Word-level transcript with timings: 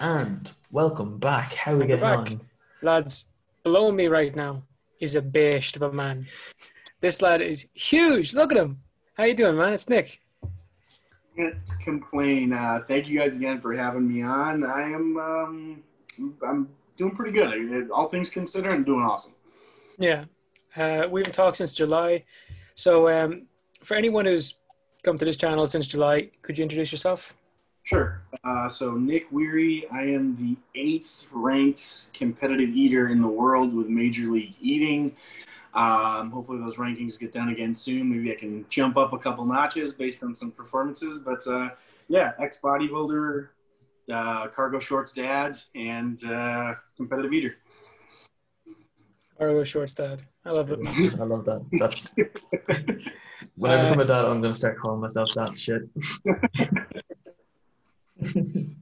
And 0.00 0.50
welcome 0.70 1.18
back. 1.18 1.54
How 1.54 1.72
are 1.72 1.76
we 1.76 1.86
Welcome 1.86 2.00
getting 2.00 2.24
back. 2.24 2.30
on? 2.32 2.40
Lads, 2.82 3.26
below 3.62 3.90
me 3.92 4.06
right 4.06 4.34
now 4.34 4.62
is 5.00 5.14
a 5.16 5.22
beast 5.22 5.76
of 5.76 5.82
a 5.82 5.92
man. 5.92 6.26
This 7.00 7.20
lad 7.20 7.42
is 7.42 7.66
huge. 7.74 8.32
Look 8.32 8.52
at 8.52 8.58
him. 8.58 8.80
How 9.16 9.24
you 9.24 9.34
doing, 9.34 9.56
man? 9.56 9.72
It's 9.74 9.88
Nick. 9.88 10.20
Can't 11.36 11.56
complain. 11.82 12.52
Uh, 12.52 12.80
thank 12.86 13.06
you 13.06 13.18
guys 13.18 13.36
again 13.36 13.60
for 13.60 13.74
having 13.74 14.08
me 14.08 14.22
on. 14.22 14.64
I 14.64 14.82
am 14.82 15.16
um, 15.18 15.82
I'm 16.46 16.68
doing 16.96 17.14
pretty 17.14 17.32
good. 17.32 17.90
All 17.90 18.08
things 18.08 18.30
considered, 18.30 18.72
I'm 18.72 18.84
doing 18.84 19.02
awesome. 19.02 19.32
Yeah. 19.98 20.24
Uh, 20.76 21.06
we 21.10 21.20
haven't 21.20 21.34
talked 21.34 21.56
since 21.58 21.72
July. 21.72 22.24
So 22.74 23.08
um, 23.08 23.46
for 23.82 23.94
anyone 23.96 24.24
who's 24.26 24.54
come 25.02 25.18
to 25.18 25.24
this 25.24 25.36
channel 25.36 25.66
since 25.66 25.86
July, 25.86 26.30
could 26.42 26.56
you 26.56 26.62
introduce 26.62 26.92
yourself? 26.92 27.34
Sure. 27.84 28.22
Uh, 28.44 28.66
so 28.66 28.92
Nick 28.92 29.30
Wehry, 29.30 29.82
I 29.92 30.04
am 30.04 30.36
the 30.36 30.56
eighth 30.74 31.26
ranked 31.30 32.06
competitive 32.14 32.70
eater 32.70 33.08
in 33.08 33.20
the 33.20 33.28
world 33.28 33.74
with 33.74 33.88
Major 33.88 34.30
League 34.32 34.54
Eating. 34.58 35.14
Um, 35.74 36.30
hopefully 36.30 36.58
those 36.60 36.76
rankings 36.76 37.18
get 37.18 37.30
done 37.32 37.50
again 37.50 37.74
soon. 37.74 38.10
Maybe 38.10 38.32
I 38.32 38.36
can 38.36 38.64
jump 38.70 38.96
up 38.96 39.12
a 39.12 39.18
couple 39.18 39.44
notches 39.44 39.92
based 39.92 40.22
on 40.22 40.32
some 40.32 40.50
performances. 40.50 41.18
But 41.18 41.46
uh, 41.46 41.70
yeah, 42.08 42.32
ex 42.38 42.58
bodybuilder, 42.62 43.48
uh, 44.10 44.46
cargo 44.48 44.78
shorts 44.78 45.12
dad, 45.12 45.58
and 45.74 46.24
uh, 46.24 46.74
competitive 46.96 47.34
eater. 47.34 47.56
Or 49.38 49.60
a 49.60 49.64
short 49.66 49.92
dad. 49.94 50.22
I 50.46 50.52
love 50.52 50.70
it. 50.70 50.78
I 51.20 51.24
love 51.24 51.44
that. 51.44 51.62
That's 51.72 52.14
when 53.56 53.72
I 53.72 53.74
Uh, 53.74 53.82
become 53.82 54.00
a 54.00 54.04
dad, 54.06 54.24
I'm 54.24 54.40
gonna 54.40 54.54
start 54.54 54.78
calling 54.78 55.00
myself 55.02 55.28
that 55.34 55.58
shit. 55.58 55.82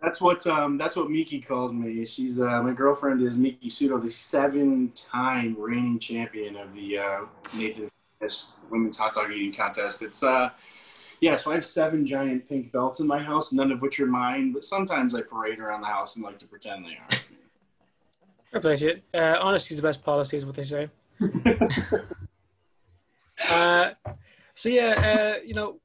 That's 0.00 0.20
what 0.20 0.46
um, 0.46 0.78
that's 0.78 0.94
what 0.94 1.10
Miki 1.10 1.40
calls 1.40 1.72
me. 1.72 2.06
She's 2.06 2.40
uh, 2.40 2.62
my 2.62 2.72
girlfriend 2.72 3.20
is 3.20 3.36
Miki 3.36 3.68
Sudo, 3.68 4.00
the 4.00 4.08
seven-time 4.08 5.56
reigning 5.58 5.98
champion 5.98 6.54
of 6.56 6.72
the 6.72 6.98
uh, 6.98 7.20
Nathan 7.52 7.90
Women's 8.70 8.96
Hot 8.96 9.14
Dog 9.14 9.32
Eating 9.32 9.52
Contest. 9.52 10.02
It's 10.02 10.22
uh, 10.22 10.50
yeah, 11.20 11.34
so 11.34 11.50
I 11.50 11.54
have 11.54 11.64
seven 11.64 12.06
giant 12.06 12.48
pink 12.48 12.70
belts 12.70 13.00
in 13.00 13.08
my 13.08 13.20
house, 13.20 13.52
none 13.52 13.72
of 13.72 13.82
which 13.82 13.98
are 13.98 14.06
mine, 14.06 14.52
but 14.52 14.62
sometimes 14.62 15.16
I 15.16 15.22
parade 15.22 15.58
around 15.58 15.80
the 15.80 15.88
house 15.88 16.14
and 16.14 16.24
like 16.24 16.38
to 16.38 16.46
pretend 16.46 16.84
they 16.84 16.96
are. 18.54 18.60
Play 18.60 18.76
to 18.76 18.84
you. 18.84 19.00
Uh, 19.12 19.36
honesty 19.40 19.74
is 19.74 19.80
the 19.80 19.86
best 19.86 20.04
policy, 20.04 20.36
is 20.36 20.46
what 20.46 20.54
they 20.54 20.62
say. 20.62 20.88
Uh, 23.50 23.90
so 24.54 24.68
yeah, 24.68 24.90
uh, 25.38 25.42
you 25.44 25.54
know, 25.54 25.78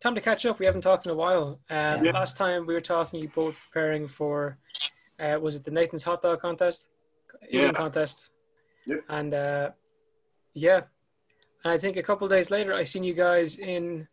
time 0.00 0.14
to 0.14 0.20
catch 0.20 0.44
up. 0.46 0.58
We 0.58 0.66
haven't 0.66 0.82
talked 0.82 1.06
in 1.06 1.12
a 1.12 1.14
while. 1.14 1.60
Uh, 1.70 1.98
Yeah. 2.02 2.10
Last 2.12 2.36
time 2.36 2.66
we 2.66 2.74
were 2.74 2.80
talking, 2.80 3.20
you 3.20 3.28
both 3.28 3.56
preparing 3.70 4.06
for, 4.06 4.58
uh, 5.18 5.38
was 5.40 5.56
it 5.56 5.64
the 5.64 5.70
Nathan's 5.70 6.02
hot 6.04 6.22
dog 6.22 6.40
contest? 6.40 6.88
Yeah. 7.50 7.72
contest. 7.72 8.30
Yep. 8.86 9.00
And 9.08 9.34
uh, 9.34 9.70
yeah, 10.54 10.82
and 11.64 11.72
I 11.72 11.78
think 11.78 11.96
a 11.96 12.02
couple 12.02 12.24
of 12.26 12.30
days 12.30 12.50
later, 12.50 12.72
I 12.72 12.84
seen 12.84 13.04
you 13.04 13.14
guys 13.14 13.58
in 13.58 14.06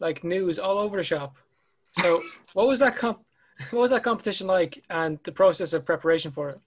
like 0.00 0.22
news 0.24 0.58
all 0.58 0.78
over 0.78 0.96
the 0.98 1.02
shop. 1.02 1.36
So 1.92 2.20
what 2.52 2.68
was 2.68 2.80
that 2.80 2.96
comp? 2.96 3.20
What 3.70 3.80
was 3.80 3.90
that 3.90 4.02
competition 4.02 4.46
like, 4.46 4.84
and 4.90 5.18
the 5.24 5.32
process 5.32 5.72
of 5.72 5.86
preparation 5.86 6.30
for 6.30 6.50
it? 6.50 6.60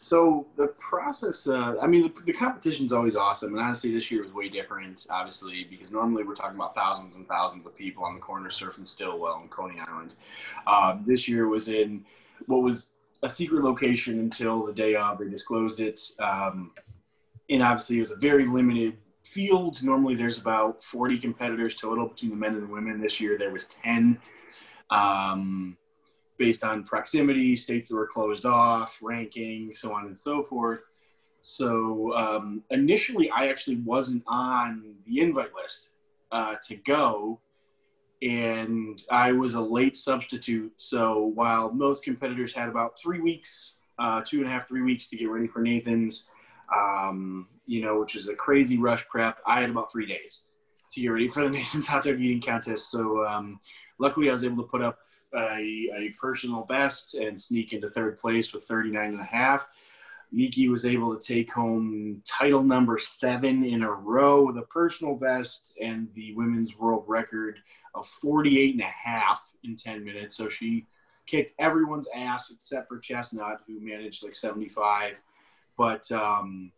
So 0.00 0.46
the 0.56 0.68
process, 0.78 1.48
uh, 1.48 1.74
I 1.82 1.88
mean, 1.88 2.02
the, 2.02 2.22
the 2.24 2.32
competition's 2.32 2.92
always 2.92 3.16
awesome, 3.16 3.52
and 3.52 3.60
honestly, 3.60 3.92
this 3.92 4.12
year 4.12 4.22
was 4.22 4.32
way 4.32 4.48
different. 4.48 5.04
Obviously, 5.10 5.66
because 5.68 5.90
normally 5.90 6.22
we're 6.22 6.36
talking 6.36 6.54
about 6.54 6.76
thousands 6.76 7.16
and 7.16 7.26
thousands 7.26 7.66
of 7.66 7.76
people 7.76 8.04
on 8.04 8.14
the 8.14 8.20
corner 8.20 8.48
Surf 8.48 8.78
and 8.78 8.86
Stillwell 8.86 9.40
in 9.42 9.48
Coney 9.48 9.80
Island. 9.80 10.14
Uh, 10.68 10.98
this 11.04 11.26
year 11.26 11.48
was 11.48 11.66
in 11.66 12.04
what 12.46 12.62
was 12.62 12.98
a 13.24 13.28
secret 13.28 13.64
location 13.64 14.20
until 14.20 14.64
the 14.64 14.72
day 14.72 14.94
of. 14.94 15.18
They 15.18 15.28
disclosed 15.28 15.80
it, 15.80 15.98
um, 16.20 16.70
and 17.50 17.60
obviously, 17.60 17.96
it 17.96 18.02
was 18.02 18.12
a 18.12 18.16
very 18.16 18.46
limited 18.46 18.98
field. 19.24 19.82
Normally, 19.82 20.14
there's 20.14 20.38
about 20.38 20.80
40 20.84 21.18
competitors 21.18 21.74
total 21.74 22.06
between 22.06 22.30
the 22.30 22.36
men 22.36 22.54
and 22.54 22.62
the 22.62 22.72
women. 22.72 23.00
This 23.00 23.20
year, 23.20 23.36
there 23.36 23.50
was 23.50 23.64
10. 23.64 24.16
Um, 24.90 25.76
based 26.38 26.64
on 26.64 26.84
proximity, 26.84 27.56
states 27.56 27.88
that 27.88 27.96
were 27.96 28.06
closed 28.06 28.46
off, 28.46 28.98
ranking, 29.02 29.74
so 29.74 29.92
on 29.92 30.06
and 30.06 30.16
so 30.16 30.42
forth. 30.42 30.82
So 31.42 32.14
um, 32.14 32.62
initially, 32.70 33.30
I 33.30 33.48
actually 33.48 33.76
wasn't 33.76 34.22
on 34.26 34.94
the 35.06 35.20
invite 35.20 35.54
list 35.54 35.90
uh, 36.32 36.56
to 36.64 36.76
go, 36.76 37.40
and 38.22 39.02
I 39.10 39.32
was 39.32 39.54
a 39.54 39.60
late 39.60 39.96
substitute. 39.96 40.72
So 40.76 41.32
while 41.34 41.70
most 41.72 42.04
competitors 42.04 42.52
had 42.52 42.68
about 42.68 42.98
three 42.98 43.20
weeks, 43.20 43.74
uh, 43.98 44.22
two 44.24 44.38
and 44.38 44.46
a 44.46 44.50
half, 44.50 44.68
three 44.68 44.82
weeks 44.82 45.08
to 45.08 45.16
get 45.16 45.30
ready 45.30 45.46
for 45.48 45.60
Nathan's, 45.60 46.24
um, 46.74 47.48
you 47.66 47.82
know, 47.82 48.00
which 48.00 48.14
is 48.16 48.28
a 48.28 48.34
crazy 48.34 48.78
rush 48.78 49.06
prep, 49.08 49.38
I 49.46 49.60
had 49.60 49.70
about 49.70 49.90
three 49.90 50.06
days 50.06 50.44
to 50.92 51.00
get 51.00 51.08
ready 51.08 51.28
for 51.28 51.42
the 51.42 51.50
Nathan's 51.50 51.86
hot 51.86 52.04
dog 52.04 52.20
eating 52.20 52.42
contest. 52.42 52.90
So 52.90 53.26
um, 53.26 53.60
luckily, 53.98 54.30
I 54.30 54.32
was 54.32 54.44
able 54.44 54.62
to 54.62 54.68
put 54.68 54.82
up 54.82 54.98
a, 55.34 55.90
a 55.94 56.14
personal 56.20 56.62
best 56.62 57.14
and 57.14 57.40
sneak 57.40 57.72
into 57.72 57.90
third 57.90 58.18
place 58.18 58.52
with 58.52 58.64
39 58.64 59.12
and 59.12 59.20
a 59.20 59.24
half. 59.24 59.66
Miki 60.30 60.68
was 60.68 60.84
able 60.84 61.16
to 61.16 61.26
take 61.26 61.52
home 61.52 62.22
title 62.26 62.62
number 62.62 62.98
seven 62.98 63.64
in 63.64 63.82
a 63.82 63.90
row 63.90 64.44
with 64.44 64.58
a 64.58 64.62
personal 64.62 65.14
best 65.14 65.74
and 65.80 66.08
the 66.14 66.34
women's 66.34 66.76
world 66.76 67.04
record 67.06 67.58
of 67.94 68.06
48 68.20 68.74
and 68.74 68.82
a 68.82 68.84
half 68.84 69.52
in 69.64 69.74
10 69.74 70.04
minutes. 70.04 70.36
So 70.36 70.48
she 70.48 70.86
kicked 71.26 71.52
everyone's 71.58 72.08
ass 72.14 72.50
except 72.50 72.88
for 72.88 72.98
Chestnut, 72.98 73.60
who 73.66 73.80
managed 73.80 74.22
like 74.22 74.34
75. 74.34 75.20
But, 75.78 76.10
um, 76.12 76.72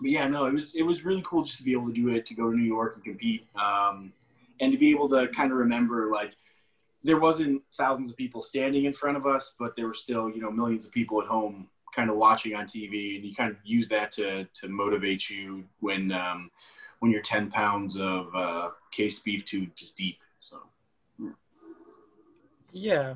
but 0.00 0.10
yeah, 0.10 0.26
no, 0.26 0.46
it 0.46 0.52
was 0.52 0.74
it 0.74 0.82
was 0.82 1.04
really 1.04 1.22
cool 1.24 1.44
just 1.44 1.58
to 1.58 1.64
be 1.64 1.72
able 1.72 1.88
to 1.88 1.94
do 1.94 2.08
it, 2.08 2.26
to 2.26 2.34
go 2.34 2.50
to 2.50 2.56
New 2.56 2.64
York 2.64 2.94
and 2.96 3.04
compete, 3.04 3.46
um, 3.54 4.12
and 4.60 4.72
to 4.72 4.78
be 4.78 4.90
able 4.90 5.08
to 5.10 5.28
kind 5.28 5.52
of 5.52 5.58
remember 5.58 6.10
like 6.10 6.32
there 7.04 7.18
wasn't 7.18 7.62
thousands 7.74 8.10
of 8.10 8.16
people 8.16 8.42
standing 8.42 8.84
in 8.84 8.92
front 8.92 9.16
of 9.16 9.26
us, 9.26 9.54
but 9.58 9.74
there 9.76 9.86
were 9.86 9.94
still, 9.94 10.30
you 10.30 10.40
know, 10.40 10.50
millions 10.50 10.86
of 10.86 10.92
people 10.92 11.20
at 11.20 11.26
home 11.26 11.68
kind 11.94 12.10
of 12.10 12.16
watching 12.16 12.54
on 12.54 12.64
TV, 12.64 13.16
and 13.16 13.24
you 13.24 13.34
kind 13.34 13.50
of 13.50 13.56
use 13.64 13.88
that 13.88 14.12
to 14.12 14.44
to 14.54 14.68
motivate 14.68 15.28
you 15.28 15.64
when 15.80 16.12
um, 16.12 16.50
when 17.00 17.10
you're 17.10 17.22
10 17.22 17.50
pounds 17.50 17.96
of 17.96 18.34
uh, 18.34 18.70
cased 18.92 19.24
beef 19.24 19.44
tube 19.44 19.70
just 19.74 19.96
deep. 19.96 20.18
So 20.40 20.58
Yeah. 22.72 23.14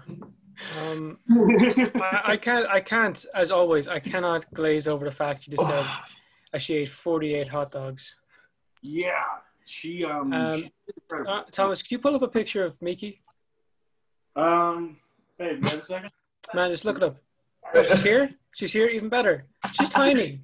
Um, 0.80 1.18
I, 1.30 2.20
I 2.24 2.36
can't. 2.36 2.66
I 2.68 2.80
can't. 2.80 3.24
As 3.34 3.50
always, 3.50 3.88
I 3.88 4.00
cannot 4.00 4.52
glaze 4.54 4.88
over 4.88 5.04
the 5.04 5.10
fact 5.10 5.46
you 5.46 5.56
just 5.56 5.68
said 5.68 5.86
uh, 6.54 6.58
she 6.58 6.74
ate 6.76 6.88
forty-eight 6.88 7.48
hot 7.48 7.70
dogs. 7.70 8.16
yeah, 8.82 9.22
she 9.66 10.04
um, 10.04 10.32
Um, 10.32 10.70
incredible. 10.96 11.30
Uh, 11.30 11.44
Thomas, 11.50 11.82
could 11.82 11.92
you 11.92 11.98
pull 11.98 12.14
up 12.14 12.22
a 12.22 12.28
picture 12.28 12.64
of 12.64 12.80
Miki? 12.80 13.20
Um, 14.36 14.96
hey, 15.38 15.58
wait 15.60 15.74
a 15.74 15.82
second. 15.82 16.10
Man, 16.54 16.70
just 16.70 16.84
look 16.84 16.98
it 16.98 17.02
up. 17.02 17.16
Oh, 17.74 17.82
she's 17.82 18.02
here. 18.02 18.30
She's 18.54 18.72
here. 18.72 18.86
Even 18.88 19.08
better. 19.08 19.46
She's 19.72 19.90
tiny. 19.90 20.40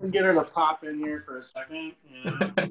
Can 0.00 0.10
get 0.10 0.24
her 0.24 0.34
to 0.34 0.42
pop 0.42 0.84
in 0.84 0.98
here 0.98 1.22
for 1.24 1.38
a 1.38 1.42
second. 1.42 1.92
Yeah. 2.10 2.66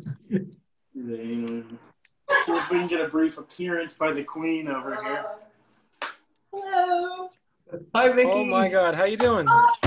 See 2.45 2.51
if 2.51 2.69
we 2.69 2.79
can 2.79 2.87
get 2.87 3.01
a 3.01 3.07
brief 3.07 3.37
appearance 3.37 3.93
by 3.93 4.11
the 4.13 4.23
queen 4.23 4.67
over 4.67 5.01
here. 5.03 5.25
Hello. 6.53 7.29
Hi, 7.93 8.09
Vicky. 8.09 8.29
Oh 8.29 8.45
my 8.45 8.69
God, 8.69 8.93
how 8.95 9.05
you 9.05 9.17
doing? 9.17 9.47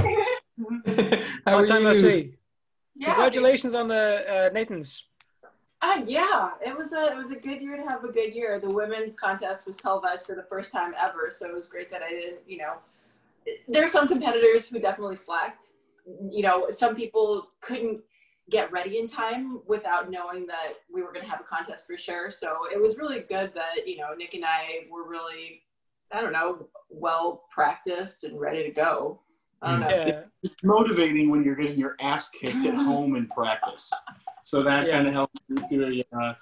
How 1.47 1.54
are 1.54 1.56
Long 1.56 1.66
time 1.66 1.84
no 1.84 1.91
you? 1.91 1.94
see. 1.94 2.34
Yeah. 2.97 3.15
Congratulations 3.15 3.75
on 3.75 3.88
the 3.88 4.48
uh, 4.48 4.50
Nathan's. 4.53 5.04
Uh, 5.81 6.03
yeah, 6.06 6.50
it 6.65 6.77
was 6.77 6.93
a 6.93 7.12
it 7.12 7.16
was 7.16 7.31
a 7.31 7.37
good 7.37 7.62
year 7.62 7.77
to 7.77 7.84
have 7.84 8.03
a 8.03 8.11
good 8.11 8.34
year. 8.34 8.59
The 8.59 8.71
women's 8.71 9.15
contest 9.15 9.66
was 9.66 9.77
televised 9.77 10.27
for 10.27 10.34
the 10.34 10.43
first 10.43 10.72
time 10.72 10.93
ever, 11.00 11.31
so 11.31 11.47
it 11.47 11.55
was 11.55 11.69
great 11.69 11.91
that 11.91 12.03
I 12.03 12.11
didn't. 12.11 12.41
You 12.49 12.59
know, 12.59 12.75
there 13.69 13.84
are 13.84 13.89
some 13.89 14.09
competitors 14.09 14.66
who 14.66 14.80
definitely 14.80 15.16
slacked. 15.16 15.66
You 16.28 16.42
know, 16.42 16.66
some 16.71 16.97
people 16.97 17.51
couldn't 17.60 18.01
get 18.51 18.72
ready 18.72 18.98
in 18.98 19.07
time 19.07 19.60
without 19.66 20.10
knowing 20.10 20.47
that 20.47 20.75
we 20.92 21.03
were 21.03 21.13
going 21.13 21.25
to 21.25 21.30
have 21.30 21.41
a 21.41 21.45
contest 21.45 21.86
for 21.86 21.97
sure. 21.97 22.31
So 22.31 22.57
it 22.72 22.81
was 22.81 22.97
really 22.97 23.21
good 23.21 23.53
that 23.54 23.86
you 23.86 23.98
know 23.98 24.15
Nick 24.16 24.34
and 24.34 24.45
I 24.45 24.86
were 24.91 25.09
really, 25.09 25.63
I 26.10 26.21
don't 26.21 26.33
know, 26.33 26.66
well 26.91 27.45
practiced 27.51 28.24
and 28.24 28.41
ready 28.41 28.65
to 28.65 28.71
go. 28.71 29.21
I 29.63 29.71
don't 29.71 29.81
know. 29.81 29.89
Yeah. 29.89 30.22
It's 30.42 30.65
motivating 30.65 31.31
when 31.31 31.45
you're 31.45 31.57
getting 31.57 31.78
your 31.78 31.97
ass 32.01 32.31
kicked 32.31 32.65
at 32.65 32.74
home 32.74 33.15
in 33.15 33.28
practice. 33.28 33.92
So 34.48 34.62
that 34.62 34.86
Yeah. 34.86 34.92
kind 34.92 35.06
of 35.06 35.12
helped 35.12 35.36
me 35.50 35.62
to 35.68 36.04
a, 36.12 36.16
uh, 36.18 36.34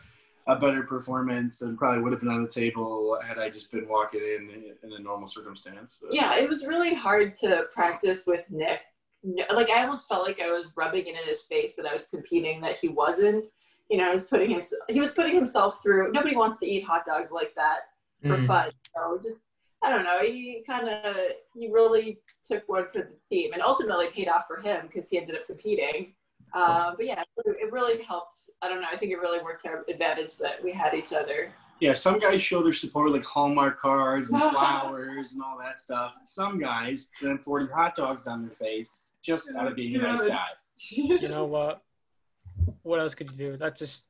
a 0.46 0.54
better 0.54 0.84
performance 0.84 1.62
and 1.62 1.76
probably 1.76 2.00
would 2.04 2.12
have 2.12 2.20
been 2.20 2.30
on 2.30 2.44
the 2.44 2.48
table 2.48 3.18
had 3.20 3.36
I 3.36 3.50
just 3.50 3.72
been 3.72 3.88
walking 3.88 4.20
in 4.20 4.76
in 4.84 4.92
a 4.92 5.00
normal 5.00 5.26
circumstance. 5.26 5.98
But, 6.00 6.14
yeah, 6.14 6.36
it 6.36 6.48
was 6.48 6.68
really 6.68 6.94
hard 6.94 7.36
to 7.38 7.64
practice 7.72 8.24
with 8.24 8.48
Nick. 8.48 8.82
Like 9.52 9.70
I 9.70 9.82
almost 9.82 10.06
felt 10.06 10.24
like 10.24 10.38
I 10.40 10.52
was 10.52 10.70
rubbing 10.76 11.08
it 11.08 11.16
in 11.20 11.26
his 11.28 11.42
face 11.42 11.74
that 11.74 11.84
I 11.84 11.92
was 11.92 12.04
competing, 12.04 12.60
that 12.60 12.78
he 12.78 12.86
wasn't. 12.86 13.46
You 13.90 13.98
know, 13.98 14.08
I 14.08 14.12
was 14.12 14.22
putting 14.22 14.50
him. 14.50 14.62
He 14.88 15.00
was 15.00 15.10
putting 15.10 15.34
himself 15.34 15.82
through. 15.82 16.12
Nobody 16.12 16.36
wants 16.36 16.58
to 16.58 16.66
eat 16.66 16.84
hot 16.84 17.06
dogs 17.06 17.32
like 17.32 17.56
that 17.56 17.88
for 18.22 18.36
Mm. 18.36 18.46
fun. 18.46 18.70
So 18.96 19.18
just, 19.20 19.38
I 19.82 19.90
don't 19.90 20.04
know. 20.04 20.20
He 20.20 20.62
kind 20.64 20.88
of 20.88 21.16
he 21.54 21.72
really 21.72 22.20
took 22.44 22.68
one 22.68 22.86
for 22.86 22.98
the 22.98 23.18
team, 23.28 23.52
and 23.52 23.62
ultimately 23.62 24.06
paid 24.10 24.28
off 24.28 24.46
for 24.46 24.60
him 24.60 24.86
because 24.86 25.10
he 25.10 25.18
ended 25.18 25.34
up 25.34 25.46
competing. 25.48 26.14
Uh, 26.54 26.92
but 26.96 27.04
yeah, 27.06 27.22
it 27.44 27.72
really 27.72 28.02
helped. 28.02 28.50
I 28.62 28.68
don't 28.68 28.80
know. 28.80 28.86
I 28.90 28.96
think 28.96 29.12
it 29.12 29.16
really 29.18 29.42
worked 29.42 29.62
to 29.64 29.68
our 29.68 29.84
advantage 29.88 30.38
that 30.38 30.62
we 30.62 30.72
had 30.72 30.94
each 30.94 31.12
other. 31.12 31.52
Yeah, 31.80 31.92
some 31.92 32.18
guys 32.18 32.40
show 32.40 32.62
their 32.62 32.72
support 32.72 33.04
with 33.10 33.14
like 33.20 33.24
Hallmark 33.24 33.78
cards 33.78 34.30
and 34.30 34.40
flowers 34.50 35.32
and 35.32 35.42
all 35.42 35.58
that 35.58 35.78
stuff. 35.78 36.12
Some 36.24 36.58
guys 36.58 37.08
then 37.20 37.36
40 37.38 37.66
hot 37.72 37.94
dogs 37.94 38.24
down 38.24 38.42
their 38.46 38.56
face 38.56 39.00
just 39.22 39.54
out 39.54 39.66
of 39.66 39.76
being 39.76 39.94
a 39.96 39.98
nice 39.98 40.22
guy. 40.22 40.46
You 40.78 41.28
know 41.28 41.44
what? 41.44 41.82
What 42.82 43.00
else 43.00 43.14
could 43.14 43.30
you 43.32 43.36
do? 43.36 43.56
That's 43.58 43.78
just 43.80 44.06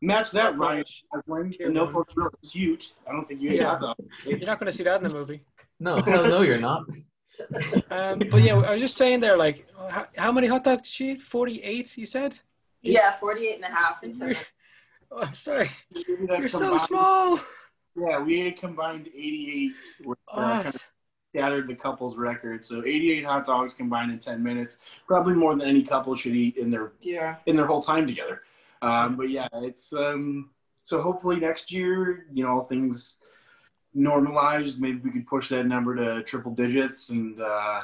Match 0.00 0.30
that, 0.32 0.56
Ryan 0.56 0.78
Rich. 0.78 1.04
Gosling. 1.12 1.50
Tier 1.50 1.66
The 1.68 1.72
No 1.72 1.84
one. 1.86 2.04
Real 2.16 2.30
cute. 2.48 2.92
I 3.08 3.12
don't 3.12 3.26
think 3.28 3.40
you 3.40 3.50
ate 3.50 3.56
Yeah. 3.56 3.76
hot 3.76 3.80
dogs. 3.80 4.00
You're 4.24 4.38
not 4.40 4.58
going 4.58 4.70
to 4.70 4.76
see 4.76 4.84
that 4.84 4.96
in 4.96 5.02
the 5.04 5.10
movie. 5.14 5.42
No, 5.80 6.00
hell 6.02 6.26
no, 6.26 6.42
you're 6.42 6.58
not. 6.58 6.84
Um, 7.90 8.20
but 8.30 8.42
yeah, 8.42 8.56
I 8.56 8.72
was 8.72 8.80
just 8.80 8.96
saying 8.98 9.20
there, 9.20 9.36
like, 9.36 9.66
how, 9.88 10.06
how 10.16 10.32
many 10.32 10.46
hot 10.46 10.64
dogs 10.64 10.82
did 10.82 10.88
she 10.88 11.10
eat? 11.12 11.20
48, 11.20 11.96
you 11.96 12.06
said? 12.06 12.38
yeah, 12.82 13.18
48 13.18 13.54
and 13.56 13.64
a 13.64 13.68
half. 13.68 14.02
in 14.04 14.16
You're, 14.18 14.34
oh, 15.10 15.22
I'm 15.22 15.34
sorry. 15.34 15.70
You're 15.94 16.48
so 16.48 16.76
small. 16.78 17.40
Yeah, 17.96 18.20
we 18.20 18.40
ate 18.42 18.58
combined 18.58 19.08
88. 19.08 19.72
We're 20.04 20.14
Oh, 20.32 20.36
kind 20.36 20.68
of 20.68 20.84
scattered 21.34 21.66
the 21.66 21.74
couple's 21.74 22.16
record. 22.16 22.64
So 22.64 22.84
88 22.84 23.24
hot 23.24 23.44
dogs 23.46 23.74
combined 23.74 24.12
in 24.12 24.18
10 24.18 24.42
minutes. 24.42 24.78
Probably 25.06 25.34
more 25.34 25.56
than 25.56 25.66
any 25.66 25.82
couple 25.82 26.14
should 26.14 26.34
eat 26.34 26.56
in 26.56 26.70
their 26.70 26.92
Yeah. 27.00 27.36
in 27.46 27.56
their 27.56 27.66
whole 27.66 27.82
time 27.82 28.06
together. 28.06 28.42
Um, 28.82 29.16
but 29.16 29.30
yeah, 29.30 29.48
it's 29.54 29.92
um, 29.92 30.50
so 30.82 31.02
hopefully 31.02 31.36
next 31.40 31.72
year, 31.72 32.26
you 32.32 32.44
know, 32.44 32.60
things 32.60 33.16
normalized. 33.94 34.80
Maybe 34.80 34.98
we 35.04 35.10
could 35.10 35.26
push 35.26 35.48
that 35.50 35.66
number 35.66 35.94
to 35.96 36.22
triple 36.22 36.52
digits 36.52 37.10
and 37.10 37.40
uh, 37.40 37.44
I 37.46 37.82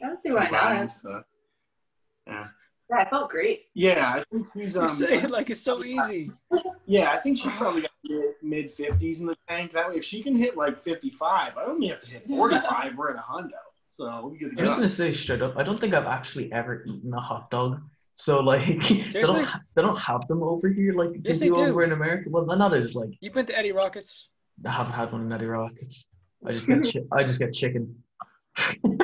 don't 0.00 0.18
see 0.18 0.30
why 0.32 0.46
combine, 0.46 0.86
not. 0.86 0.92
so. 0.92 1.22
Yeah, 2.26 2.48
I 2.98 3.04
felt 3.08 3.30
great. 3.30 3.62
Yeah, 3.74 4.12
I 4.16 4.24
think 4.30 4.46
she's 4.52 4.76
um, 4.76 4.88
say 4.88 5.14
it 5.22 5.30
like 5.30 5.50
it's 5.50 5.60
so 5.60 5.82
easy. 5.94 6.30
yeah, 6.86 7.12
I 7.12 7.18
think 7.18 7.38
she 7.38 7.48
probably 7.56 7.82
got 7.82 7.90
mid 8.42 8.70
fifties 8.70 9.20
in 9.20 9.26
the 9.26 9.36
tank. 9.48 9.72
That 9.72 9.88
way, 9.88 9.96
if 9.96 10.04
she 10.04 10.22
can 10.22 10.36
hit 10.36 10.56
like 10.56 10.82
fifty 10.82 11.10
five, 11.10 11.56
I 11.56 11.64
only 11.64 11.88
have 11.88 12.00
to 12.00 12.08
hit 12.08 12.26
forty 12.28 12.58
five. 12.60 12.96
we're 12.96 13.10
at 13.10 13.16
a 13.16 13.20
hundo, 13.20 13.50
so 13.90 14.04
we'll 14.22 14.30
be 14.32 14.38
good 14.38 14.50
I'm 14.50 14.56
to 14.56 14.64
just 14.64 14.76
gonna 14.76 14.88
say 14.88 15.12
straight 15.12 15.42
up, 15.42 15.56
I 15.56 15.62
don't 15.62 15.80
think 15.80 15.94
I've 15.94 16.06
actually 16.06 16.52
ever 16.52 16.84
eaten 16.86 17.12
a 17.14 17.20
hot 17.20 17.50
dog. 17.50 17.80
So 18.16 18.38
like, 18.40 18.64
they 19.12 19.22
don't 19.22 19.48
they 19.74 19.82
don't 19.82 20.00
have 20.00 20.20
them 20.28 20.42
over 20.42 20.68
here 20.68 20.92
like 20.92 21.10
Yes, 21.24 21.38
they 21.40 21.48
they 21.48 21.54
do 21.54 21.64
do. 21.64 21.70
over 21.70 21.84
in 21.84 21.92
America. 21.92 22.28
Well, 22.30 22.44
none 22.46 22.60
of 22.62 22.72
it 22.74 22.82
is 22.82 22.94
like 22.94 23.10
You've 23.20 23.32
been 23.34 23.46
to 23.46 23.58
Eddie 23.58 23.72
Rockets. 23.72 24.30
I 24.66 24.70
haven't 24.72 24.92
had 24.92 25.12
one 25.12 25.22
in 25.22 25.32
Eddie 25.32 25.46
Rockets. 25.46 26.06
I 26.46 26.52
just 26.52 26.66
get 26.68 26.82
chi- 26.82 27.00
I 27.12 27.24
just 27.24 27.38
get 27.40 27.52
chicken. 27.52 27.94
they're 28.84 28.98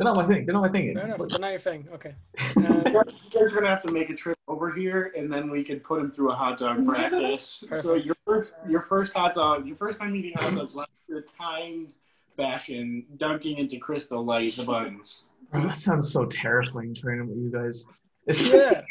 not 0.00 0.16
my 0.16 0.26
thing. 0.26 0.44
They're 0.46 0.54
not 0.54 0.62
my 0.62 0.68
thing. 0.70 0.92
Fair 0.94 0.98
It's 0.98 1.06
enough. 1.08 1.20
like- 1.20 1.28
But 1.30 1.40
now 1.40 1.48
you're 1.50 1.58
thing. 1.58 1.88
Okay. 1.94 2.14
You 2.56 2.66
Um, 2.66 2.82
guys 2.84 3.42
are 3.42 3.50
gonna 3.50 3.68
have 3.68 3.82
to 3.82 3.90
make 3.92 4.08
a 4.10 4.14
trip 4.14 4.36
over 4.48 4.72
here, 4.72 5.12
and 5.16 5.30
then 5.32 5.50
we 5.50 5.62
could 5.62 5.82
put 5.84 6.00
him 6.00 6.10
through 6.10 6.30
a 6.30 6.34
hot 6.34 6.58
dog 6.58 6.84
practice. 6.86 7.62
so 7.80 7.94
your 7.94 8.14
first, 8.26 8.54
your 8.68 8.82
first 8.82 9.14
hot 9.14 9.34
dog, 9.34 9.66
your 9.66 9.76
first 9.76 10.00
time 10.00 10.14
eating 10.16 10.32
hot 10.36 10.54
dogs, 10.54 10.74
last 10.74 10.90
year, 11.08 11.24
timed 11.38 11.88
fashion, 12.36 13.04
dunking 13.18 13.58
into 13.58 13.78
Crystal 13.78 14.24
Light 14.24 14.52
the 14.56 14.64
buns. 14.64 15.24
Oh, 15.52 15.62
that 15.66 15.76
sounds 15.76 16.10
so 16.12 16.24
terrifying 16.26 16.94
training 16.94 17.28
with 17.28 17.38
you 17.38 17.50
guys. 17.50 17.84
It's, 18.26 18.48
yeah. 18.52 18.82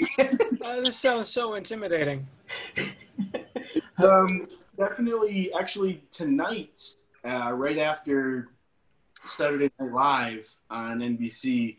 Oh, 0.64 0.82
this 0.84 0.96
sounds 0.96 1.28
so 1.30 1.56
intimidating. 1.56 2.26
Um, 3.98 4.48
definitely, 4.78 5.52
actually, 5.58 6.04
tonight, 6.12 6.80
uh, 7.26 7.52
right 7.52 7.78
after 7.78 8.50
Saturday 9.28 9.72
Night 9.80 9.92
Live 9.92 10.56
on 10.70 11.00
NBC, 11.00 11.78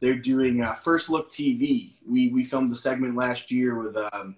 they're 0.00 0.14
doing 0.14 0.62
uh, 0.62 0.74
First 0.74 1.08
Look 1.10 1.30
TV. 1.30 1.92
We 2.08 2.28
we 2.28 2.44
filmed 2.44 2.70
a 2.72 2.76
segment 2.76 3.16
last 3.16 3.50
year 3.50 3.78
with 3.82 3.96
um, 4.12 4.36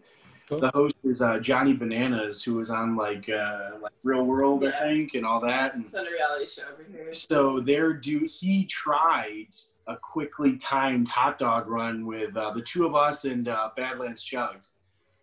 Cool. 0.48 0.60
the 0.60 0.70
host 0.70 0.94
is 1.04 1.20
uh, 1.20 1.38
Johnny 1.40 1.74
Bananas, 1.74 2.42
who 2.42 2.54
was 2.54 2.70
on 2.70 2.96
like 2.96 3.28
uh, 3.28 3.72
like 3.82 3.92
Real 4.02 4.24
World, 4.24 4.64
I 4.64 4.72
think, 4.78 5.12
and 5.14 5.26
all 5.26 5.40
that. 5.40 5.74
And 5.74 5.84
It's 5.84 5.94
on 5.94 6.06
a 6.06 6.10
reality 6.10 6.46
show 6.46 6.62
over 6.72 6.86
here. 6.90 7.12
so 7.12 7.60
they're 7.60 7.92
do 7.92 8.26
he 8.26 8.64
tried 8.64 9.48
a 9.88 9.96
quickly 9.96 10.56
timed 10.56 11.06
hot 11.08 11.38
dog 11.38 11.68
run 11.68 12.06
with 12.06 12.34
uh, 12.36 12.50
the 12.52 12.62
two 12.62 12.86
of 12.86 12.94
us 12.94 13.24
and 13.24 13.48
uh, 13.48 13.70
Badlands 13.76 14.24
Chugs. 14.24 14.70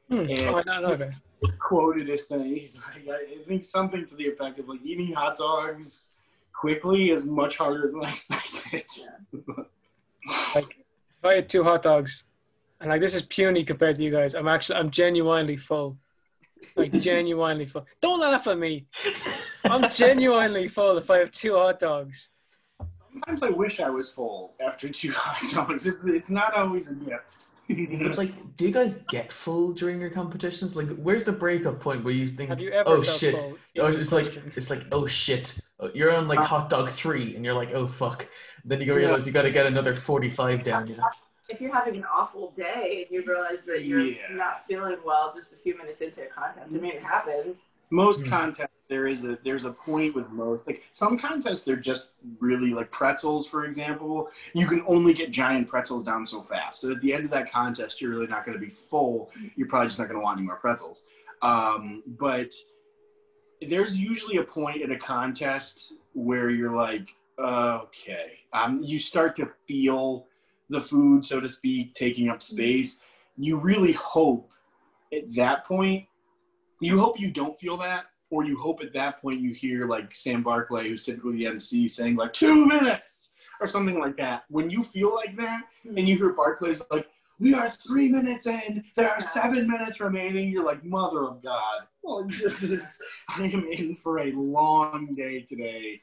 Hmm. 0.09 0.19
And- 0.19 0.39
Oh, 0.41 0.61
know 0.81 0.95
that. 0.95 1.13
is 1.41 1.53
quoted 1.57 2.09
as 2.09 2.27
saying, 2.27 2.55
he's 2.55 2.81
like, 3.07 3.07
I 3.09 3.43
think 3.47 3.63
something 3.63 4.05
to 4.05 4.15
the 4.15 4.27
effect 4.27 4.59
of 4.59 4.67
like 4.69 4.79
eating 4.83 5.13
hot 5.13 5.37
dogs 5.37 6.11
quickly 6.53 7.11
is 7.11 7.25
much 7.25 7.57
harder 7.57 7.89
than 7.91 8.03
I 8.05 8.09
expected. 8.09 8.85
Like, 10.55 10.75
if 10.79 11.23
I 11.25 11.33
had 11.35 11.49
two 11.49 11.63
hot 11.63 11.83
dogs, 11.83 12.23
and 12.81 12.89
like 12.89 12.99
this 12.99 13.13
is 13.13 13.21
puny 13.21 13.63
compared 13.63 13.95
to 13.97 14.03
you 14.03 14.09
guys, 14.09 14.33
I'm 14.33 14.47
actually 14.47 14.79
I'm 14.79 14.89
genuinely 14.89 15.55
full. 15.55 15.97
Like 16.75 16.91
genuinely 16.99 17.67
full. 17.67 17.85
Don't 18.01 18.19
laugh 18.19 18.47
at 18.47 18.57
me. 18.57 18.87
I'm 19.65 19.87
genuinely 19.91 20.67
full 20.67 20.97
if 20.97 21.11
I 21.11 21.19
have 21.19 21.31
two 21.31 21.53
hot 21.55 21.77
dogs. 21.79 22.29
Sometimes 23.11 23.43
I 23.43 23.49
wish 23.49 23.79
I 23.79 23.89
was 23.89 24.09
full 24.11 24.55
after 24.59 24.89
two 24.89 25.11
hot 25.11 25.41
dogs. 25.53 25.85
It's 25.85 26.07
it's 26.07 26.31
not 26.31 26.55
always 26.55 26.87
a 26.87 26.93
gift. 26.95 27.47
It's 27.67 28.17
like, 28.17 28.57
do 28.57 28.65
you 28.65 28.71
guys 28.71 29.03
get 29.09 29.31
full 29.31 29.73
during 29.73 29.99
your 29.99 30.09
competitions? 30.09 30.75
Like, 30.75 30.87
where's 30.97 31.23
the 31.23 31.31
breakup 31.31 31.79
point 31.79 32.03
where 32.03 32.13
you 32.13 32.27
think, 32.27 32.59
you 32.59 32.71
oh 32.85 33.01
shit. 33.03 33.35
Oh, 33.35 33.87
Easiest 33.87 34.03
it's 34.03 34.11
like 34.11 34.43
it's 34.55 34.69
like 34.69 34.83
oh 34.91 35.07
shit, 35.07 35.59
Oh, 35.79 35.89
you're 35.93 36.15
on 36.15 36.27
like 36.27 36.39
hot 36.39 36.69
dog 36.69 36.89
three, 36.89 37.35
and 37.35 37.43
you're 37.43 37.53
like 37.53 37.71
oh 37.73 37.87
fuck. 37.87 38.27
Then 38.63 38.81
you 38.81 38.95
realize 38.95 39.27
you 39.27 39.33
got 39.33 39.43
to 39.43 39.51
get 39.51 39.65
another 39.65 39.93
forty-five 39.93 40.63
down. 40.63 40.87
You 40.87 40.97
know? 40.97 41.03
If 41.49 41.61
you're 41.61 41.73
having 41.73 41.97
an 41.97 42.05
awful 42.05 42.53
day 42.57 43.05
and 43.07 43.13
you 43.13 43.29
realize 43.29 43.63
that 43.65 43.83
you're 43.83 44.01
Yeah. 44.01 44.17
not 44.31 44.65
feeling 44.67 44.97
well 45.05 45.31
just 45.33 45.53
a 45.53 45.57
few 45.57 45.77
minutes 45.77 46.01
into 46.01 46.23
a 46.23 46.27
contest, 46.27 46.75
I 46.75 46.79
mean, 46.79 46.93
it 46.93 47.03
happens. 47.03 47.67
Most 47.89 48.23
Hmm. 48.23 48.29
contests 48.29 48.71
there 48.87 49.07
is 49.07 49.25
a 49.25 49.37
there's 49.43 49.65
a 49.65 49.71
point 49.71 50.13
with 50.13 50.29
most 50.29 50.65
like 50.67 50.83
some 50.93 51.17
contests 51.17 51.63
they're 51.63 51.75
just 51.75 52.13
really 52.39 52.71
like 52.71 52.91
pretzels 52.91 53.47
for 53.47 53.65
example. 53.65 54.29
You 54.53 54.67
can 54.67 54.83
only 54.87 55.13
get 55.13 55.31
giant 55.31 55.67
pretzels 55.67 56.03
down 56.03 56.25
so 56.25 56.41
fast. 56.41 56.81
So 56.81 56.91
at 56.91 57.01
the 57.01 57.13
end 57.13 57.25
of 57.25 57.31
that 57.31 57.51
contest 57.51 58.01
you're 58.01 58.11
really 58.11 58.27
not 58.27 58.45
going 58.45 58.57
to 58.57 58.63
be 58.63 58.69
full. 58.71 59.31
You're 59.55 59.67
probably 59.67 59.87
just 59.87 59.99
not 59.99 60.07
going 60.07 60.19
to 60.19 60.23
want 60.23 60.37
any 60.37 60.45
more 60.45 60.57
pretzels. 60.57 61.05
Um, 61.41 62.03
but 62.05 62.53
there's 63.61 63.97
usually 63.97 64.37
a 64.37 64.43
point 64.43 64.81
in 64.81 64.91
a 64.91 64.99
contest 64.99 65.93
where 66.13 66.49
you're 66.49 66.75
like 66.75 67.07
okay. 67.39 68.39
Um, 68.53 68.81
you 68.83 68.99
start 68.99 69.35
to 69.37 69.47
feel 69.67 70.27
the 70.69 70.81
food 70.81 71.25
so 71.25 71.39
to 71.39 71.49
speak 71.49 71.93
taking 71.93 72.29
up 72.29 72.41
space. 72.41 72.97
You 73.37 73.57
really 73.57 73.91
hope 73.93 74.51
at 75.13 75.33
that 75.35 75.65
point 75.65 76.05
you 76.85 76.99
hope 76.99 77.19
you 77.19 77.31
don't 77.31 77.59
feel 77.59 77.77
that, 77.77 78.05
or 78.29 78.43
you 78.43 78.57
hope 78.57 78.81
at 78.81 78.93
that 78.93 79.21
point 79.21 79.39
you 79.41 79.53
hear 79.53 79.87
like 79.87 80.13
Sam 80.13 80.43
Barclay, 80.43 80.89
who's 80.89 81.03
typically 81.03 81.37
the 81.37 81.47
MC, 81.47 81.87
saying 81.87 82.15
like 82.15 82.33
two 82.33 82.65
minutes 82.65 83.31
or 83.59 83.67
something 83.67 83.99
like 83.99 84.17
that. 84.17 84.43
When 84.49 84.69
you 84.69 84.83
feel 84.83 85.13
like 85.15 85.35
that, 85.37 85.61
and 85.85 86.07
you 86.07 86.17
hear 86.17 86.33
Barclay's 86.33 86.81
like, 86.91 87.07
"We 87.39 87.53
are 87.53 87.69
three 87.69 88.09
minutes 88.09 88.45
in. 88.47 88.83
There 88.95 89.09
are 89.09 89.19
seven 89.21 89.69
minutes 89.69 89.99
remaining." 89.99 90.49
You're 90.49 90.65
like, 90.65 90.83
"Mother 90.83 91.23
of 91.25 91.41
God!" 91.41 91.87
Well, 92.03 92.25
this 92.27 92.61
is 92.63 93.01
I 93.29 93.43
am 93.45 93.65
in 93.67 93.95
for 93.95 94.19
a 94.19 94.31
long 94.33 95.15
day 95.15 95.41
today. 95.41 96.01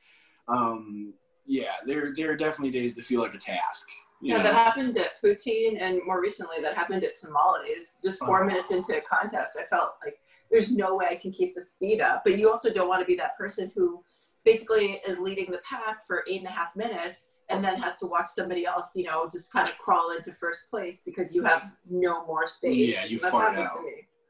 Um, 0.49 1.13
yeah, 1.47 1.75
there 1.87 2.13
there 2.15 2.31
are 2.33 2.37
definitely 2.37 2.71
days 2.71 2.95
that 2.97 3.05
feel 3.05 3.21
like 3.21 3.35
a 3.35 3.39
task. 3.39 3.87
Yeah, 4.21 4.37
know? 4.37 4.45
that 4.45 4.55
happened 4.55 4.97
at 4.99 5.21
poutine, 5.23 5.83
and 5.83 6.01
more 6.07 6.21
recently, 6.21 6.57
that 6.63 6.75
happened 6.75 7.03
at 7.03 7.17
tamales. 7.17 7.99
Just 8.03 8.21
four 8.21 8.43
Oh. 8.43 8.47
minutes 8.47 8.71
into 8.71 8.97
a 8.97 9.01
contest, 9.01 9.59
I 9.61 9.65
felt 9.65 9.95
like 10.05 10.17
there's 10.53 10.71
no 10.71 10.95
way 10.95 11.07
I 11.11 11.17
can 11.17 11.33
keep 11.33 11.55
the 11.55 11.63
speed 11.63 12.01
up. 12.01 12.23
But 12.25 12.39
you 12.39 12.51
also 12.51 12.73
don't 12.73 12.87
want 12.87 13.01
to 13.01 13.07
be 13.07 13.17
that 13.17 13.37
person 13.37 13.73
who 13.75 14.05
basically 14.45 15.01
is 15.09 15.19
leading 15.19 15.51
the 15.51 15.61
pack 15.69 16.07
for 16.07 16.25
eight 16.29 16.39
and 16.39 16.47
a 16.47 16.51
half 16.51 16.77
minutes 16.77 17.29
and 17.49 17.65
then 17.65 17.77
has 17.81 17.99
to 17.99 18.07
watch 18.07 18.27
somebody 18.29 18.67
else, 18.67 18.91
you 18.95 19.05
know, 19.05 19.29
just 19.33 19.53
kind 19.53 19.69
of 19.69 19.77
crawl 19.79 20.15
into 20.17 20.33
first 20.33 20.71
place 20.71 21.01
because 21.05 21.35
you 21.35 21.43
have 21.43 21.73
no 21.91 22.25
more 22.27 22.47
space. 22.47 22.95
Yeah, 22.95 23.05
you 23.05 23.19
That's 23.19 23.33
fart 23.33 23.59
out. 23.59 23.79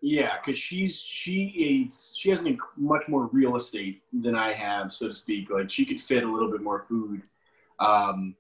Yeah, 0.01 0.37
because 0.39 0.59
she's 0.59 1.01
she 1.01 1.53
eats 1.55 2.13
she 2.17 2.31
has 2.31 2.41
an, 2.41 2.59
much 2.77 3.07
more 3.07 3.27
real 3.27 3.57
estate 3.57 4.03
than 4.13 4.35
I 4.35 4.53
have, 4.53 4.93
so 4.93 5.09
to 5.09 5.15
speak. 5.15 5.51
Like 5.51 5.71
she 5.71 5.85
could 5.85 6.01
fit 6.01 6.25
a 6.25 6.31
little 6.31 6.51
bit 6.51 6.61
more 6.61 6.85
food. 6.89 7.23
Um, 7.79 8.35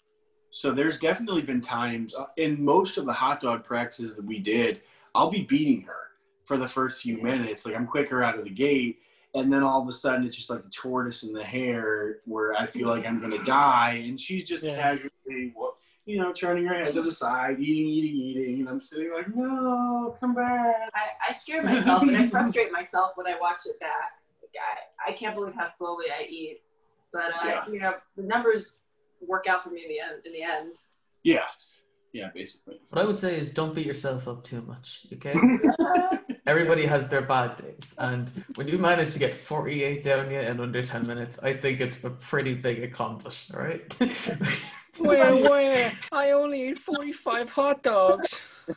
so 0.50 0.72
there's 0.72 0.98
definitely 0.98 1.42
been 1.42 1.60
times 1.60 2.14
uh, 2.14 2.26
in 2.36 2.64
most 2.64 2.96
of 2.98 3.06
the 3.06 3.12
hot 3.12 3.40
dog 3.40 3.64
practices 3.64 4.16
that 4.16 4.24
we 4.24 4.38
did, 4.38 4.80
I'll 5.14 5.30
be 5.30 5.42
beating 5.42 5.82
her 5.82 6.11
for 6.52 6.58
the 6.58 6.68
first 6.68 7.00
few 7.00 7.16
minutes. 7.16 7.64
Like 7.64 7.74
I'm 7.74 7.86
quicker 7.86 8.22
out 8.22 8.38
of 8.38 8.44
the 8.44 8.50
gate, 8.50 8.98
and 9.34 9.50
then 9.50 9.62
all 9.62 9.80
of 9.80 9.88
a 9.88 9.92
sudden 9.92 10.26
it's 10.26 10.36
just 10.36 10.50
like 10.50 10.62
the 10.62 10.68
tortoise 10.70 11.22
in 11.22 11.32
the 11.32 11.42
hare, 11.42 12.18
where 12.26 12.52
I 12.52 12.66
feel 12.66 12.88
like 12.88 13.06
I'm 13.06 13.20
gonna 13.22 13.42
die, 13.44 14.04
and 14.06 14.20
she's 14.20 14.46
just 14.46 14.62
Yeah. 14.62 14.76
casually, 14.76 15.54
you 16.04 16.18
know, 16.18 16.30
turning 16.32 16.66
her 16.66 16.74
head 16.74 16.92
to 16.92 17.00
the 17.00 17.10
side, 17.10 17.58
eating, 17.58 17.88
eating, 17.88 18.16
eating, 18.20 18.60
and 18.60 18.68
I'm 18.68 18.82
sitting 18.82 19.10
like, 19.14 19.34
no, 19.34 20.14
come 20.20 20.34
back. 20.34 20.90
I, 20.94 21.30
I 21.30 21.32
scare 21.32 21.62
myself 21.62 22.02
and 22.02 22.16
I 22.16 22.28
frustrate 22.28 22.70
myself 22.80 23.12
when 23.14 23.26
I 23.26 23.38
watch 23.40 23.60
it 23.64 23.80
back. 23.80 24.12
Like, 24.42 24.62
I, 25.08 25.10
I 25.10 25.14
can't 25.14 25.34
believe 25.34 25.54
how 25.54 25.70
slowly 25.72 26.06
I 26.10 26.24
eat. 26.28 26.60
But 27.14 27.30
uh, 27.42 27.46
Yeah. 27.46 27.64
you 27.70 27.80
know, 27.80 27.94
the 28.16 28.24
numbers 28.24 28.80
work 29.26 29.46
out 29.46 29.62
for 29.64 29.70
me 29.70 29.84
in 29.84 29.88
the 29.88 30.00
end. 30.00 30.26
In 30.26 30.32
the 30.34 30.42
end. 30.42 30.76
Yeah, 31.22 31.44
yeah, 32.12 32.30
basically. 32.34 32.80
What 32.90 33.00
I 33.02 33.04
would 33.04 33.18
say 33.18 33.38
is 33.38 33.50
don't 33.50 33.74
beat 33.74 33.86
yourself 33.86 34.28
up 34.28 34.44
too 34.44 34.62
much, 34.62 35.06
okay? 35.14 35.34
Everybody 36.46 36.86
has 36.86 37.08
their 37.08 37.22
bad 37.22 37.56
days, 37.56 37.94
and 37.98 38.30
when 38.56 38.68
you 38.68 38.78
manage 38.78 39.12
to 39.12 39.18
get 39.18 39.34
48 39.34 40.02
down 40.02 40.30
yet 40.30 40.46
in 40.46 40.60
under 40.60 40.84
10 40.84 41.06
minutes, 41.06 41.38
I 41.42 41.54
think 41.54 41.80
it's 41.80 42.02
a 42.04 42.10
pretty 42.10 42.54
big 42.54 42.82
accomplishment, 42.82 43.62
right? 43.62 44.12
Where, 44.98 45.36
where? 45.48 45.92
I 46.10 46.30
only 46.32 46.62
ate 46.62 46.78
45 46.78 47.50
hot 47.50 47.82
dogs. 47.82 48.54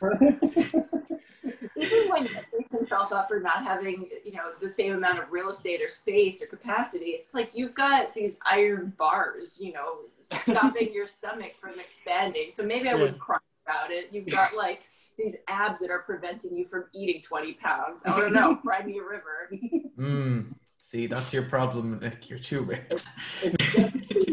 Even 1.76 2.08
when 2.08 2.26
he 2.26 2.34
beats 2.56 2.76
himself 2.76 3.12
up 3.12 3.28
for 3.28 3.40
not 3.40 3.64
having, 3.64 4.08
you 4.24 4.32
know, 4.32 4.52
the 4.60 4.68
same 4.68 4.94
amount 4.94 5.18
of 5.18 5.30
real 5.30 5.50
estate 5.50 5.80
or 5.82 5.88
space 5.88 6.42
or 6.42 6.46
capacity, 6.46 7.06
it's 7.10 7.34
like 7.34 7.50
you've 7.54 7.74
got 7.74 8.14
these 8.14 8.38
iron 8.46 8.92
bars, 8.98 9.58
you 9.60 9.72
know, 9.72 10.00
stopping 10.20 10.92
your 10.92 11.06
stomach 11.06 11.52
from 11.58 11.78
expanding. 11.78 12.50
So 12.50 12.64
maybe 12.64 12.88
I 12.88 12.94
Yeah. 12.94 13.00
wouldn't 13.00 13.18
cry 13.18 13.38
about 13.66 13.90
it. 13.90 14.08
You've 14.12 14.28
got 14.28 14.56
like 14.56 14.82
these 15.18 15.36
abs 15.48 15.80
that 15.80 15.90
are 15.90 16.00
preventing 16.00 16.56
you 16.56 16.66
from 16.66 16.84
eating 16.92 17.20
20 17.22 17.54
pounds. 17.54 18.02
I 18.04 18.16
don't 18.18 18.32
know, 18.32 18.56
cry 18.56 18.82
me 18.82 18.98
a 18.98 19.02
river. 19.02 19.50
mm, 19.98 20.50
see, 20.96 21.06
that's 21.06 21.32
your 21.32 21.42
problem, 21.42 21.98
Nick. 22.00 22.30
You're 22.30 22.38
too 22.38 22.62
ripped. 22.62 23.06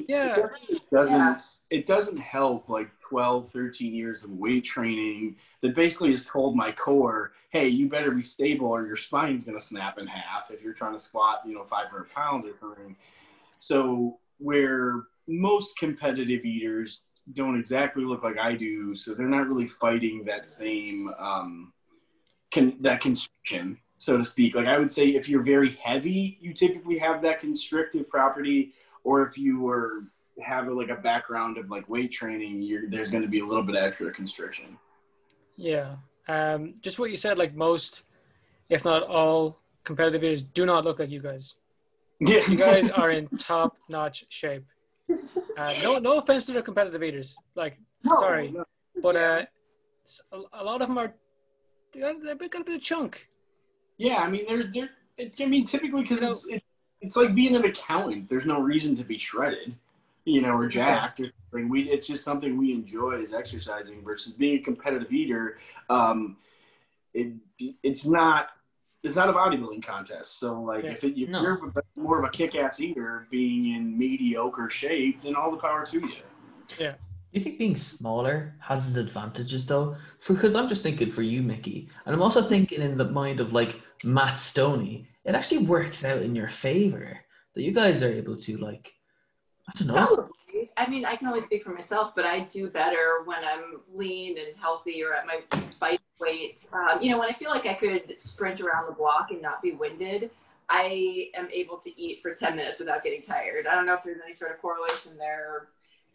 Yeah. 0.09 0.47
doesn't 0.91 1.15
Yeah. 1.15 1.37
it 1.69 1.85
doesn't 1.85 2.17
help 2.17 2.67
like 2.67 2.89
12 2.99 3.49
13 3.51 3.95
years 3.95 4.23
of 4.23 4.31
weight 4.31 4.63
training 4.65 5.37
that 5.61 5.75
basically 5.75 6.09
has 6.09 6.23
told 6.25 6.55
my 6.55 6.71
core 6.71 7.31
hey 7.51 7.67
you 7.69 7.87
better 7.87 8.11
be 8.11 8.21
stable 8.21 8.67
or 8.67 8.85
your 8.85 8.97
spine's 8.97 9.43
going 9.43 9.57
to 9.57 9.63
snap 9.63 9.97
in 9.97 10.05
half 10.05 10.51
if 10.51 10.61
you're 10.61 10.73
trying 10.73 10.93
to 10.93 10.99
squat 10.99 11.41
you 11.45 11.55
know 11.55 11.63
500 11.63 12.13
pounds 12.13 12.45
or 12.45 12.51
something 12.59 12.95
so 13.57 14.19
where 14.39 15.03
most 15.27 15.77
competitive 15.77 16.43
eaters 16.43 16.99
don't 17.31 17.57
exactly 17.57 18.03
look 18.03 18.23
like 18.23 18.37
i 18.37 18.53
do 18.53 18.93
so 18.95 19.13
they're 19.13 19.25
not 19.27 19.47
really 19.47 19.67
fighting 19.67 20.23
that 20.25 20.45
same 20.45 21.09
um, 21.17 21.71
con- 22.51 22.77
that 22.81 22.99
constriction 22.99 23.77
so 23.97 24.17
to 24.17 24.23
speak 24.23 24.55
like 24.55 24.67
i 24.67 24.77
would 24.77 24.91
say 24.91 25.09
if 25.09 25.29
you're 25.29 25.43
very 25.43 25.71
heavy 25.81 26.37
you 26.41 26.53
typically 26.53 26.97
have 26.97 27.21
that 27.21 27.39
constrictive 27.39 28.09
property 28.09 28.73
or 29.03 29.25
if 29.25 29.37
you 29.37 29.59
were 29.59 30.03
have 30.41 30.67
like 30.67 30.89
a 30.89 30.95
background 30.95 31.57
of 31.57 31.69
like 31.69 31.87
weight 31.89 32.11
training, 32.11 32.61
you're, 32.61 32.89
there's 32.89 33.09
going 33.09 33.23
to 33.23 33.29
be 33.29 33.39
a 33.39 33.45
little 33.45 33.63
bit 33.63 33.75
of 33.75 33.83
extra 33.83 34.11
constriction. 34.11 34.77
Yeah. 35.55 35.95
Um, 36.27 36.73
just 36.81 36.99
what 36.99 37.09
you 37.09 37.15
said, 37.15 37.37
like 37.37 37.53
most, 37.53 38.03
if 38.69 38.85
not 38.85 39.03
all, 39.03 39.59
competitive 39.83 40.23
eaters 40.23 40.43
do 40.43 40.65
not 40.65 40.83
look 40.83 40.99
like 40.99 41.09
you 41.09 41.21
guys. 41.21 41.55
Yeah, 42.19 42.47
You 42.47 42.57
guys 42.57 42.89
are 42.89 43.11
in 43.11 43.27
top 43.37 43.77
notch 43.89 44.25
shape. 44.29 44.65
Uh, 45.57 45.73
no, 45.83 45.97
no 45.99 46.19
offense 46.19 46.45
to 46.45 46.53
the 46.53 46.61
competitive 46.61 47.03
eaters. 47.03 47.35
Like, 47.55 47.77
No, 48.03 48.15
sorry, 48.15 48.51
no. 48.51 48.63
but 49.01 49.15
uh, 49.15 49.41
a, 50.31 50.63
lot 50.63 50.81
of 50.81 50.87
them 50.87 50.97
are, 50.97 51.13
they 51.93 51.99
got, 51.99 52.15
they've 52.39 52.49
got 52.49 52.61
a 52.61 52.65
bit 52.65 52.75
of 52.75 52.81
chunk. 52.81 53.27
Yeah, 53.97 54.17
I 54.17 54.29
mean, 54.29 54.45
there's 54.47 54.71
there. 54.73 54.89
I 55.39 55.45
mean, 55.45 55.63
typically 55.65 56.01
because 56.01 56.19
You 56.19 56.25
know- 56.25 56.31
it's 56.31 56.45
it, 56.47 56.63
it's 57.01 57.15
like 57.15 57.35
being 57.35 57.55
an 57.55 57.65
accountant. 57.65 58.29
There's 58.29 58.45
no 58.45 58.59
reason 58.59 58.95
to 58.97 59.03
be 59.03 59.17
shredded, 59.17 59.75
you 60.25 60.41
know, 60.41 60.51
or 60.55 60.67
jacked 60.67 61.19
or 61.19 61.25
something. 61.51 61.69
We 61.69 61.83
it's 61.89 62.07
just 62.07 62.23
something 62.23 62.57
we 62.57 62.71
enjoy 62.73 63.19
is 63.21 63.33
exercising 63.33 64.03
versus 64.03 64.33
being 64.33 64.59
a 64.59 64.61
competitive 64.63 65.11
eater. 65.11 65.57
Um, 65.89 66.37
it 67.13 67.33
it's 67.83 68.05
not. 68.05 68.49
It's 69.03 69.17
not 69.17 69.27
a 69.29 69.33
bodybuilding 69.33 69.83
contest, 69.85 70.39
so 70.39 70.61
like 70.61 70.85
Yeah. 70.85 70.91
if, 70.91 71.03
it, 71.03 71.19
if 71.21 71.27
No. 71.27 71.41
you're 71.41 71.59
more 71.97 72.19
of 72.19 72.23
a 72.23 72.29
kick-ass 72.29 72.79
eater, 72.79 73.27
being 73.29 73.73
in 73.75 73.97
mediocre 73.97 74.69
shape, 74.69 75.21
then 75.23 75.35
all 75.35 75.51
the 75.51 75.57
power 75.57 75.85
to 75.87 75.99
you. 75.99 76.09
Yeah. 76.79 76.95
you 77.33 77.41
think 77.41 77.57
being 77.57 77.75
smaller 77.75 78.55
has 78.59 78.87
its 78.87 78.95
advantages 78.95 79.65
though? 79.65 79.97
Because 80.25 80.55
I'm 80.55 80.69
just 80.69 80.83
thinking 80.83 81.11
for 81.11 81.21
you, 81.21 81.41
Miki, 81.41 81.89
and 82.05 82.15
I'm 82.15 82.21
also 82.21 82.41
thinking 82.47 82.81
in 82.81 82.97
the 82.97 83.03
mind 83.09 83.41
of 83.41 83.51
like 83.51 83.81
Matt 84.03 84.35
Stonie. 84.35 85.05
It 85.25 85.35
actually 85.35 85.59
works 85.59 86.03
out 86.03 86.21
in 86.21 86.35
your 86.35 86.49
favor 86.49 87.19
that 87.55 87.61
you 87.61 87.71
guys 87.71 88.01
are 88.03 88.11
able 88.11 88.37
to 88.37 88.57
like, 88.57 88.93
I 89.67 89.71
don't 89.77 89.87
know. 89.87 90.29
I 90.77 90.87
mean, 90.87 91.05
I 91.05 91.15
can 91.15 91.27
only 91.27 91.41
speak 91.41 91.63
for 91.63 91.73
myself, 91.73 92.15
but 92.15 92.25
I 92.25 92.41
do 92.41 92.69
better 92.69 93.23
when 93.25 93.39
I'm 93.43 93.81
lean 93.93 94.37
and 94.37 94.55
healthy 94.59 95.03
or 95.03 95.13
at 95.13 95.25
my 95.25 95.41
fight 95.71 96.01
weight. 96.19 96.65
Um, 96.73 97.01
you 97.01 97.11
know, 97.11 97.19
when 97.19 97.29
I 97.29 97.33
feel 97.33 97.49
like 97.49 97.65
I 97.65 97.73
could 97.73 98.19
sprint 98.19 98.61
around 98.61 98.87
the 98.87 98.93
block 98.93 99.31
and 99.31 99.41
not 99.41 99.61
be 99.61 99.71
winded, 99.71 100.31
I 100.69 101.29
am 101.35 101.47
able 101.51 101.77
to 101.77 102.01
eat 102.01 102.21
for 102.21 102.33
10 102.33 102.55
minutes 102.55 102.79
without 102.79 103.03
getting 103.03 103.21
tired. 103.21 103.67
I 103.67 103.75
don't 103.75 103.85
know 103.85 103.93
if 103.93 104.03
there's 104.03 104.21
any 104.23 104.33
sort 104.33 104.51
of 104.51 104.61
correlation 104.61 105.17
there, 105.17 105.67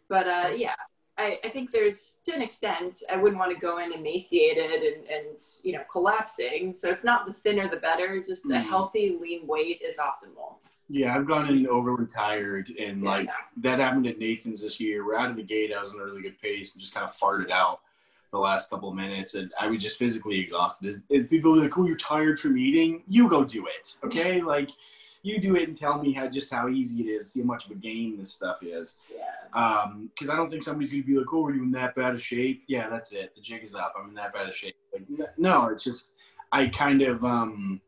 but 0.07 0.27
uh, 0.27 0.49
yeah. 0.55 0.75
I, 1.19 1.37
I 1.43 1.49
think 1.49 1.71
there's 1.71 2.13
to 2.25 2.33
an 2.33 2.41
extent 2.41 3.03
I 3.11 3.17
wouldn't 3.17 3.37
want 3.37 3.53
to 3.53 3.59
go 3.59 3.79
in 3.79 3.91
emaciated 3.91 4.71
and, 4.81 5.05
and 5.07 5.39
you 5.63 5.73
know 5.73 5.81
collapsing. 5.91 6.73
So 6.73 6.89
it's 6.89 7.03
not 7.03 7.27
the 7.27 7.33
thinner 7.33 7.67
the 7.69 7.77
better. 7.77 8.23
Just 8.23 8.45
a 8.45 8.49
Mhm. 8.49 8.63
healthy 8.63 9.17
lean 9.21 9.45
weight 9.45 9.81
is 9.81 9.97
optimal. 9.97 10.55
Yeah, 10.87 11.15
I've 11.15 11.27
gone 11.27 11.47
in 11.49 11.67
overly 11.67 12.07
tired, 12.07 12.69
and 12.79 13.03
like 13.03 13.27
Yeah. 13.27 13.33
that 13.57 13.79
happened 13.79 14.07
at 14.07 14.17
Nathan's 14.17 14.61
this 14.63 14.79
year. 14.79 15.05
We're 15.05 15.17
out 15.17 15.29
of 15.29 15.35
the 15.35 15.43
gate. 15.43 15.73
I 15.73 15.81
was 15.81 15.93
in 15.93 15.99
a 15.99 16.03
really 16.03 16.21
good 16.21 16.39
pace 16.41 16.73
and 16.73 16.81
just 16.81 16.93
kind 16.93 17.07
of 17.07 17.13
farted 17.15 17.51
out 17.51 17.81
the 18.31 18.39
last 18.39 18.69
couple 18.69 18.89
of 18.89 18.95
minutes, 18.95 19.33
and 19.35 19.51
I 19.59 19.67
was 19.67 19.83
just 19.83 19.99
physically 19.99 20.39
exhausted. 20.39 20.87
As 21.11 21.27
people 21.27 21.55
like, 21.55 21.77
"Oh, 21.77 21.85
you're 21.85 21.97
tired 21.97 22.39
from 22.39 22.57
eating," 22.57 23.03
you 23.07 23.27
go 23.27 23.43
do 23.43 23.67
it, 23.67 23.97
okay? 24.03 24.41
like, 24.41 24.69
you 25.21 25.39
do 25.39 25.55
it 25.55 25.67
and 25.67 25.77
tell 25.77 26.01
me 26.01 26.13
how 26.13 26.27
just 26.27 26.51
how 26.51 26.69
easy 26.69 27.01
it 27.01 27.09
is, 27.09 27.31
see 27.31 27.41
how 27.41 27.45
much 27.45 27.65
of 27.65 27.71
a 27.71 27.75
game 27.75 28.17
this 28.17 28.31
stuff 28.31 28.57
is. 28.61 28.97
yeah. 29.13 29.59
Um, 29.59 30.09
because 30.13 30.29
I 30.29 30.35
don't 30.35 30.49
think 30.49 30.63
somebody's 30.63 30.91
gonna 30.91 31.03
be 31.03 31.17
like, 31.17 31.33
"Oh, 31.33 31.45
are 31.45 31.53
you 31.53 31.63
in 31.63 31.71
that 31.71 31.95
bad 31.95 32.13
of 32.13 32.21
shape?" 32.21 32.63
Yeah, 32.67 32.89
that's 32.89 33.11
it. 33.11 33.33
The 33.35 33.41
jig 33.41 33.63
is 33.63 33.75
up. 33.75 33.93
I'm 33.97 34.09
in 34.09 34.15
that 34.15 34.33
bad 34.33 34.47
of 34.47 34.55
shape. 34.55 34.75
Like, 34.93 35.37
no, 35.37 35.67
it's 35.67 35.83
just 35.83 36.13
I 36.51 36.67
kind 36.67 37.01
of 37.01 37.23
um. 37.25 37.81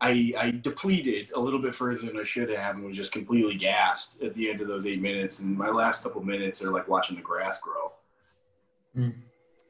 I, 0.00 0.34
I 0.36 0.50
depleted 0.50 1.30
a 1.34 1.40
little 1.40 1.60
bit 1.60 1.74
further 1.74 2.04
than 2.06 2.18
I 2.18 2.24
should 2.24 2.50
have 2.50 2.74
and 2.74 2.84
was 2.84 2.94
just 2.94 3.10
completely 3.10 3.54
gassed 3.54 4.20
at 4.22 4.34
the 4.34 4.50
end 4.50 4.60
of 4.60 4.68
those 4.68 4.84
eight 4.84 5.00
minutes. 5.00 5.38
And 5.38 5.56
my 5.56 5.70
last 5.70 6.02
couple 6.02 6.22
minutes 6.22 6.62
are 6.62 6.70
like 6.70 6.88
watching 6.88 7.16
the 7.16 7.22
grass 7.22 7.58
grow. 7.58 7.90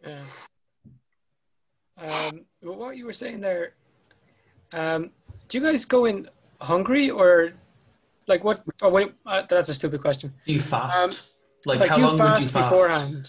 Yeah. 0.04 0.22
Um, 1.98 2.44
but 2.62 2.76
what 2.76 2.96
you 2.96 3.06
were 3.06 3.12
saying 3.12 3.40
there, 3.40 3.74
um, 4.72 5.10
do 5.48 5.58
you 5.58 5.64
guys 5.64 5.84
go 5.84 6.04
in 6.06 6.28
hungry 6.60 7.10
or 7.10 7.52
like 8.26 8.44
what? 8.44 8.62
Oh 8.82 8.88
wait, 8.90 9.12
uh, 9.26 9.42
that's 9.48 9.68
a 9.68 9.74
stupid 9.74 10.00
question. 10.00 10.32
Do 10.46 10.52
you 10.52 10.60
fast? 10.60 10.96
Um, 10.96 11.10
like, 11.66 11.80
Like, 11.80 11.90
how 11.90 11.94
do 11.96 12.00
you 12.02 12.06
long 12.08 12.18
would 12.18 12.24
you 12.24 12.34
fast 12.34 12.52
fast? 12.52 12.70
beforehand? 12.70 13.28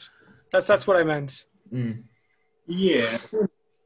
That's 0.52 0.68
that's 0.68 0.88
what 0.88 0.98
I 0.98 1.04
meant. 1.04 1.46
Mm. 1.74 2.04
Yeah. 2.68 3.18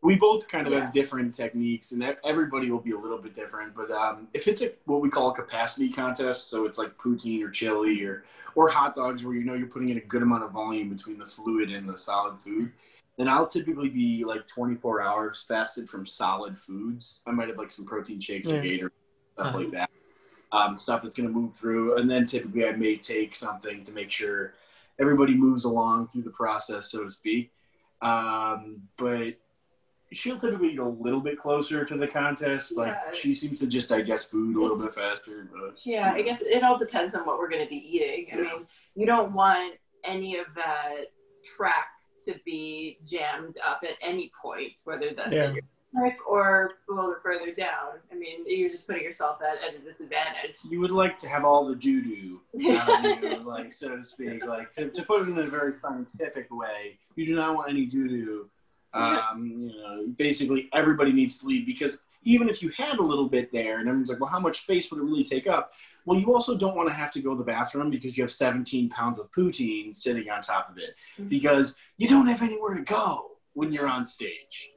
We 0.01 0.15
both 0.15 0.47
kind 0.47 0.65
of 0.65 0.71
Yeah. 0.73 0.85
have 0.85 0.93
different 0.93 1.35
techniques, 1.35 1.91
and 1.91 2.01
e- 2.01 2.13
everybody 2.23 2.71
will 2.71 2.79
be 2.79 2.91
a 2.91 2.97
little 2.97 3.17
bit 3.17 3.33
different. 3.33 3.75
But 3.75 3.91
um, 3.91 4.29
if 4.33 4.47
it's 4.47 4.61
a 4.61 4.71
what 4.85 5.01
we 5.01 5.09
call 5.09 5.31
a 5.31 5.33
capacity 5.35 5.89
contest, 5.89 6.49
so 6.49 6.65
it's 6.65 6.77
like 6.77 6.97
poutine 6.97 7.43
or 7.43 7.49
chili 7.49 8.01
or 8.05 8.23
or 8.55 8.69
hot 8.69 8.95
dogs, 8.95 9.23
where 9.25 9.33
you 9.35 9.43
know 9.43 9.55
you're 9.55 9.67
putting 9.67 9.89
in 9.89 9.97
a 9.97 10.01
good 10.01 10.21
amount 10.21 10.43
of 10.43 10.51
volume 10.51 10.89
between 10.89 11.17
the 11.19 11.25
fluid 11.25 11.69
and 11.71 11.87
the 11.89 11.97
solid 11.97 12.41
food, 12.41 12.71
then 13.19 13.27
I'll 13.27 13.45
typically 13.45 13.89
be 13.89 14.23
like 14.23 14.47
24 14.47 15.01
hours 15.01 15.43
fasted 15.45 15.89
from 15.89 16.05
solid 16.05 16.57
foods. 16.57 17.19
I 17.27 17.31
might 17.31 17.49
have 17.49 17.57
like 17.57 17.69
some 17.69 17.85
protein 17.85 18.21
shakes 18.21 18.47
Yeah. 18.47 18.55
or 18.55 18.61
Gator 18.61 18.91
stuff 19.33 19.47
Uh-huh. 19.47 19.57
like 19.59 19.71
that, 19.71 19.89
um, 20.53 20.77
stuff 20.77 21.03
that's 21.03 21.15
going 21.15 21.27
to 21.27 21.35
move 21.35 21.53
through, 21.53 21.97
and 21.97 22.09
then 22.09 22.25
typically 22.25 22.65
I 22.65 22.71
may 22.71 22.95
take 22.95 23.35
something 23.35 23.83
to 23.83 23.91
make 23.91 24.09
sure 24.09 24.53
everybody 24.99 25.33
moves 25.35 25.65
along 25.65 26.07
through 26.07 26.21
the 26.23 26.29
process, 26.31 26.91
so 26.91 27.03
to 27.03 27.09
speak. 27.11 27.51
Um, 28.01 28.87
but 28.95 29.35
she'll 30.13 30.39
typically 30.39 30.73
go 30.75 30.87
a 30.87 30.97
little 31.03 31.19
bit 31.19 31.37
closer 31.37 31.83
to 31.83 31.97
the 31.97 32.07
contest. 32.07 32.71
Like 32.77 32.93
Yeah. 32.93 33.11
she 33.11 33.35
seems 33.35 33.59
to 33.59 33.67
just 33.67 33.89
digest 33.89 34.31
food 34.31 34.55
a 34.55 34.61
little 34.61 34.77
bit 34.77 34.95
faster. 34.95 35.49
But 35.51 35.85
Yeah, 35.85 36.13
I 36.13 36.21
guess 36.21 36.41
it 36.41 36.63
all 36.63 36.77
depends 36.77 37.15
on 37.15 37.25
what 37.25 37.37
we're 37.37 37.49
going 37.49 37.63
to 37.65 37.69
be 37.69 37.75
eating. 37.97 38.29
I 38.33 38.37
Yeah. 38.37 38.53
mean, 38.53 38.67
you 38.95 39.05
don't 39.05 39.33
want 39.33 39.77
any 40.05 40.37
of 40.37 40.47
that 40.55 41.11
track 41.43 41.87
to 42.25 42.35
be 42.45 42.97
jammed 43.05 43.57
up 43.65 43.81
at 43.83 43.95
any 44.01 44.31
point, 44.41 44.71
whether 44.83 45.11
that's 45.15 45.31
Yeah. 45.33 45.49
in 45.49 45.55
your 45.55 45.63
stomach 45.91 46.17
or 46.27 46.71
a 46.89 46.93
little 46.93 47.11
bit 47.11 47.21
further 47.23 47.51
down. 47.53 47.93
I 48.11 48.15
mean, 48.15 48.43
you're 48.45 48.69
just 48.69 48.85
putting 48.87 49.03
yourself 49.03 49.39
at, 49.41 49.57
at 49.67 49.75
a 49.75 49.79
disadvantage. 49.79 50.55
you 50.69 50.79
would 50.81 50.91
like 50.91 51.19
to 51.19 51.27
have 51.27 51.45
all 51.45 51.67
the 51.67 51.75
doo-doo, 51.75 52.39
you, 52.53 53.43
like 53.45 53.73
so 53.73 53.97
to 53.97 54.05
speak. 54.05 54.45
Like 54.45 54.71
to, 54.73 54.89
to 54.89 55.03
put 55.03 55.21
it 55.23 55.29
in 55.29 55.37
a 55.39 55.47
very 55.47 55.77
scientific 55.77 56.47
way, 56.51 56.97
you 57.15 57.25
do 57.25 57.35
not 57.35 57.55
want 57.55 57.69
any 57.69 57.85
doo-doo. 57.85 58.49
Um, 58.91 59.53
you 59.61 59.67
know, 59.67 60.07
basically 60.17 60.67
everybody 60.73 61.11
needs 61.11 61.37
to 61.39 61.45
leave 61.45 61.65
because 61.67 61.99
even 62.23 62.49
if 62.49 62.61
you 62.61 62.69
had 62.69 62.97
a 62.99 63.01
little 63.01 63.29
bit 63.29 63.51
there 63.51 63.79
and 63.79 63.87
everyone's 63.87 64.09
like, 64.09 64.19
well, 64.19 64.29
how 64.29 64.39
much 64.39 64.61
space 64.61 64.91
would 64.91 64.99
it 64.99 65.03
really 65.03 65.23
take 65.23 65.47
up? 65.47 65.73
Well, 66.05 66.19
you 66.19 66.33
also 66.33 66.57
don't 66.57 66.75
want 66.75 66.89
to 66.89 66.93
have 66.93 67.11
to 67.11 67.21
go 67.21 67.31
to 67.31 67.37
the 67.37 67.43
bathroom 67.45 67.89
because 67.89 68.17
you 68.17 68.23
have 68.23 68.31
17 68.31 68.89
pounds 68.89 69.19
of 69.19 69.31
poutine 69.31 69.95
sitting 69.95 70.29
on 70.29 70.41
top 70.41 70.69
of 70.69 70.77
it 70.77 70.95
Mhm. 71.17 71.29
because 71.29 71.75
you 71.97 72.07
don't 72.07 72.27
have 72.27 72.41
anywhere 72.41 72.73
to 72.75 72.81
go 72.81 73.37
when 73.53 73.71
you're 73.71 73.87
on 73.87 74.05
stage. 74.05 74.69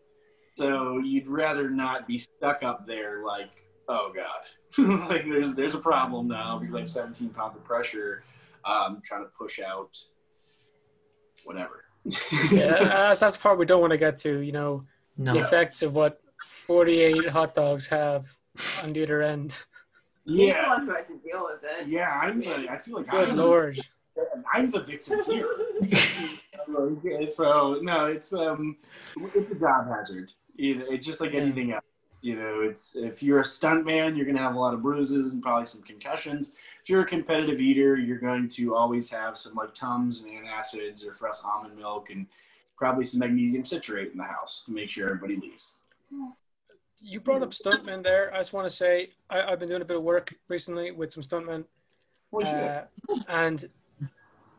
So 0.54 0.98
you'd 0.98 1.26
rather 1.26 1.68
not 1.70 2.06
be 2.06 2.18
stuck 2.18 2.62
up 2.62 2.86
there 2.86 3.24
like 3.24 3.50
oh 3.88 4.12
god, 4.14 5.08
like 5.10 5.24
there's 5.24 5.54
there's 5.54 5.74
a 5.74 5.78
problem 5.78 6.28
now 6.28 6.58
because 6.58 6.74
I 6.76 6.80
have 6.80 6.90
17 6.90 7.30
pounds 7.30 7.56
of 7.56 7.64
pressure. 7.64 8.22
Um, 8.64 9.00
trying 9.04 9.24
to 9.24 9.30
push 9.36 9.58
out 9.58 9.96
whatever. 11.44 11.84
Yeah, 12.52 12.90
that's, 12.92 13.20
that's 13.20 13.36
the 13.36 13.42
part 13.42 13.58
we 13.58 13.66
don't 13.66 13.80
want 13.80 13.90
to 13.90 13.96
get 13.98 14.18
to. 14.18 14.38
You 14.40 14.52
know, 14.52 14.84
No. 15.16 15.34
the 15.34 15.40
effects 15.40 15.82
of 15.82 15.94
what 15.94 16.21
48 16.66 17.28
hot 17.28 17.54
dogs 17.54 17.86
have 17.88 18.36
on 18.82 18.92
the 18.92 19.02
other 19.02 19.22
end. 19.22 19.58
He's 20.24 20.36
the 20.36 20.44
yeah, 20.44 20.68
one 20.68 20.86
who 20.86 20.94
had 20.94 21.08
to 21.08 21.16
deal 21.18 21.48
with 21.50 21.62
it. 21.64 21.88
yeah. 21.88 22.18
I'm. 22.22 22.40
The, 22.40 22.68
I 22.70 22.78
feel 22.78 22.96
like 22.98 23.08
Good 23.10 23.30
I'm, 23.30 23.36
lord. 23.36 23.78
I'm 24.52 24.70
the 24.70 24.80
victim 24.80 25.20
here. 25.24 25.48
Okay, 26.70 27.26
so 27.26 27.78
no, 27.82 28.06
it's 28.06 28.32
um, 28.32 28.76
it's 29.34 29.50
a 29.50 29.54
job 29.56 29.88
hazard. 29.88 30.30
You 30.54 30.76
know, 30.76 30.84
it's 30.90 31.04
just 31.04 31.20
like 31.20 31.32
Yeah. 31.32 31.40
anything 31.40 31.72
else. 31.72 31.84
You 32.20 32.36
know, 32.36 32.60
it's 32.60 32.94
if 32.94 33.20
you're 33.20 33.40
a 33.40 33.44
stunt 33.44 33.84
man, 33.84 34.14
you're 34.14 34.24
gonna 34.26 34.38
have 34.38 34.54
a 34.54 34.58
lot 34.60 34.74
of 34.74 34.80
bruises 34.82 35.32
and 35.32 35.42
probably 35.42 35.66
some 35.66 35.82
concussions. 35.82 36.52
If 36.82 36.88
you're 36.88 37.00
a 37.02 37.06
competitive 37.06 37.60
eater, 37.60 37.96
you're 37.96 38.18
going 38.20 38.48
to 38.50 38.76
always 38.76 39.10
have 39.10 39.36
some 39.36 39.54
like 39.54 39.74
tums 39.74 40.22
and 40.22 40.30
antacids 40.30 41.04
or 41.04 41.14
fresh 41.14 41.34
almond 41.44 41.76
milk 41.76 42.10
and 42.10 42.26
probably 42.76 43.02
some 43.02 43.18
magnesium 43.18 43.64
citrate 43.64 44.12
in 44.12 44.18
the 44.18 44.24
house 44.24 44.62
to 44.66 44.72
make 44.72 44.88
sure 44.90 45.06
everybody 45.06 45.34
leaves. 45.36 45.74
You 47.02 47.20
brought 47.20 47.42
up 47.42 47.50
stuntmen 47.50 48.02
there. 48.02 48.32
I 48.32 48.38
just 48.38 48.52
want 48.52 48.68
to 48.68 48.74
say 48.74 49.08
I, 49.28 49.42
I've 49.42 49.58
been 49.58 49.68
doing 49.68 49.82
a 49.82 49.84
bit 49.84 49.96
of 49.96 50.02
work 50.02 50.34
recently 50.48 50.90
with 50.92 51.12
some 51.12 51.22
stuntmen. 51.22 51.64
Uh, 52.54 52.84
and 53.28 53.68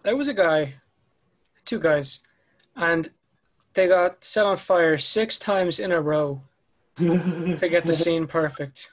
there 0.03 0.15
was 0.15 0.27
a 0.27 0.33
guy, 0.33 0.75
two 1.65 1.79
guys, 1.79 2.19
and 2.75 3.09
they 3.73 3.87
got 3.87 4.23
set 4.23 4.45
on 4.45 4.57
fire 4.57 4.97
six 4.97 5.39
times 5.39 5.79
in 5.79 5.91
a 5.91 5.99
row 6.01 6.41
to 6.97 7.57
get 7.69 7.83
the 7.83 7.93
scene 7.93 8.27
perfect. 8.27 8.91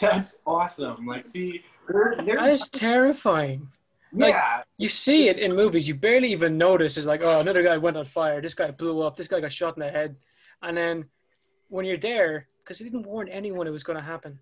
That's 0.00 0.36
awesome. 0.46 1.06
Like, 1.06 1.26
see, 1.28 1.62
they're, 1.88 2.14
they're 2.24 2.36
That 2.36 2.50
is 2.50 2.68
terrifying. 2.70 3.68
yeah, 4.14 4.62
You 4.78 4.88
see 4.88 5.28
it 5.28 5.38
in 5.38 5.54
movies, 5.54 5.86
you 5.86 5.94
barely 5.94 6.32
even 6.32 6.56
notice. 6.56 6.96
It's 6.96 7.06
like, 7.06 7.22
oh, 7.22 7.40
another 7.40 7.62
guy 7.62 7.76
went 7.76 7.96
on 7.96 8.06
fire. 8.06 8.40
This 8.40 8.54
guy 8.54 8.70
blew 8.70 9.02
up. 9.02 9.16
This 9.16 9.28
guy 9.28 9.40
got 9.40 9.52
shot 9.52 9.76
in 9.76 9.80
the 9.80 9.90
head. 9.90 10.16
And 10.62 10.76
then 10.76 11.04
when 11.70 11.86
you're 11.86 11.96
there, 11.96 12.46
because 12.62 12.78
he 12.78 12.84
didn't 12.84 13.06
warn 13.06 13.28
anyone 13.28 13.66
it 13.66 13.70
was 13.70 13.82
going 13.82 13.96
to 13.96 14.04
happen, 14.04 14.38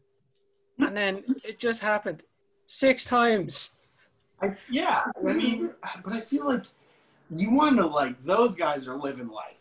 and 0.78 0.96
then 0.96 1.24
it 1.44 1.58
just 1.58 1.80
happened 1.80 2.22
six 2.66 3.04
times. 3.04 3.76
I, 4.42 4.56
yeah, 4.70 5.04
I 5.26 5.32
mean, 5.32 5.70
but 6.04 6.12
I 6.12 6.20
feel 6.20 6.44
like 6.44 6.64
you 7.30 7.50
want 7.50 7.76
to 7.76 7.86
like 7.86 8.22
those 8.24 8.54
guys 8.56 8.88
are 8.88 8.96
living 8.96 9.28
life 9.28 9.58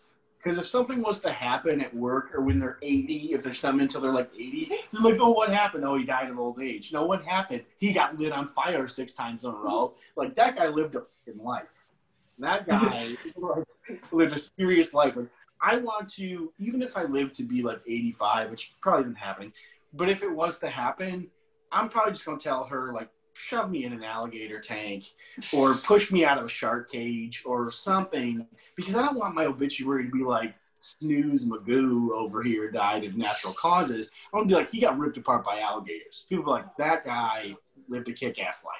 because 0.47 0.57
if 0.57 0.67
something 0.67 1.01
was 1.01 1.19
to 1.19 1.31
happen 1.31 1.81
at 1.81 1.93
work 1.93 2.33
or 2.33 2.41
when 2.41 2.57
they're 2.57 2.77
80, 2.81 3.33
if 3.33 3.43
there's 3.43 3.59
something 3.59 3.81
until 3.81 3.99
they're 3.99 4.13
like 4.13 4.29
80, 4.33 4.71
they're 4.93 5.01
like, 5.01 5.19
oh, 5.19 5.31
what 5.31 5.51
happened? 5.51 5.83
Oh, 5.83 5.97
he 5.97 6.05
died 6.05 6.29
of 6.29 6.39
old 6.39 6.61
age. 6.61 6.93
No, 6.93 7.05
what 7.05 7.21
happened? 7.23 7.63
He 7.77 7.91
got 7.91 8.17
lit 8.17 8.31
on 8.31 8.49
fire 8.55 8.87
six 8.87 9.13
times 9.13 9.43
in 9.43 9.49
a 9.49 9.53
row. 9.53 9.95
Like 10.15 10.35
that 10.35 10.55
guy 10.55 10.67
lived 10.67 10.95
a 10.95 11.01
fucking 11.25 11.43
life. 11.43 11.85
That 12.39 12.65
guy 12.65 13.17
lived 14.11 14.33
a 14.33 14.39
serious 14.39 14.93
life. 14.93 15.17
Like, 15.17 15.27
I 15.61 15.77
want 15.77 16.09
to, 16.13 16.51
even 16.59 16.81
if 16.81 16.97
I 16.97 17.03
live 17.03 17.33
to 17.33 17.43
be 17.43 17.63
like 17.63 17.81
85, 17.87 18.51
which 18.51 18.73
probably 18.81 19.03
isn't 19.03 19.15
happening, 19.15 19.53
but 19.93 20.09
if 20.09 20.23
it 20.23 20.31
was 20.31 20.59
to 20.59 20.69
happen, 20.69 21.27
I'm 21.71 21.89
probably 21.89 22.13
just 22.13 22.25
gonna 22.25 22.37
tell 22.39 22.63
her 22.65 22.93
like 22.93 23.09
shove 23.33 23.69
me 23.69 23.85
in 23.85 23.93
an 23.93 24.03
alligator 24.03 24.59
tank 24.59 25.05
or 25.53 25.75
push 25.75 26.11
me 26.11 26.25
out 26.25 26.39
of 26.39 26.45
a 26.45 26.49
shark 26.49 26.91
cage 26.91 27.43
or 27.45 27.71
something 27.71 28.47
because 28.75 28.95
I 28.95 29.03
don't 29.03 29.17
want 29.17 29.35
my 29.35 29.45
obituary 29.45 30.05
to 30.05 30.11
be 30.11 30.23
like 30.23 30.55
snooze 30.79 31.45
Magoo 31.45 32.11
over 32.11 32.41
here 32.43 32.69
died 32.71 33.03
of 33.03 33.15
natural 33.15 33.53
causes. 33.53 34.11
I 34.31 34.37
want 34.37 34.49
to 34.49 34.55
be 34.55 34.59
like 34.59 34.71
he 34.71 34.79
got 34.79 34.97
ripped 34.97 35.17
apart 35.17 35.43
by 35.43 35.59
alligators. 35.59 36.25
People 36.29 36.51
like 36.51 36.65
that 36.77 37.05
guy 37.05 37.55
lived 37.87 38.09
a 38.09 38.13
kick-ass 38.13 38.63
life. 38.63 38.75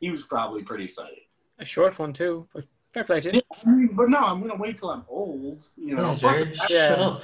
He 0.00 0.10
was 0.10 0.22
probably 0.22 0.62
pretty 0.62 0.84
excited. 0.84 1.18
A 1.58 1.64
short 1.64 1.98
one, 1.98 2.12
too. 2.12 2.46
But 2.92 3.06
fair 3.06 3.20
play 3.20 3.20
to 3.30 3.36
you. 3.36 3.42
I 3.66 3.70
mean, 3.70 3.90
but 3.92 4.08
no, 4.10 4.18
I'm 4.18 4.40
gonna 4.40 4.56
wait 4.56 4.76
till 4.76 4.90
I'm 4.90 5.04
old. 5.08 5.64
You 5.76 5.94
know, 5.96 6.02
Yeah, 6.12 6.16
Plus, 6.18 6.34
Jared, 6.36 6.58
Yeah. 6.68 6.88
shut 6.88 6.98
up. 6.98 7.22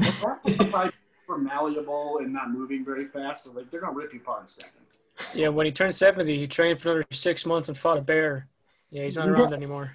I'm 0.00 0.12
probably 0.12 0.92
super 1.22 1.38
malleable 1.38 2.18
and 2.18 2.32
not 2.32 2.50
moving 2.50 2.84
very 2.84 3.06
fast, 3.06 3.44
so 3.44 3.52
like 3.52 3.70
they're 3.70 3.80
gonna 3.80 3.92
rip 3.92 4.12
you 4.12 4.20
apart 4.20 4.42
in 4.42 4.48
seconds. 4.48 4.98
Yeah, 5.32 5.48
when 5.48 5.66
he 5.66 5.72
turned 5.72 5.94
70, 5.94 6.36
he 6.36 6.48
trained 6.48 6.80
for 6.80 6.90
another 6.90 7.06
six 7.12 7.46
months 7.46 7.68
and 7.68 7.78
fought 7.78 7.98
a 7.98 8.00
bear. 8.00 8.48
Yeah, 8.90 9.04
he's 9.04 9.16
not 9.16 9.28
around 9.28 9.52
anymore. 9.52 9.92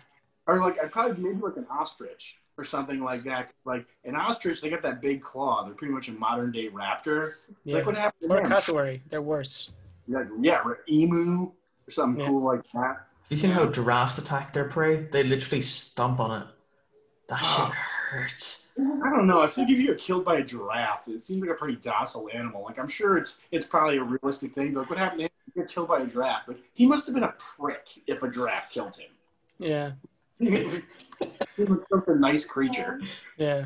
or 0.47 0.59
like 0.61 0.79
I'd 0.81 0.91
probably 0.91 1.21
maybe 1.21 1.41
like 1.41 1.57
an 1.57 1.67
ostrich 1.69 2.39
or 2.57 2.63
something 2.63 3.01
like 3.01 3.23
that. 3.25 3.51
Like 3.65 3.85
an 4.05 4.15
ostrich, 4.15 4.61
they 4.61 4.69
got 4.69 4.81
that 4.83 5.01
big 5.01 5.21
claw. 5.21 5.63
They're 5.65 5.73
pretty 5.75 5.93
much 5.93 6.07
a 6.07 6.13
modern 6.13 6.51
day 6.51 6.69
raptor. 6.69 7.31
Yeah. 7.65 7.75
Like 7.75 7.85
what 7.85 7.95
happened? 7.95 8.31
Or 8.31 8.37
a 8.37 8.47
cassowary. 8.47 9.03
They're 9.09 9.21
worse. 9.21 9.69
Like, 10.07 10.27
yeah, 10.41 10.61
or 10.65 10.79
emu 10.89 11.51
or 11.87 11.91
something 11.91 12.21
Yeah. 12.21 12.27
cool 12.29 12.41
like 12.41 12.63
that. 12.73 13.05
You 13.29 13.37
seen 13.37 13.51
how 13.51 13.67
giraffes 13.67 14.17
attack 14.17 14.53
their 14.53 14.65
prey? 14.65 15.07
They 15.11 15.23
literally 15.23 15.61
stomp 15.61 16.19
on 16.19 16.41
it. 16.41 16.47
That 17.29 17.37
shit 17.37 17.47
ah. 17.47 17.75
hurts. 18.09 18.67
I 18.79 19.09
don't 19.09 19.27
know. 19.27 19.41
I 19.41 19.47
think 19.47 19.69
if 19.69 19.79
you 19.79 19.87
get 19.87 19.97
killed 19.97 20.25
by 20.25 20.37
a 20.37 20.43
giraffe, 20.43 21.07
it 21.07 21.21
seems 21.21 21.41
like 21.41 21.49
a 21.51 21.53
pretty 21.53 21.75
docile 21.75 22.29
animal. 22.33 22.63
Like 22.63 22.79
I'm 22.79 22.87
sure 22.87 23.17
it's 23.17 23.35
it's 23.51 23.65
probably 23.65 23.97
a 23.97 24.03
realistic 24.03 24.53
thing. 24.53 24.73
But 24.73 24.81
like, 24.81 24.89
what 24.89 24.99
happened 24.99 25.19
to 25.19 25.25
him? 25.25 25.31
He 25.53 25.61
got 25.61 25.69
killed 25.69 25.87
by 25.89 25.99
a 25.99 26.07
giraffe. 26.07 26.47
Like 26.47 26.59
he 26.73 26.87
must 26.87 27.05
have 27.05 27.13
been 27.13 27.23
a 27.23 27.33
prick 27.37 27.87
if 28.07 28.23
a 28.23 28.29
giraffe 28.29 28.69
killed 28.69 28.95
him. 28.95 29.09
Yeah, 29.59 29.91
he 30.39 30.81
was 31.65 31.85
such 31.91 32.07
a 32.07 32.15
nice 32.15 32.45
creature. 32.45 33.01
yeah. 33.37 33.65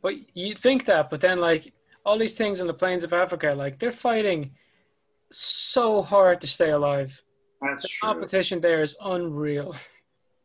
But 0.00 0.14
you'd 0.34 0.58
think 0.58 0.86
that, 0.86 1.10
but 1.10 1.20
then, 1.20 1.38
like, 1.38 1.72
all 2.06 2.18
these 2.18 2.34
things 2.34 2.60
in 2.60 2.66
the 2.66 2.74
plains 2.74 3.04
of 3.04 3.12
Africa, 3.12 3.52
like, 3.52 3.78
they're 3.78 3.92
fighting 3.92 4.52
so 5.30 6.02
hard 6.02 6.40
to 6.40 6.46
stay 6.46 6.70
alive. 6.70 7.22
That's 7.60 7.82
The 7.82 7.88
true. 7.88 8.08
competition 8.08 8.60
there 8.60 8.82
is 8.82 8.96
unreal. 9.02 9.74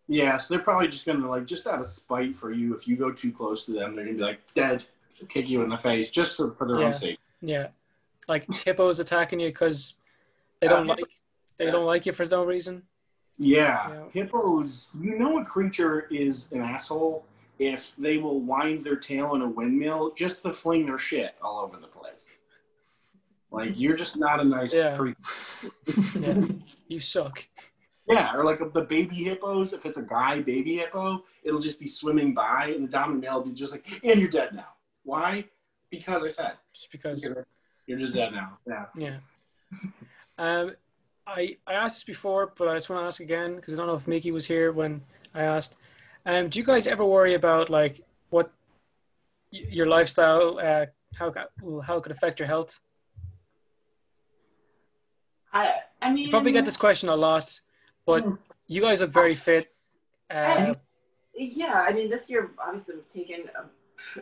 Yeah, 0.10 0.36
so 0.36 0.54
they're 0.54 0.64
probably 0.64 0.90
just 0.90 1.06
gonna 1.06 1.28
like 1.30 1.46
just 1.46 1.66
out 1.66 1.80
of 1.80 1.88
spite 1.88 2.36
for 2.36 2.52
you. 2.52 2.76
If 2.76 2.90
you 2.90 2.98
go 2.98 3.10
too 3.10 3.32
close 3.32 3.66
to 3.68 3.72
them, 3.72 3.96
they're 3.96 4.04
gonna 4.04 4.18
be 4.18 4.22
like 4.22 4.42
dead, 4.54 4.84
kick 5.30 5.48
you 5.50 5.64
in 5.64 5.70
the 5.70 5.78
face 5.78 6.10
just 6.10 6.36
so, 6.36 6.52
for 6.52 6.68
their 6.68 6.82
Yeah. 6.82 6.88
own 6.88 6.94
sake. 6.94 7.20
Yeah, 7.40 7.68
like 8.28 8.54
hippos 8.54 9.00
attacking 9.00 9.40
you 9.40 9.48
because 9.48 9.96
they 10.60 10.68
don't 10.68 10.90
Uh, 10.90 10.96
like 10.96 11.06
they 11.58 11.72
don't 11.72 11.86
like 11.86 12.06
you 12.06 12.12
for 12.12 12.26
no 12.26 12.44
reason. 12.44 12.84
Yeah. 13.38 13.90
Yeah. 13.90 14.04
hippos. 14.12 14.90
You 15.00 15.18
know, 15.18 15.40
a 15.40 15.46
creature 15.46 16.02
is 16.12 16.52
an 16.52 16.60
asshole 16.60 17.26
if 17.60 17.94
they 17.98 18.18
will 18.18 18.42
wind 18.42 18.82
their 18.82 18.98
tail 18.98 19.36
in 19.36 19.42
a 19.42 19.48
windmill 19.48 20.12
just 20.16 20.44
to 20.44 20.52
fling 20.52 20.86
their 20.86 20.98
shit 20.98 21.36
all 21.42 21.60
over 21.64 21.78
the 21.78 21.88
place. 21.88 22.30
Like 23.54 23.74
you're 23.76 23.96
just 23.96 24.18
not 24.18 24.40
a 24.40 24.44
nice 24.44 24.74
Yeah. 24.74 24.98
creature. 24.98 25.22
Yeah, 26.20 26.42
you 26.88 27.00
suck. 27.00 27.46
Yeah, 28.10 28.36
or 28.36 28.44
like 28.44 28.60
the 28.74 28.82
baby 28.82 29.16
hippos. 29.16 29.72
If 29.72 29.86
it's 29.86 29.98
a 29.98 30.02
guy 30.02 30.42
baby 30.42 30.78
hippo, 30.78 31.24
it'll 31.44 31.60
just 31.62 31.80
be 31.80 31.88
swimming 31.88 32.34
by, 32.34 32.74
and 32.76 32.84
the 32.86 32.92
dominant 32.92 33.24
male 33.24 33.36
will 33.36 33.46
be 33.50 33.54
just 33.54 33.72
like, 33.72 33.88
"And 34.04 34.20
you're 34.20 34.30
dead 34.30 34.54
now." 34.54 34.70
Why? 35.04 35.46
Because 35.90 36.24
I 36.24 36.30
said 36.30 36.54
Just 36.74 36.92
because. 36.92 37.26
you're 37.88 38.00
just 38.00 38.14
dead 38.14 38.34
now. 38.34 38.58
Yeah. 38.68 38.86
Yeah. 38.98 39.18
Um, 40.40 40.76
I 41.28 41.58
I 41.68 41.74
asked 41.74 41.98
this 41.98 42.04
before, 42.16 42.54
but 42.58 42.68
I 42.68 42.74
just 42.74 42.90
want 42.90 43.04
to 43.04 43.06
ask 43.06 43.20
again 43.22 43.56
because 43.56 43.76
I 43.76 43.78
don't 43.78 43.86
know 43.86 43.94
if 43.96 44.08
Miki 44.08 44.32
was 44.32 44.48
here 44.48 44.72
when 44.72 45.02
I 45.36 45.44
asked. 45.44 45.76
Um, 46.26 46.50
do 46.50 46.58
you 46.58 46.66
guys 46.66 46.88
ever 46.88 47.06
worry 47.06 47.36
about 47.36 47.70
like 47.70 48.02
what 48.32 48.52
y- 49.54 49.68
your 49.70 49.86
lifestyle, 49.86 50.58
uh, 50.60 50.88
how 51.16 51.32
how 51.86 51.98
it 51.98 52.02
could 52.04 52.12
affect 52.12 52.40
your 52.40 52.48
health? 52.48 52.80
I 55.54 55.76
I 56.02 56.12
mean 56.12 56.26
You 56.26 56.30
probably 56.32 56.52
get 56.52 56.66
this 56.66 56.78
question 56.78 57.10
a 57.10 57.16
lot, 57.16 57.60
but 58.06 58.26
Mm. 58.26 58.38
you 58.68 58.82
guys 58.82 59.02
look 59.02 59.12
very 59.12 59.36
fit. 59.36 59.74
Uh, 60.30 60.74
Yeah, 61.36 61.86
I 61.88 61.92
mean, 61.94 62.10
this 62.10 62.30
year 62.30 62.52
obviously 62.60 62.96
we've 62.96 63.08
taken 63.08 63.50
a 63.56 63.64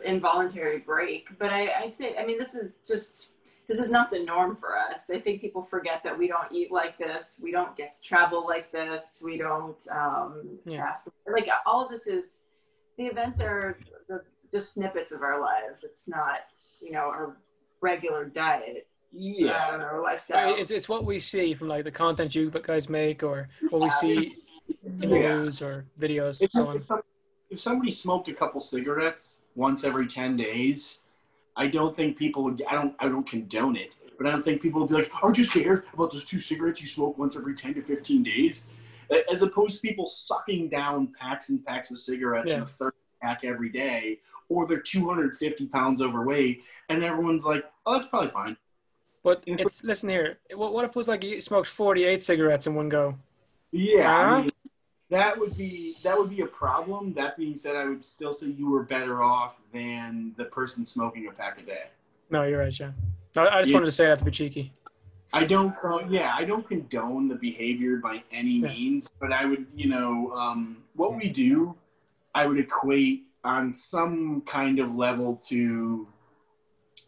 involuntary 0.04 0.78
break, 0.78 1.28
but 1.38 1.52
I, 1.52 1.70
I'd 1.82 1.94
say, 1.96 2.16
I 2.16 2.24
mean, 2.24 2.38
this 2.38 2.54
is 2.54 2.78
just 2.86 3.32
this 3.68 3.78
is 3.78 3.88
not 3.90 4.10
the 4.10 4.18
norm 4.24 4.54
for 4.56 4.76
us. 4.78 5.08
I 5.08 5.18
think 5.20 5.40
people 5.40 5.62
forget 5.62 6.02
that 6.04 6.18
we 6.18 6.26
don't 6.26 6.50
eat 6.52 6.70
like 6.72 6.98
this, 6.98 7.40
we 7.42 7.52
don't 7.52 7.74
get 7.76 7.92
to 7.94 8.00
travel 8.02 8.44
like 8.44 8.70
this, 8.72 9.20
we 9.24 9.38
don't 9.38 9.80
um, 9.90 10.58
Yeah. 10.66 10.84
ask 10.88 11.06
like 11.26 11.48
all 11.64 11.84
of 11.84 11.90
this 11.90 12.06
is 12.06 12.42
the 12.98 13.06
events 13.06 13.40
are 13.40 13.78
the, 14.08 14.22
just 14.50 14.74
snippets 14.74 15.12
of 15.12 15.22
our 15.22 15.40
lives. 15.40 15.84
It's 15.84 16.06
not 16.08 16.44
you 16.80 16.92
know 16.92 17.06
our 17.16 17.36
regular 17.80 18.24
diet 18.24 18.86
Yeah. 19.12 19.70
um, 19.74 19.80
or 19.82 20.02
lifestyle. 20.02 20.54
it's 20.56 20.70
it's 20.70 20.88
what 20.88 21.04
we 21.04 21.18
see 21.18 21.54
from 21.54 21.68
like 21.68 21.84
the 21.84 21.90
content 21.90 22.34
you 22.34 22.50
guys 22.50 22.88
make 22.88 23.22
or 23.22 23.48
what 23.70 23.82
we 23.82 23.90
see 23.90 24.34
in 25.02 25.10
Yeah. 25.10 25.36
news 25.36 25.60
or 25.60 25.84
videos, 26.00 26.42
If, 26.42 26.52
so 26.52 26.68
on. 26.68 27.02
if 27.50 27.60
somebody 27.60 27.90
smoked 27.90 28.28
a 28.28 28.32
couple 28.34 28.60
cigarettes 28.60 29.38
once 29.54 29.84
every 29.84 30.06
ten 30.06 30.36
days, 30.36 30.98
I 31.56 31.66
don't 31.66 31.94
think 31.94 32.16
people 32.16 32.42
would. 32.44 32.62
I 32.68 32.74
don't. 32.74 32.94
I 32.98 33.08
don't 33.08 33.26
condone 33.28 33.76
it, 33.76 33.96
but 34.16 34.26
I 34.26 34.30
don't 34.30 34.42
think 34.42 34.62
people 34.62 34.80
would 34.80 34.88
be 34.88 34.94
like, 34.94 35.10
"Aren't 35.22 35.36
you 35.36 35.44
scared 35.44 35.84
about 35.92 36.10
those 36.10 36.24
two 36.24 36.40
cigarettes 36.40 36.80
you 36.80 36.88
smoke 36.88 37.18
once 37.18 37.36
every 37.36 37.54
ten 37.54 37.74
to 37.74 37.82
fifteen 37.82 38.22
days?" 38.22 38.68
As 39.30 39.42
opposed 39.42 39.74
to 39.74 39.80
people 39.82 40.06
sucking 40.06 40.70
down 40.70 41.12
packs 41.20 41.50
and 41.50 41.62
packs 41.62 41.90
of 41.90 41.98
cigarettes 41.98 42.50
in 42.50 42.58
Yeah. 42.58 42.62
a 42.64 42.66
third 42.66 42.94
pack 43.20 43.44
every 43.44 43.68
day, 43.68 44.20
or 44.48 44.66
they're 44.66 44.80
two 44.80 45.06
hundred 45.06 45.36
fifty 45.36 45.66
pounds 45.66 46.00
overweight, 46.00 46.62
and 46.88 47.04
everyone's 47.04 47.44
like, 47.44 47.64
Oh, 47.84 47.92
that's 47.94 48.06
probably 48.06 48.30
fine. 48.30 48.56
But 49.22 49.44
it's 49.46 49.84
listen 49.84 50.08
here. 50.08 50.38
What, 50.54 50.72
what 50.72 50.84
if 50.84 50.90
it 50.90 50.96
was 50.96 51.08
like 51.08 51.22
you 51.22 51.40
smoked 51.40 51.68
48 51.68 52.22
cigarettes 52.22 52.66
in 52.66 52.74
one 52.74 52.88
go? 52.88 53.16
Yeah, 53.70 54.12
I 54.12 54.40
mean, 54.42 54.50
that 55.10 55.38
would 55.38 55.56
be 55.56 55.94
that 56.02 56.18
would 56.18 56.30
be 56.30 56.40
a 56.40 56.46
problem. 56.46 57.12
That 57.14 57.36
being 57.36 57.56
said, 57.56 57.76
I 57.76 57.84
would 57.84 58.04
still 58.04 58.32
say 58.32 58.46
you 58.46 58.68
were 58.68 58.82
better 58.82 59.22
off 59.22 59.54
than 59.72 60.34
the 60.36 60.44
person 60.46 60.84
smoking 60.84 61.28
a 61.28 61.32
pack 61.32 61.60
a 61.60 61.62
day. 61.62 61.84
No, 62.30 62.42
you're 62.42 62.58
right, 62.58 62.78
yeah. 62.78 62.92
No, 63.36 63.46
I 63.46 63.60
just 63.60 63.70
Yeah. 63.70 63.76
wanted 63.76 63.86
to 63.86 63.92
say 63.92 64.06
that 64.06 64.18
to 64.18 64.24
be 64.24 64.30
cheeky. 64.30 64.72
I 65.34 65.44
don't, 65.44 65.74
uh, 65.82 66.00
yeah, 66.10 66.34
I 66.36 66.44
don't 66.44 66.66
condone 66.68 67.28
the 67.28 67.36
behavior 67.36 67.96
by 67.96 68.22
any 68.32 68.58
Yeah. 68.58 68.68
means, 68.68 69.08
but 69.18 69.32
I 69.32 69.46
would, 69.46 69.66
you 69.72 69.88
know, 69.88 70.32
um, 70.32 70.82
what 70.94 71.16
we 71.16 71.28
do, 71.30 71.74
I 72.34 72.46
would 72.46 72.58
equate 72.58 73.24
on 73.44 73.72
some 73.72 74.42
kind 74.42 74.78
of 74.78 74.94
level 74.94 75.36
to, 75.48 76.06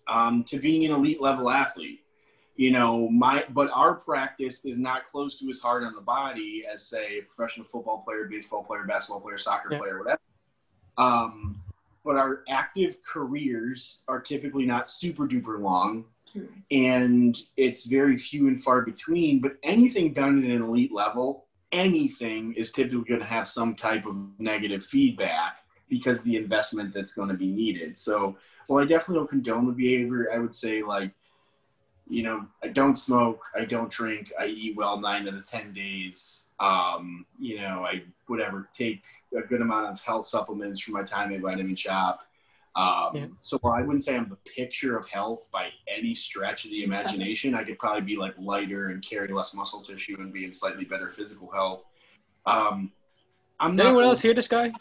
um, 0.09 0.43
to 0.45 0.59
being 0.59 0.85
an 0.87 0.93
elite 0.93 1.21
level 1.21 1.51
athlete. 1.51 2.04
You 2.57 2.71
know, 2.71 3.09
my, 3.09 3.45
but 3.51 3.69
our 3.73 3.95
practice 3.95 4.65
is 4.65 4.79
not 4.79 5.07
close 5.09 5.39
to 5.41 5.49
as 5.51 5.59
hard 5.59 5.83
on 5.83 5.95
the 5.95 6.01
body 6.01 6.65
as, 6.73 6.87
say, 6.87 7.19
a 7.19 7.23
professional 7.23 7.67
football 7.67 8.03
player, 8.07 8.29
baseball 8.31 8.63
player, 8.63 8.85
basketball 8.85 9.21
player, 9.21 9.39
soccer 9.39 9.71
Yeah. 9.73 9.79
player, 9.79 9.99
whatever. 9.99 10.21
Um, 10.97 11.61
but 12.05 12.17
our 12.17 12.45
active 12.49 12.99
careers 13.05 13.99
are 14.07 14.21
typically 14.21 14.67
not 14.67 14.87
super 14.87 15.27
duper 15.27 15.59
long 15.61 16.05
and 16.71 17.39
it's 17.57 17.85
very 17.85 18.19
few 18.19 18.49
and 18.49 18.63
far 18.63 18.83
between. 18.83 19.41
But 19.41 19.57
anything 19.63 20.13
done 20.13 20.39
at 20.45 20.51
an 20.51 20.63
elite 20.63 20.93
level, 20.93 21.47
anything 21.73 22.55
is 22.55 22.73
typically 22.73 23.05
going 23.05 23.21
to 23.21 23.27
have 23.27 23.47
some 23.49 23.75
type 23.75 24.07
of 24.07 24.17
negative 24.39 24.85
feedback 24.85 25.59
because 25.89 26.23
the 26.23 26.37
investment 26.37 26.93
that's 26.95 27.13
going 27.13 27.29
to 27.29 27.35
be 27.35 27.47
needed. 27.47 27.97
So, 27.97 28.37
well, 28.69 28.83
I 28.83 28.87
definitely 28.87 29.17
don't 29.17 29.31
condone 29.31 29.67
the 29.67 29.73
behavior. 29.73 30.33
I 30.33 30.39
would 30.39 30.55
say 30.55 30.83
like, 30.83 31.13
you 32.09 32.23
know, 32.23 32.47
I 32.63 32.69
don't 32.69 32.97
smoke, 32.97 33.43
I 33.59 33.65
don't 33.65 33.91
drink, 33.91 34.33
I 34.39 34.47
eat 34.47 34.77
well 34.77 35.01
nine 35.01 35.27
out 35.29 35.35
of 35.35 35.47
ten 35.49 35.73
days. 35.73 36.45
Um, 36.61 37.27
you 37.39 37.61
know, 37.61 37.85
I 37.85 38.03
whatever 38.27 38.69
take 38.77 39.03
a 39.37 39.41
good 39.43 39.61
amount 39.61 39.91
of 39.91 40.01
health 40.03 40.27
supplements 40.27 40.81
from 40.81 40.95
my 40.95 41.03
time 41.03 41.33
at 41.35 41.41
Vitamin 41.41 41.75
Shoppe. 41.77 42.19
Um, 42.77 43.11
Yeah. 43.15 43.27
So 43.41 43.59
while 43.63 43.73
I 43.75 43.83
wouldn't 43.83 44.05
say 44.05 44.17
I'm 44.17 44.29
the 44.29 44.37
picture 44.51 44.97
of 44.97 45.09
health 45.09 45.43
by 45.53 45.69
any 45.89 46.15
stretch 46.15 46.65
of 46.65 46.71
the 46.71 46.85
imagination, 46.85 47.55
I 47.55 47.65
could 47.65 47.79
probably 47.79 48.03
be 48.03 48.17
like 48.17 48.35
lighter 48.39 48.89
and 48.91 49.05
carry 49.05 49.29
less 49.29 49.55
muscle 49.55 49.81
tissue 49.81 50.17
and 50.21 50.33
be 50.33 50.45
in 50.45 50.53
slightly 50.53 50.85
better 50.85 51.11
physical 51.11 51.51
health. 51.51 51.85
Um, 52.47 52.93
I'm 53.61 53.71
Does 53.73 53.81
anyone 53.81 54.03
over- 54.05 54.11
else 54.11 54.21
hear 54.21 54.35
this 54.35 54.49
guy? 54.49 54.73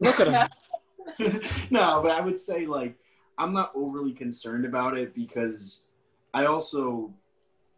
Look 0.00 0.20
at 0.20 0.26
him. 0.28 1.40
no, 1.70 2.00
but 2.02 2.10
I 2.10 2.20
would 2.20 2.38
say 2.38 2.66
like 2.66 2.94
I'm 3.38 3.52
not 3.52 3.72
overly 3.74 4.12
concerned 4.12 4.64
about 4.64 4.96
it 4.98 5.14
because 5.14 5.82
I 6.36 6.44
also 6.44 7.14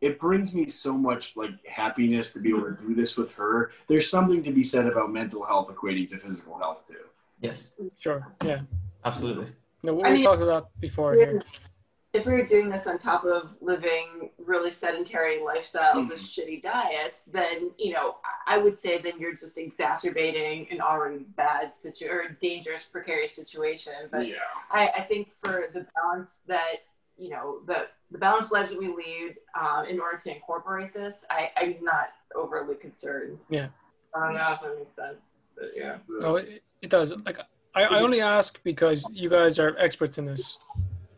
it 0.01 0.19
brings 0.19 0.53
me 0.53 0.69
so 0.69 0.93
much 0.93 1.37
like 1.37 1.51
happiness 1.65 2.31
to 2.31 2.41
be 2.41 2.51
able 2.51 2.63
to 2.63 2.73
do 2.73 2.95
this 2.95 3.17
with 3.17 3.33
her. 3.35 3.71
There's 3.87 4.11
something 4.11 4.43
to 4.43 4.53
be 4.53 4.65
said 4.65 4.87
about 4.87 5.13
mental 5.13 5.45
health 5.45 5.69
equating 5.69 6.09
to 6.11 6.19
physical 6.19 6.59
health 6.59 6.87
too. 6.87 7.05
Yes, 7.41 7.71
Sure, 7.99 8.27
yeah. 8.45 8.63
absolutely. 9.05 9.47
No, 9.85 9.95
we 9.95 10.03
I 10.03 10.09
we 10.09 10.15
mean- 10.15 10.25
talked 10.25 10.43
about 10.43 10.73
that 10.73 10.81
before 10.81 11.15
here. 11.15 11.41
if 12.13 12.27
we 12.27 12.33
were 12.33 12.45
doing 12.45 12.69
this 12.69 12.89
on 12.89 12.99
top 12.99 13.25
of 13.25 13.51
living 13.61 14.31
really 14.39 14.73
sedentary 14.73 15.39
lifestyles 15.39 16.09
with 16.09 16.19
mm-hmm. 16.19 16.51
shitty 16.51 16.61
diets, 16.61 17.23
then 17.31 17.71
you 17.79 17.93
know 17.93 18.17
I 18.25 18.57
I 18.57 18.59
would 18.59 18.75
say 18.75 19.01
then 19.01 19.21
you're 19.21 19.37
just 19.37 19.57
exacerbating 19.57 20.67
an 20.73 20.81
already 20.81 21.27
bad 21.37 21.77
situation 21.77 22.17
or 22.17 22.37
dangerous, 22.41 22.83
precarious 22.83 23.37
situation. 23.37 23.93
But 24.11 24.27
yeah. 24.27 24.37
I, 24.73 24.89
I 24.99 25.03
think 25.03 25.29
for 25.45 25.67
the 25.73 25.87
balance 25.95 26.39
that 26.49 26.79
you 27.19 27.31
know 27.31 27.61
the 27.67 27.87
the 28.11 28.19
balanced 28.19 28.53
lives 28.53 28.71
that 28.71 28.79
we 28.79 28.89
lead 28.89 29.37
um, 29.61 29.85
in 29.87 30.01
order 30.01 30.19
to 30.19 30.35
incorporate 30.35 30.95
this, 30.95 31.25
I, 31.31 31.51
I'm 31.57 31.77
not 31.83 32.11
overly 32.35 32.75
concerned. 32.77 33.39
Yeah. 33.51 33.69
I 34.15 34.25
don't 34.27 34.35
know 34.35 34.53
if 34.53 34.61
that 34.63 34.79
makes 34.79 34.97
sense, 34.97 35.37
but 35.57 35.73
yeah. 35.77 35.99
No, 36.09 36.37
it, 36.37 36.63
it 36.81 36.91
does. 36.91 37.15
Like, 37.27 37.39
I, 37.75 37.83
I 37.83 38.01
only 38.01 38.21
ask 38.21 38.61
because 38.65 39.09
you 39.13 39.29
guys 39.29 39.59
are 39.59 39.77
experts 39.79 40.17
in 40.19 40.25
this. 40.25 40.59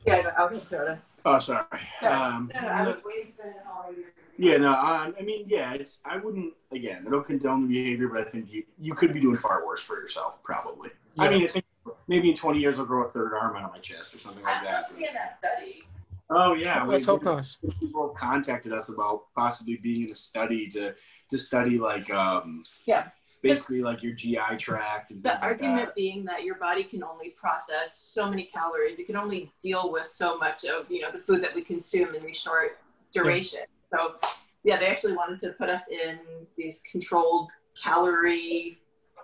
Yeah, 0.05 0.31
I'll 0.37 0.49
get 0.51 0.69
to 0.71 0.93
it. 0.93 0.99
Oh, 1.25 1.39
sorry. 1.39 1.67
Sorry. 2.01 2.13
Um, 2.15 2.51
No, 2.55 2.61
no, 2.63 2.69
I 2.69 2.87
was 2.89 2.97
waiting 3.05 3.33
for 3.37 3.45
the 3.45 3.71
holiday. 3.71 4.01
yeah, 4.39 4.57
no. 4.57 4.73
Um, 4.73 5.15
I 5.19 5.23
mean, 5.23 5.45
yeah. 5.47 5.75
It's. 5.75 5.99
I 6.05 6.17
wouldn't. 6.17 6.55
Again, 6.73 7.05
I 7.07 7.11
don't 7.11 7.27
condone 7.27 7.69
the 7.69 7.75
behavior, 7.75 8.09
but 8.09 8.23
I 8.23 8.25
think 8.25 8.51
you 8.51 8.65
you 8.79 8.95
could 8.95 9.13
be 9.13 9.21
doing 9.21 9.37
far 9.37 9.65
worse 9.67 9.83
for 9.83 10.01
yourself, 10.01 10.43
probably. 10.43 10.89
I 11.19 11.29
mean, 11.29 11.45
I 11.45 11.47
think 11.47 11.65
maybe 12.09 12.31
in 12.31 12.37
20 12.37 12.59
years 12.59 12.79
I'll 12.79 12.87
grow 12.87 13.03
a 13.03 13.07
third 13.07 13.35
arm 13.35 13.55
out 13.57 13.65
of 13.65 13.71
my 13.73 13.79
chest 13.79 14.15
or 14.15 14.19
something 14.19 14.45
I'm 14.45 14.55
like 14.55 14.63
that. 14.65 14.85
supposed 14.89 14.91
to 14.93 14.97
be 14.97 15.05
in 15.07 15.15
that 15.15 15.37
study. 15.37 15.85
Oh 16.33 16.55
yeah, 16.55 16.85
Let's 16.85 17.07
we- 17.07 17.13
hope 17.13 17.25
not. 17.25 17.57
people 17.81 18.09
contacted 18.11 18.73
us 18.73 18.89
about 18.89 19.25
possibly 19.35 19.77
being 19.77 20.05
in 20.05 20.11
a 20.11 20.15
study 20.15 20.69
to 20.69 20.95
to 21.31 21.39
study 21.39 21.79
like 21.79 22.09
um 22.11 22.63
Yeah. 22.87 23.09
basically 23.43 23.83
like 23.83 24.03
your 24.03 24.13
GI 24.13 24.57
tract 24.59 25.11
and 25.11 25.23
The 25.23 25.31
things 25.31 25.41
like 25.43 25.51
argument 25.51 25.87
that. 25.89 25.95
being 25.97 26.25
that 26.27 26.45
your 26.45 26.57
body 26.57 26.85
can 26.85 27.03
only 27.03 27.31
process 27.31 27.97
so 27.97 28.29
many 28.31 28.45
calories. 28.45 28.99
It 28.99 29.07
can 29.07 29.17
only 29.17 29.51
deal 29.61 29.91
with 29.91 30.07
so 30.07 30.39
much 30.39 30.65
of 30.65 30.89
you 30.91 31.01
know 31.03 31.11
the 31.11 31.19
food 31.21 31.43
that 31.43 31.55
we 31.55 31.63
consume 31.63 32.15
in 32.15 32.25
these 32.25 32.37
short 32.39 32.79
duration. 33.13 33.61
So 33.93 34.17
yeah, 34.63 34.79
they 34.79 34.87
actually 34.87 35.15
wanted 35.15 35.41
to 35.41 35.53
put 35.53 35.69
us 35.69 35.89
in 35.89 36.21
these 36.57 36.81
controlled 36.91 37.51
calorie. 37.83 38.79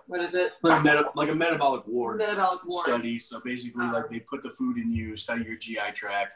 What 0.07 0.21
is 0.21 0.33
it? 0.35 0.53
like 0.63 0.79
a, 0.79 0.83
meta- 0.83 1.09
like 1.15 1.29
a 1.29 1.35
metabolic 1.35 1.85
ward 1.85 2.17
Metabolic 2.17 2.65
ward. 2.65 2.85
study. 2.85 3.19
So 3.19 3.39
basically, 3.41 3.85
like 3.87 4.09
they 4.09 4.19
put 4.21 4.41
the 4.41 4.49
food 4.49 4.77
in 4.77 4.89
you, 4.91 5.15
study 5.17 5.43
your 5.43 5.57
GI 5.57 5.91
tract, 5.93 6.35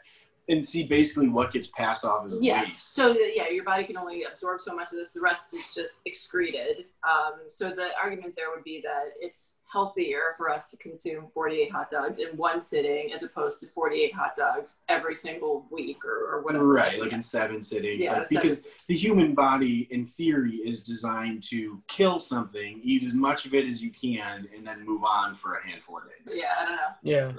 and 0.52 0.64
see 0.64 0.84
basically 0.84 1.28
what 1.28 1.50
gets 1.50 1.66
passed 1.68 2.04
off 2.04 2.26
as 2.26 2.36
Yeah. 2.38 2.64
waste. 2.64 2.92
So 2.92 3.16
yeah, 3.16 3.48
your 3.48 3.64
body 3.64 3.84
can 3.84 3.96
only 3.96 4.24
absorb 4.24 4.60
so 4.60 4.74
much 4.74 4.92
of 4.92 4.98
this. 4.98 5.14
The 5.14 5.20
rest 5.20 5.40
is 5.52 5.74
just 5.74 6.00
excreted. 6.04 6.84
Um, 7.08 7.40
so 7.48 7.70
the 7.70 7.90
argument 8.00 8.36
there 8.36 8.50
would 8.54 8.62
be 8.62 8.82
that 8.82 9.14
it's 9.18 9.54
healthier 9.70 10.34
for 10.36 10.50
us 10.50 10.70
to 10.70 10.76
consume 10.76 11.28
48 11.32 11.72
hot 11.72 11.90
dogs 11.90 12.18
in 12.18 12.36
one 12.36 12.60
sitting 12.60 13.14
as 13.14 13.22
opposed 13.22 13.60
to 13.60 13.66
48 13.68 14.14
hot 14.14 14.36
dogs 14.36 14.80
every 14.90 15.14
single 15.14 15.66
week 15.70 16.04
or, 16.04 16.34
or 16.34 16.42
whatever. 16.42 16.66
Right, 16.66 17.00
like 17.00 17.12
in 17.12 17.22
seven 17.22 17.62
sittings. 17.62 18.02
Yeah, 18.02 18.18
like, 18.18 18.26
seven. 18.28 18.42
because 18.42 18.60
the 18.88 18.94
human 18.94 19.34
body, 19.34 19.88
in 19.90 20.06
theory, 20.06 20.56
is 20.56 20.80
designed 20.80 21.42
to 21.44 21.82
kill 21.88 22.20
something, 22.20 22.78
eat 22.84 23.02
as 23.04 23.14
much 23.14 23.46
of 23.46 23.54
it 23.54 23.64
as 23.64 23.82
you 23.82 23.90
can, 23.90 24.46
and 24.54 24.66
then 24.66 24.84
move 24.84 25.02
on 25.02 25.34
for 25.34 25.54
a 25.54 25.66
handful 25.66 25.96
of 25.96 26.04
days. 26.04 26.38
yeah, 26.38 26.48
I 26.60 26.64
don't 26.66 26.76
know. 26.76 26.82
Yeah. 27.02 27.32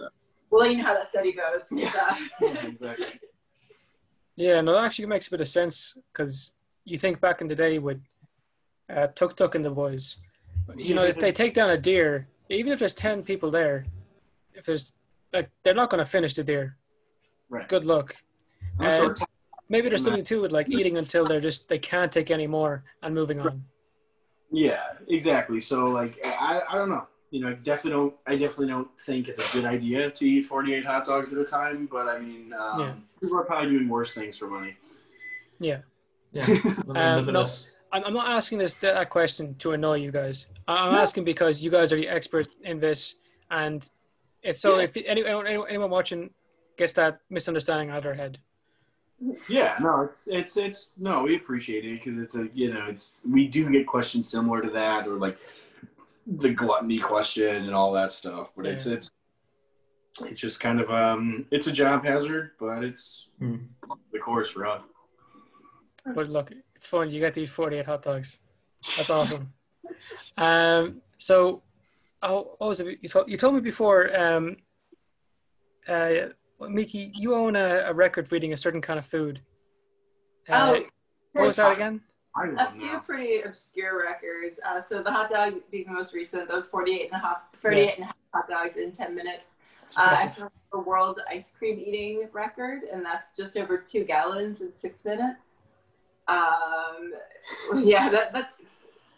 We'll 0.53 0.67
you 0.67 0.77
know 0.77 0.83
how 0.83 0.93
that 0.93 1.09
study 1.09 1.33
goes. 1.33 1.65
Yeah. 1.71 1.91
Uh, 2.39 2.45
exactly. 2.67 3.07
Yeah, 4.35 4.61
no, 4.61 4.73
that 4.73 4.85
actually 4.85 5.07
makes 5.07 5.27
a 5.27 5.31
bit 5.31 5.41
of 5.41 5.47
sense 5.47 5.95
because 6.11 6.53
you 6.85 6.95
think 6.95 7.19
back 7.19 7.41
in 7.41 7.47
the 7.47 7.55
day 7.55 7.79
with 7.79 7.99
uh, 8.95 9.07
Tuk 9.15 9.35
Tuk 9.35 9.55
and 9.55 9.65
the 9.65 9.71
boys, 9.71 10.17
you 10.77 10.93
know, 10.93 11.03
if 11.03 11.17
they 11.17 11.31
take 11.31 11.55
down 11.55 11.71
a 11.71 11.77
deer, 11.77 12.27
even 12.49 12.71
if 12.71 12.77
there's 12.77 12.93
10 12.93 13.23
people 13.23 13.49
there, 13.49 13.85
if 14.53 14.65
there's 14.65 14.93
like, 15.33 15.49
they're 15.63 15.73
not 15.73 15.89
going 15.89 16.03
to 16.03 16.09
finish 16.09 16.33
the 16.33 16.43
deer. 16.43 16.77
Right. 17.49 17.67
Good 17.67 17.85
luck. 17.85 18.15
Also, 18.79 19.09
Uh, 19.09 19.13
Maybe 19.69 19.89
there's 19.89 20.03
something 20.03 20.25
to 20.25 20.45
it, 20.45 20.51
like 20.51 20.69
eating 20.69 20.97
until 20.97 21.23
they're 21.23 21.41
just, 21.41 21.67
they 21.67 21.79
can't 21.79 22.11
take 22.11 22.29
any 22.29 22.45
more 22.45 22.83
and 23.01 23.15
moving 23.15 23.39
on. 23.39 23.63
Yeah, 24.51 24.83
exactly. 25.07 25.59
So 25.61 25.87
like 25.87 26.19
I, 26.39 26.61
I 26.69 26.75
don't 26.75 26.89
know. 26.89 27.07
You 27.33 27.39
know, 27.39 27.47
I 27.47 27.53
definitely 27.53 27.91
don't 27.91 28.13
I 28.27 28.35
definitely 28.35 28.67
don't 28.67 28.87
think 28.99 29.27
it's 29.27 29.39
a 29.49 29.57
good 29.57 29.65
idea 29.65 30.11
to 30.11 30.23
eat 30.23 30.43
forty 30.45 30.75
eight 30.75 30.85
hot 30.85 31.03
dogs 31.03 31.33
at 31.33 31.39
a 31.39 31.43
time, 31.43 31.89
but 31.91 32.07
I 32.07 32.19
mean 32.19 32.53
um, 32.53 32.79
Yeah. 32.79 32.93
people 33.19 33.39
are 33.39 33.43
probably 33.43 33.71
doing 33.71 33.89
worse 33.89 34.13
things 34.13 34.37
for 34.37 34.47
money. 34.47 34.75
Yeah. 35.59 35.79
Um, 36.89 37.25
no. 37.33 37.47
I'm, 37.91 38.03
I'm 38.05 38.13
not 38.13 38.31
asking 38.31 38.59
this 38.59 38.75
that 38.75 39.09
question 39.09 39.55
to 39.55 39.71
annoy 39.71 39.95
you 39.95 40.11
guys. 40.11 40.45
I- 40.67 40.87
I'm 40.87 40.93
asking 40.93 41.23
because 41.23 41.63
you 41.63 41.71
guys 41.71 41.91
are 41.91 41.95
the 41.95 42.07
experts 42.07 42.55
in 42.61 42.79
this, 42.79 43.15
and 43.49 43.89
it's 44.43 44.61
so 44.61 44.77
Yeah. 44.77 44.83
if 44.83 44.95
anyone, 45.03 45.47
anyone 45.47 45.67
anyone 45.69 45.89
watching 45.89 46.29
gets 46.77 46.93
that 46.93 47.19
misunderstanding 47.31 47.89
out 47.89 47.97
of 47.97 48.03
their 48.03 48.13
head. 48.13 48.37
Yeah, 49.49 49.75
no, 49.81 50.01
it's 50.01 50.27
it's 50.27 50.55
it's 50.57 50.89
no, 50.99 51.23
we 51.23 51.35
appreciate 51.35 51.83
it 51.83 51.99
because 52.03 52.19
it's 52.19 52.35
a 52.35 52.47
you 52.53 52.71
know 52.71 52.85
it's 52.87 53.21
we 53.27 53.47
do 53.47 53.71
get 53.71 53.87
questions 53.87 54.29
similar 54.29 54.61
to 54.61 54.69
that 54.69 55.07
or 55.07 55.15
like 55.15 55.37
the 56.25 56.53
gluttony 56.53 56.99
question 56.99 57.55
and 57.65 57.73
all 57.75 57.91
that 57.93 58.11
stuff, 58.11 58.51
but 58.55 58.65
it's 58.65 58.85
Yeah. 58.85 58.93
it's 58.93 59.11
it's 60.21 60.39
just 60.39 60.59
kind 60.59 60.79
of 60.79 60.89
um 60.91 61.45
it's 61.51 61.67
a 61.67 61.71
job 61.71 62.05
hazard, 62.05 62.51
but 62.59 62.83
it's 62.83 63.29
Hmm. 63.39 63.57
the 64.11 64.19
course 64.19 64.51
for 64.51 64.65
us. 64.65 64.81
But 66.05 66.29
look, 66.29 66.51
it's 66.75 66.85
fun. 66.87 67.09
You 67.09 67.19
get 67.19 67.33
to 67.35 67.41
eat 67.43 67.49
48 67.49 67.85
hot 67.85 68.03
dogs. 68.03 68.39
That's 68.97 69.09
awesome. 69.17 69.53
um, 70.37 71.01
so, 71.17 71.63
oh, 72.21 72.55
what 72.57 72.67
was 72.67 72.79
it? 72.81 72.99
You 73.01 73.09
told, 73.09 73.29
you 73.29 73.37
told 73.37 73.55
me 73.55 73.61
before, 73.61 74.13
um, 74.15 74.57
uh, 75.87 76.29
Miki, 76.59 77.11
you 77.15 77.33
own 77.35 77.55
a, 77.55 77.85
a 77.87 77.93
record 77.93 78.27
for 78.27 78.35
eating 78.35 78.53
a 78.53 78.57
certain 78.57 78.81
kind 78.81 78.99
of 78.99 79.05
food. 79.05 79.41
Uh, 80.49 80.75
Oh, 80.75 80.83
what 81.33 81.45
was 81.47 81.55
that 81.55 81.71
again? 81.73 82.01
A 82.35 82.71
few 82.71 82.99
pretty 82.99 83.41
obscure 83.41 84.03
records. 84.03 84.59
Uh, 84.67 84.81
so 84.81 85.03
the 85.03 85.11
hot 85.11 85.29
dog 85.29 85.55
being 85.69 85.85
the 85.85 85.93
most 85.93 86.13
recent, 86.13 86.47
those 86.47 86.67
48 86.67 87.11
and 87.11 87.21
a 87.21 87.23
half, 87.23 87.41
48 87.61 87.95
and 87.95 88.03
a 88.03 88.05
half 88.07 88.15
hot 88.33 88.49
dogs 88.49 88.75
in 88.77 88.91
10 88.91 89.13
minutes. 89.13 89.55
Uh, 89.95 90.17
I 90.19 90.27
found 90.29 90.49
the 90.71 90.79
world 90.79 91.19
ice 91.29 91.53
cream 91.55 91.79
eating 91.79 92.27
record, 92.33 92.81
and 92.91 93.05
that's 93.05 93.31
just 93.37 93.55
over 93.57 93.77
two 93.77 94.03
gallons 94.03 94.61
in 94.61 94.73
six 94.73 95.05
minutes. 95.05 95.57
Um, 96.27 97.13
yeah, 97.75 98.09
that, 98.09 98.33
that's 98.33 98.63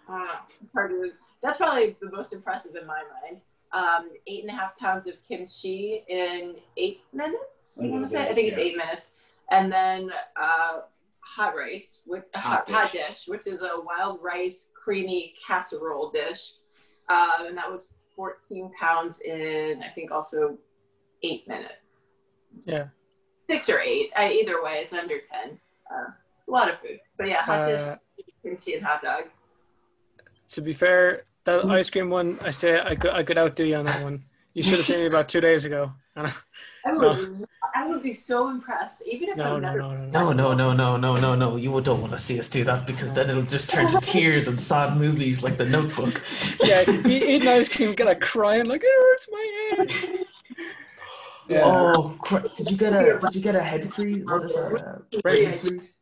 hard 0.07 0.91
to. 0.91 1.11
That's 1.41 1.57
probably 1.57 1.95
the 2.01 2.11
most 2.11 2.33
impressive 2.33 2.75
in 2.75 2.85
my 2.85 3.01
mind. 3.23 3.41
Um, 3.71 4.09
eight 4.27 4.41
and 4.43 4.49
a 4.49 4.55
half 4.55 4.77
pounds 4.77 5.07
of 5.07 5.15
kimchi 5.25 6.03
in 6.07 6.55
eight 6.77 7.01
minutes. 7.13 7.77
I 7.79 7.85
I 7.85 7.89
want 7.89 7.91
think 7.91 8.03
to 8.03 8.09
say. 8.09 8.21
it's 8.23 8.31
I 8.31 8.33
think 8.33 8.47
it's 8.49 8.57
eight, 8.57 8.71
eight 8.71 8.77
minutes, 8.77 9.11
and 9.51 9.71
then 9.71 10.11
uh, 10.35 10.81
hot 11.25 11.55
rice 11.55 11.99
with 12.05 12.23
hot, 12.35 12.69
Hot 12.69 12.69
hot 12.69 12.91
dish. 12.91 13.07
dish, 13.07 13.23
which 13.27 13.47
is 13.47 13.61
a 13.61 13.81
wild 13.83 14.19
rice 14.21 14.69
creamy 14.73 15.33
casserole 15.45 16.11
dish, 16.11 16.53
um, 17.09 17.47
and 17.47 17.57
that 17.57 17.69
was 17.71 17.89
14 18.15 18.71
pounds 18.79 19.21
in 19.21 19.81
I 19.83 19.89
think 19.89 20.11
also 20.11 20.57
eight 21.23 21.47
minutes. 21.47 22.09
Yeah. 22.65 22.87
Six 23.47 23.69
or 23.69 23.79
eight. 23.79 24.11
I, 24.15 24.31
either 24.31 24.63
way, 24.63 24.79
it's 24.83 24.93
under 24.93 25.15
10. 25.43 25.59
Uh, 25.91 25.95
a 26.47 26.51
lot 26.51 26.69
of 26.69 26.79
food. 26.79 26.99
But 27.17 27.27
yeah, 27.27 27.41
hot 27.43 27.67
dish, 27.67 27.81
Uh, 27.81 27.95
kimchi, 28.41 28.75
and 28.75 28.85
hot 28.85 29.01
dogs. 29.01 29.33
to 30.49 30.61
be 30.61 30.73
fair, 30.73 31.23
that 31.43 31.65
ice 31.65 31.89
cream 31.89 32.09
one, 32.09 32.39
I 32.41 32.51
say 32.51 32.79
I 32.79 32.95
could 32.95 33.11
I 33.11 33.23
could 33.23 33.37
outdo 33.37 33.65
you 33.65 33.75
on 33.75 33.85
that 33.85 34.01
one. 34.03 34.23
You 34.53 34.63
should 34.63 34.77
have 34.77 34.85
seen 34.85 34.99
me 35.01 35.07
about 35.07 35.27
two 35.29 35.41
days 35.41 35.65
ago. 35.65 35.91
And 36.15 36.27
I- 36.27 36.33
I 36.85 36.93
would, 36.93 37.45
I 37.75 37.87
would 37.87 38.03
be 38.03 38.13
so 38.13 38.49
impressed, 38.49 39.01
even 39.05 39.29
if 39.29 39.37
No, 39.37 39.55
I've 39.55 39.61
no, 39.61 39.67
never. 39.73 39.77
no, 39.79 40.31
no, 40.31 40.31
No, 40.31 40.53
no, 40.53 40.53
no, 40.53 40.73
no, 40.73 40.97
no, 40.97 41.15
no, 41.15 41.35
no. 41.35 41.55
You 41.57 41.81
don't 41.81 41.99
want 41.99 42.11
to 42.11 42.17
see 42.17 42.39
us 42.39 42.47
do 42.47 42.63
that 42.63 42.85
because 42.87 43.11
then 43.11 43.29
it'll 43.29 43.41
just 43.43 43.69
turn 43.69 43.87
to 43.87 43.99
tears 43.99 44.47
and 44.47 44.61
sad 44.61 44.95
movies 44.97 45.41
like 45.43 45.57
The 45.57 45.65
Notebook. 45.65 46.21
Yeah, 46.63 46.89
eating 46.89 47.47
ice 47.47 47.67
cream, 47.69 47.93
get 47.95 48.05
like 48.05 48.21
crying 48.21 48.65
like 48.65 48.81
it 48.83 48.87
hurts 48.87 49.27
my 49.31 49.75
head. 49.77 50.25
Yeah. 51.49 51.61
Oh, 51.65 52.17
cr- 52.21 52.47
did 52.55 52.71
you 52.71 52.77
get 52.77 52.93
a 52.93 53.19
did 53.19 53.35
you 53.35 53.41
get 53.41 53.55
a 53.55 53.61
head 53.63 53.93
freeze? 53.93 54.23
What 54.25 54.43
is 54.45 54.53
that? 54.53 54.65
Uh, 55.13 55.19
Brain 55.21 55.43
brain 55.43 55.55
freeze? 55.57 55.93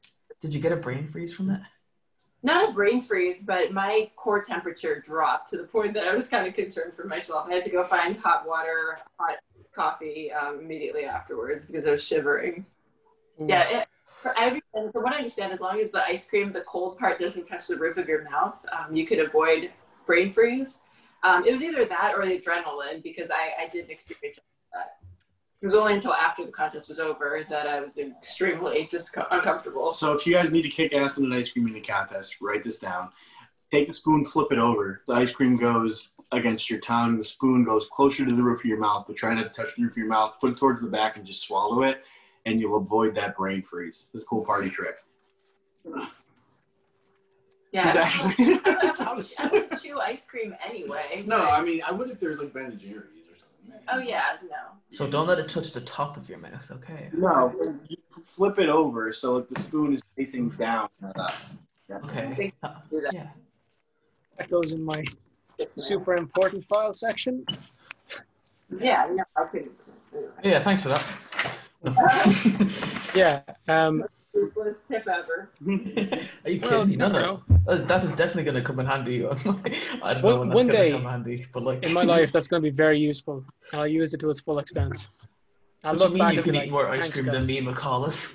Did 0.41 0.53
you 0.53 0.59
get 0.61 0.71
a 0.71 0.77
brain 0.77 1.07
freeze 1.07 1.33
from 1.33 1.47
that? 1.47 1.61
Not 2.43 2.69
a 2.69 2.73
brain 2.73 2.99
freeze, 3.01 3.41
but 3.41 3.71
my 3.71 4.09
core 4.17 4.41
temperature 4.41 4.99
dropped 4.99 5.49
to 5.49 5.57
the 5.57 5.63
point 5.63 5.93
that 5.95 6.05
I 6.07 6.13
was 6.15 6.27
kind 6.27 6.45
of 6.47 6.53
concerned 6.53 6.93
for 6.93 7.05
myself. 7.07 7.47
I 7.49 7.53
had 7.55 7.63
to 7.65 7.69
go 7.69 7.83
find 7.85 8.15
hot 8.17 8.45
water, 8.47 8.97
hot 9.19 9.37
coffee 9.75 10.31
um, 10.31 10.59
immediately 10.59 11.05
afterwards 11.05 11.65
because 11.67 11.85
I 11.85 11.91
was 11.91 12.03
shivering. 12.03 12.65
Yeah, 13.45 13.81
it, 13.81 13.87
for, 14.21 14.37
I 14.37 14.47
understand, 14.47 14.91
from 14.93 15.03
what 15.03 15.13
I 15.13 15.17
understand, 15.17 15.51
as 15.51 15.59
long 15.59 15.79
as 15.81 15.91
the 15.91 16.03
ice 16.05 16.25
cream, 16.25 16.51
the 16.51 16.61
cold 16.61 16.97
part 16.97 17.19
doesn't 17.19 17.45
touch 17.45 17.67
the 17.67 17.75
roof 17.75 17.97
of 17.97 18.07
your 18.07 18.23
mouth, 18.29 18.55
um, 18.71 18.95
you 18.95 19.05
could 19.05 19.19
avoid 19.19 19.71
brain 20.05 20.29
freeze. 20.29 20.79
Um, 21.23 21.45
it 21.45 21.51
was 21.51 21.63
either 21.63 21.85
that 21.85 22.13
or 22.15 22.25
the 22.25 22.39
adrenaline 22.39 23.01
because 23.01 23.31
I, 23.31 23.63
I 23.63 23.67
didn't 23.69 23.91
experience 23.91 24.39
that. 24.73 24.97
It 25.61 25.65
was 25.65 25.75
only 25.75 25.93
until 25.93 26.13
after 26.13 26.45
the 26.45 26.51
contest 26.51 26.89
was 26.89 26.99
over 26.99 27.45
that 27.49 27.67
I 27.67 27.79
was 27.79 27.97
extremely 27.97 28.87
just 28.91 29.15
uncomfortable. 29.31 29.93
So 29.93 30.11
if 30.11 30.27
you 30.27 30.33
guys 30.33 30.51
need 30.51 30.63
to 30.63 30.69
kick 30.69 30.93
ass 30.93 31.17
in 31.17 31.23
an 31.25 31.31
ice 31.31 31.51
cream 31.51 31.69
eating 31.69 31.83
contest, 31.83 32.37
write 32.41 32.63
this 32.63 32.79
down. 32.79 33.09
Take 33.73 33.87
the 33.87 33.93
spoon, 33.93 34.23
flip 34.23 34.51
it 34.51 34.59
over. 34.59 35.01
The 35.07 35.13
ice 35.13 35.31
cream 35.31 35.57
goes 35.57 36.11
against 36.31 36.69
your 36.69 36.79
tongue. 36.79 37.17
The 37.17 37.23
spoon 37.23 37.63
goes 37.63 37.87
closer 37.91 38.23
to 38.23 38.31
the 38.31 38.43
roof 38.43 38.59
of 38.59 38.65
your 38.65 38.77
mouth, 38.77 39.05
but 39.07 39.15
try 39.15 39.33
not 39.33 39.45
to 39.45 39.49
touch 39.49 39.75
the 39.75 39.81
roof 39.81 39.93
of 39.93 39.97
your 39.97 40.05
mouth. 40.05 40.37
Put 40.39 40.51
it 40.51 40.57
towards 40.57 40.79
the 40.79 40.87
back 40.89 41.17
and 41.17 41.25
just 41.25 41.41
swallow 41.41 41.81
it, 41.81 42.03
and 42.45 42.59
you'll 42.59 42.77
avoid 42.77 43.15
that 43.15 43.35
brain 43.35 43.63
freeze. 43.63 44.05
It's 44.13 44.21
a 44.21 44.25
cool 44.27 44.45
party 44.45 44.69
trick. 44.69 44.97
Yeah. 47.71 47.87
Exactly. 47.87 48.59
actually- 48.61 48.61
I 49.07 49.13
would- 49.15 49.33
I 49.39 49.47
would 49.47 49.81
chew 49.81 49.99
ice 49.99 50.23
cream 50.23 50.55
anyway. 50.63 51.23
no, 51.25 51.39
but- 51.39 51.47
I 51.53 51.63
mean, 51.63 51.81
I 51.81 51.91
would 51.91 52.11
if 52.11 52.19
there's 52.19 52.37
like 52.37 52.53
Ben 52.53 52.65
and 52.65 52.77
Jerry's 52.79 53.01
or 53.31 53.35
something. 53.37 53.81
Oh 53.91 53.97
yeah, 53.97 54.37
no. 54.43 54.77
So 54.91 55.07
don't 55.09 55.25
let 55.25 55.39
it 55.39 55.49
touch 55.49 55.71
the 55.71 55.81
top 55.81 56.15
of 56.15 56.29
your 56.29 56.37
mouth, 56.37 56.69
okay? 56.69 57.09
No, 57.11 57.51
you 57.87 57.97
flip 58.23 58.59
it 58.59 58.69
over 58.69 59.11
so 59.11 59.37
like 59.37 59.47
the 59.47 59.59
spoon 59.59 59.93
is 59.95 60.03
facing 60.15 60.49
down. 60.49 60.89
Uh, 61.15 61.27
Okay. 61.91 62.51
Do 62.89 63.03
yeah. 63.11 63.27
That 64.37 64.49
goes 64.49 64.71
in 64.71 64.83
my 64.83 65.03
super 65.75 66.15
important 66.15 66.65
file 66.65 66.93
section. 66.93 67.45
Yeah, 68.79 69.07
no, 69.11 69.23
I 69.37 69.43
couldn't. 69.45 69.71
Yeah, 70.43 70.59
thanks 70.59 70.83
for 70.83 70.89
that. 70.89 71.03
Yeah. 73.15 73.41
Um, 73.67 74.03
Useless 74.33 74.77
tip 74.89 75.07
ever. 75.07 75.51
Are 75.67 76.49
you 76.49 76.59
kidding 76.59 76.61
well, 76.61 76.85
me? 76.85 76.95
No, 76.95 77.07
no. 77.09 77.43
Uh, 77.67 77.75
That 77.75 78.03
is 78.03 78.09
definitely 78.11 78.43
going 78.45 78.55
to 78.55 78.61
come 78.63 78.79
in 78.79 78.87
handy. 78.87 79.23
I 79.27 80.13
don't 80.15 80.23
One- 80.23 80.49
know 80.49 80.55
when 80.55 80.55
that's 80.55 80.55
going 80.55 80.67
day 80.69 80.89
to 80.91 80.97
come 80.97 81.05
handy, 81.05 81.45
but 81.53 81.61
like 81.63 81.83
In 81.83 81.93
my 81.93 82.01
life, 82.01 82.31
that's 82.31 82.47
going 82.47 82.63
to 82.63 82.71
be 82.71 82.75
very 82.75 82.97
useful, 82.97 83.45
and 83.71 83.81
I'll 83.81 83.87
use 83.87 84.15
it 84.15 84.19
to 84.21 84.29
its 84.31 84.39
full 84.39 84.57
extent. 84.57 85.07
I'll 85.83 85.93
What 85.93 85.99
do 85.99 86.03
look 86.05 86.13
you 86.13 86.17
back 86.19 86.27
mean 86.29 86.35
you 86.35 86.39
and 86.39 86.45
be 86.45 86.49
can 86.51 86.55
like, 86.55 86.67
eat 86.67 86.71
more 86.71 86.89
ice 86.89 87.01
"Thanks, 87.01 87.19
cream 87.19 87.31
than 87.31 87.45
me, 87.45 87.61
McAuliffe? 87.61 88.33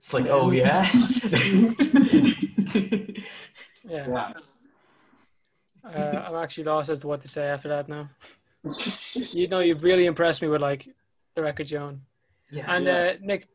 It's 0.00 0.12
like, 0.12 0.26
oh 0.28 0.50
yeah. 0.50 0.88
Yeah. 3.88 4.06
yeah. 4.08 4.32
Uh, 5.94 6.26
I'm 6.28 6.36
actually 6.42 6.64
lost 6.64 6.90
as 6.90 7.00
to 7.00 7.06
what 7.06 7.20
to 7.22 7.28
say 7.28 7.46
after 7.48 7.68
that 7.68 7.88
now. 7.88 8.08
You 9.32 9.46
know, 9.48 9.60
you've 9.60 9.84
really 9.84 10.06
impressed 10.06 10.42
me 10.42 10.48
with 10.48 10.60
like 10.60 10.88
the 11.34 11.42
records 11.42 11.70
you 11.70 11.78
own. 11.78 12.00
yeah. 12.50 12.64
And 12.74 12.86
Yeah. 12.86 12.96
uh, 12.96 13.12
Nick, 13.20 13.48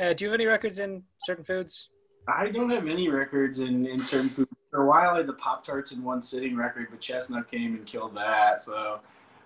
uh, 0.00 0.12
do 0.14 0.24
you 0.24 0.30
have 0.30 0.34
any 0.40 0.46
records 0.46 0.78
in 0.78 1.02
certain 1.18 1.44
foods? 1.44 1.90
I 2.26 2.48
don't 2.48 2.70
have 2.70 2.88
any 2.88 3.08
records 3.10 3.58
in, 3.58 3.86
in 3.86 4.00
certain 4.00 4.30
foods. 4.30 4.50
For 4.70 4.82
a 4.82 4.86
while, 4.86 5.10
I 5.10 5.18
had 5.18 5.26
the 5.26 5.34
Pop 5.34 5.62
Tarts 5.64 5.92
in 5.92 6.02
one 6.02 6.22
sitting 6.22 6.56
record, 6.56 6.88
but 6.90 7.00
Chestnut 7.00 7.50
came 7.50 7.74
and 7.74 7.84
killed 7.86 8.16
that. 8.16 8.60
So 8.60 9.00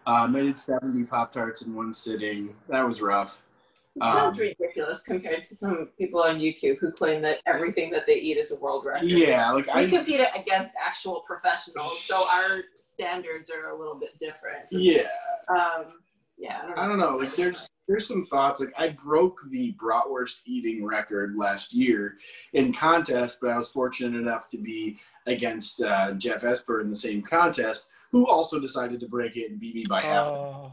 um, 0.06 0.36
I 0.36 0.40
did 0.40 0.56
70 0.58 1.04
Pop 1.04 1.32
Tarts 1.32 1.62
in 1.62 1.74
one 1.74 1.92
sitting. 1.92 2.54
That 2.68 2.86
was 2.86 3.00
rough. 3.00 3.42
It 4.00 4.06
sounds 4.06 4.34
Um, 4.34 4.38
ridiculous 4.38 5.00
compared 5.02 5.44
to 5.44 5.56
some 5.56 5.88
people 5.98 6.22
on 6.22 6.38
YouTube 6.38 6.78
who 6.78 6.92
claim 6.92 7.20
that 7.22 7.38
everything 7.46 7.90
that 7.92 8.06
they 8.06 8.14
eat 8.14 8.36
is 8.36 8.52
a 8.52 8.56
world 8.60 8.84
record. 8.84 9.08
Yeah, 9.08 9.50
like 9.52 9.66
We 9.66 9.72
I. 9.84 9.88
compete 9.88 10.20
against 10.34 10.72
actual 10.84 11.20
professionals, 11.26 12.00
so 12.00 12.16
our 12.32 12.62
standards 12.82 13.50
are 13.50 13.70
a 13.70 13.76
little 13.78 13.94
bit 13.96 14.18
different. 14.20 14.66
Yeah, 14.70 15.08
Um, 15.48 16.00
yeah. 16.36 16.60
I 16.62 16.66
don't 16.66 16.76
know. 16.76 16.82
I 16.82 16.86
don't 16.88 16.98
know. 16.98 17.16
Like 17.16 17.34
there's 17.34 17.68
there's 17.88 18.06
some 18.06 18.24
thoughts. 18.24 18.60
Like 18.60 18.72
I 18.76 18.90
broke 18.90 19.40
the 19.50 19.72
bratwurst 19.82 20.40
eating 20.44 20.84
record 20.84 21.34
last 21.36 21.72
year 21.72 22.16
in 22.52 22.72
contest, 22.72 23.38
but 23.40 23.50
I 23.50 23.56
was 23.56 23.70
fortunate 23.70 24.16
enough 24.18 24.46
to 24.48 24.58
be 24.58 24.98
against 25.26 25.80
uh, 25.80 26.12
Jeff 26.12 26.44
Esper 26.44 26.82
in 26.82 26.90
the 26.90 26.96
same 26.96 27.22
contest, 27.22 27.86
who 28.12 28.28
also 28.28 28.60
decided 28.60 29.00
to 29.00 29.08
break 29.08 29.36
it 29.36 29.50
and 29.50 29.58
beat 29.58 29.74
me 29.74 29.84
by 29.88 30.02
half. 30.02 30.26
Oh, 30.26 30.72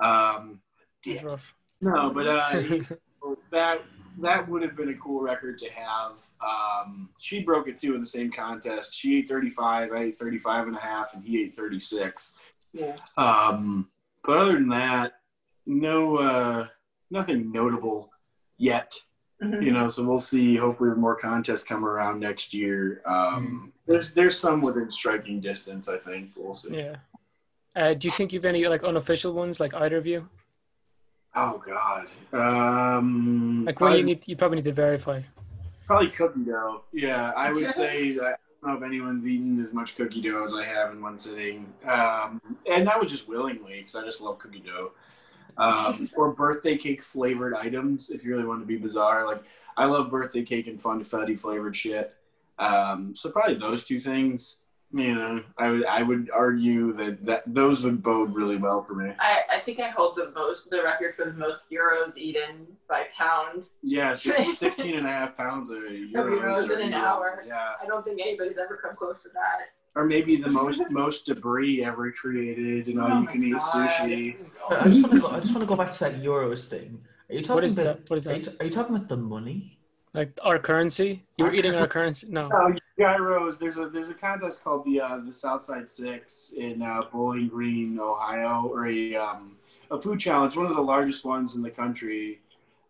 Um, 0.00 0.60
that's 1.04 1.22
rough. 1.22 1.54
No, 1.80 2.10
but 2.14 2.26
uh, 2.26 2.50
that 3.50 3.82
that 4.20 4.48
would 4.48 4.62
have 4.62 4.76
been 4.76 4.88
a 4.88 4.94
cool 4.94 5.20
record 5.20 5.58
to 5.58 5.70
have. 5.70 6.12
Um, 6.40 7.08
she 7.18 7.40
broke 7.42 7.68
it 7.68 7.76
too 7.78 7.94
in 7.94 8.00
the 8.00 8.06
same 8.06 8.32
contest. 8.32 8.94
She 8.94 9.18
ate 9.18 9.28
35, 9.28 9.92
I 9.92 9.96
ate 9.96 10.16
35 10.16 10.68
and 10.68 10.76
a 10.76 10.80
half, 10.80 11.14
and 11.14 11.24
he 11.24 11.42
ate 11.42 11.54
36. 11.54 12.32
Yeah. 12.72 12.96
Um, 13.16 13.88
but 14.24 14.36
other 14.38 14.52
than 14.54 14.68
that, 14.70 15.20
no, 15.66 16.16
uh, 16.16 16.66
nothing 17.10 17.52
notable 17.52 18.08
yet. 18.56 18.94
Mhm. 19.42 19.62
You 19.62 19.70
know, 19.70 19.88
so 19.88 20.04
we'll 20.04 20.18
see. 20.18 20.56
Hopefully, 20.56 20.90
more 20.96 21.14
contests 21.14 21.62
come 21.62 21.84
around 21.84 22.18
next 22.18 22.52
year. 22.52 23.02
Um, 23.06 23.72
There's 23.86 24.10
there's 24.10 24.36
some 24.36 24.60
within 24.60 24.90
striking 24.90 25.40
distance. 25.40 25.88
I 25.88 25.96
think 25.98 26.32
we'll 26.36 26.56
see. 26.56 26.76
yeah. 26.76 26.96
Uh, 27.76 27.92
do 27.92 28.08
you 28.08 28.12
think 28.12 28.32
you've 28.32 28.44
any 28.44 28.66
like 28.66 28.82
unofficial 28.82 29.32
ones, 29.32 29.60
like 29.60 29.74
either 29.74 29.96
of 29.96 30.06
you? 30.08 30.28
Oh 31.34 31.62
God. 31.64 32.06
Um, 32.32 33.64
Like 33.66 33.80
what 33.80 33.90
probably, 33.90 33.98
you 33.98 34.04
need, 34.04 34.26
you 34.26 34.36
probably 34.36 34.56
need 34.56 34.64
to 34.64 34.72
verify. 34.72 35.22
probably 35.86 36.08
cookie 36.10 36.44
dough. 36.44 36.82
Yeah, 36.92 37.32
I 37.36 37.52
would 37.52 37.70
say 37.70 38.12
that. 38.12 38.40
I 38.62 38.66
don't 38.66 38.80
know 38.80 38.86
if 38.86 38.90
anyone's 38.90 39.26
eaten 39.26 39.60
as 39.62 39.72
much 39.72 39.96
cookie 39.96 40.20
dough 40.20 40.42
as 40.42 40.52
I 40.52 40.64
have 40.64 40.90
in 40.92 41.00
one 41.00 41.16
sitting, 41.16 41.72
um, 41.84 42.40
and 42.66 42.86
that 42.88 43.00
was 43.00 43.10
just 43.10 43.28
willingly 43.28 43.78
because 43.78 43.94
I 43.94 44.04
just 44.04 44.20
love 44.20 44.38
cookie 44.40 44.60
dough. 44.60 44.92
Um, 45.56 46.08
or 46.16 46.32
birthday 46.32 46.76
cake 46.76 47.02
flavored 47.02 47.54
items, 47.54 48.10
if 48.10 48.24
you 48.24 48.32
really 48.32 48.46
want 48.46 48.60
to 48.60 48.66
be 48.66 48.76
bizarre. 48.76 49.26
Like 49.26 49.44
I 49.76 49.84
love 49.84 50.10
birthday 50.10 50.42
cake 50.42 50.66
and 50.66 50.80
funfetti 50.82 51.38
flavored 51.38 51.76
shit. 51.76 52.14
Um, 52.58 53.14
so 53.14 53.30
probably 53.30 53.54
those 53.54 53.84
two 53.84 54.00
things. 54.00 54.58
You 54.90 55.14
know, 55.14 55.42
I 55.58 55.70
would 55.70 55.84
I 55.84 56.02
would 56.02 56.30
argue 56.34 56.94
that, 56.94 57.22
that 57.24 57.42
those 57.46 57.82
would 57.82 58.02
bode 58.02 58.34
really 58.34 58.56
well 58.56 58.82
for 58.82 58.94
me. 58.94 59.12
I, 59.20 59.40
I 59.56 59.60
think 59.60 59.80
I 59.80 59.88
hold 59.90 60.16
the 60.16 60.30
most 60.34 60.70
the 60.70 60.82
record 60.82 61.14
for 61.14 61.26
the 61.26 61.34
most 61.34 61.64
euros 61.70 62.16
eaten 62.16 62.66
by 62.88 63.04
pound. 63.14 63.66
Yeah, 63.82 64.14
six, 64.14 64.56
16 64.58 64.96
and 64.96 65.06
a 65.06 65.10
half 65.10 65.36
pounds 65.36 65.68
of 65.68 65.76
euros, 65.78 66.40
euros 66.40 66.70
in 66.70 66.80
an 66.80 66.94
or- 66.94 66.96
hour. 66.96 67.44
Yeah. 67.46 67.72
I 67.82 67.86
don't 67.86 68.02
think 68.02 68.18
anybody's 68.22 68.56
ever 68.56 68.78
come 68.82 68.94
close 68.96 69.22
to 69.24 69.28
that. 69.34 69.66
Or 69.94 70.06
maybe 70.06 70.36
the 70.36 70.48
most 70.50 70.80
most 70.90 71.26
debris 71.26 71.84
ever 71.84 72.10
created 72.12 72.86
and 72.88 72.98
all 73.00 73.10
Oh 73.12 73.18
you 73.18 73.24
my 73.26 73.32
can 73.32 73.44
eat 73.44 73.56
sushi. 73.56 74.36
I 74.70 74.88
just 74.88 75.02
want 75.02 75.14
to 75.16 75.20
go. 75.20 75.28
I 75.28 75.40
just 75.40 75.52
want 75.54 75.60
to 75.60 75.66
go 75.66 75.76
back 75.76 75.90
to 75.92 75.98
that 76.04 76.22
euros 76.22 76.64
thing. 76.66 76.98
Are 77.28 77.34
you 77.34 77.42
talking 77.42 77.54
What 77.56 77.64
is 77.64 77.76
about? 77.76 77.98
that? 77.98 78.08
What 78.10 78.16
is 78.16 78.26
Are 78.26 78.36
you, 78.36 78.52
are 78.60 78.64
you 78.64 78.70
talking 78.70 78.96
about 78.96 79.08
the 79.10 79.18
money? 79.18 79.78
Like 80.14 80.38
our 80.42 80.58
currency? 80.58 81.26
You 81.36 81.44
were 81.44 81.52
eating 81.52 81.74
our 81.74 81.86
currency? 81.86 82.26
No. 82.30 82.48
Oh, 82.50 82.74
gyros. 82.98 83.58
There's 83.58 83.78
a 83.78 83.88
there's 83.88 84.08
a 84.08 84.14
contest 84.14 84.62
called 84.62 84.84
the 84.84 85.00
uh, 85.00 85.18
the 85.24 85.32
Southside 85.32 85.88
Six 85.88 86.52
in 86.56 86.82
uh, 86.82 87.02
Bowling 87.12 87.48
Green, 87.48 87.98
Ohio, 88.00 88.68
or 88.72 88.86
a 88.88 89.14
um, 89.16 89.56
a 89.90 90.00
food 90.00 90.20
challenge, 90.20 90.56
one 90.56 90.66
of 90.66 90.76
the 90.76 90.82
largest 90.82 91.24
ones 91.24 91.56
in 91.56 91.62
the 91.62 91.70
country. 91.70 92.40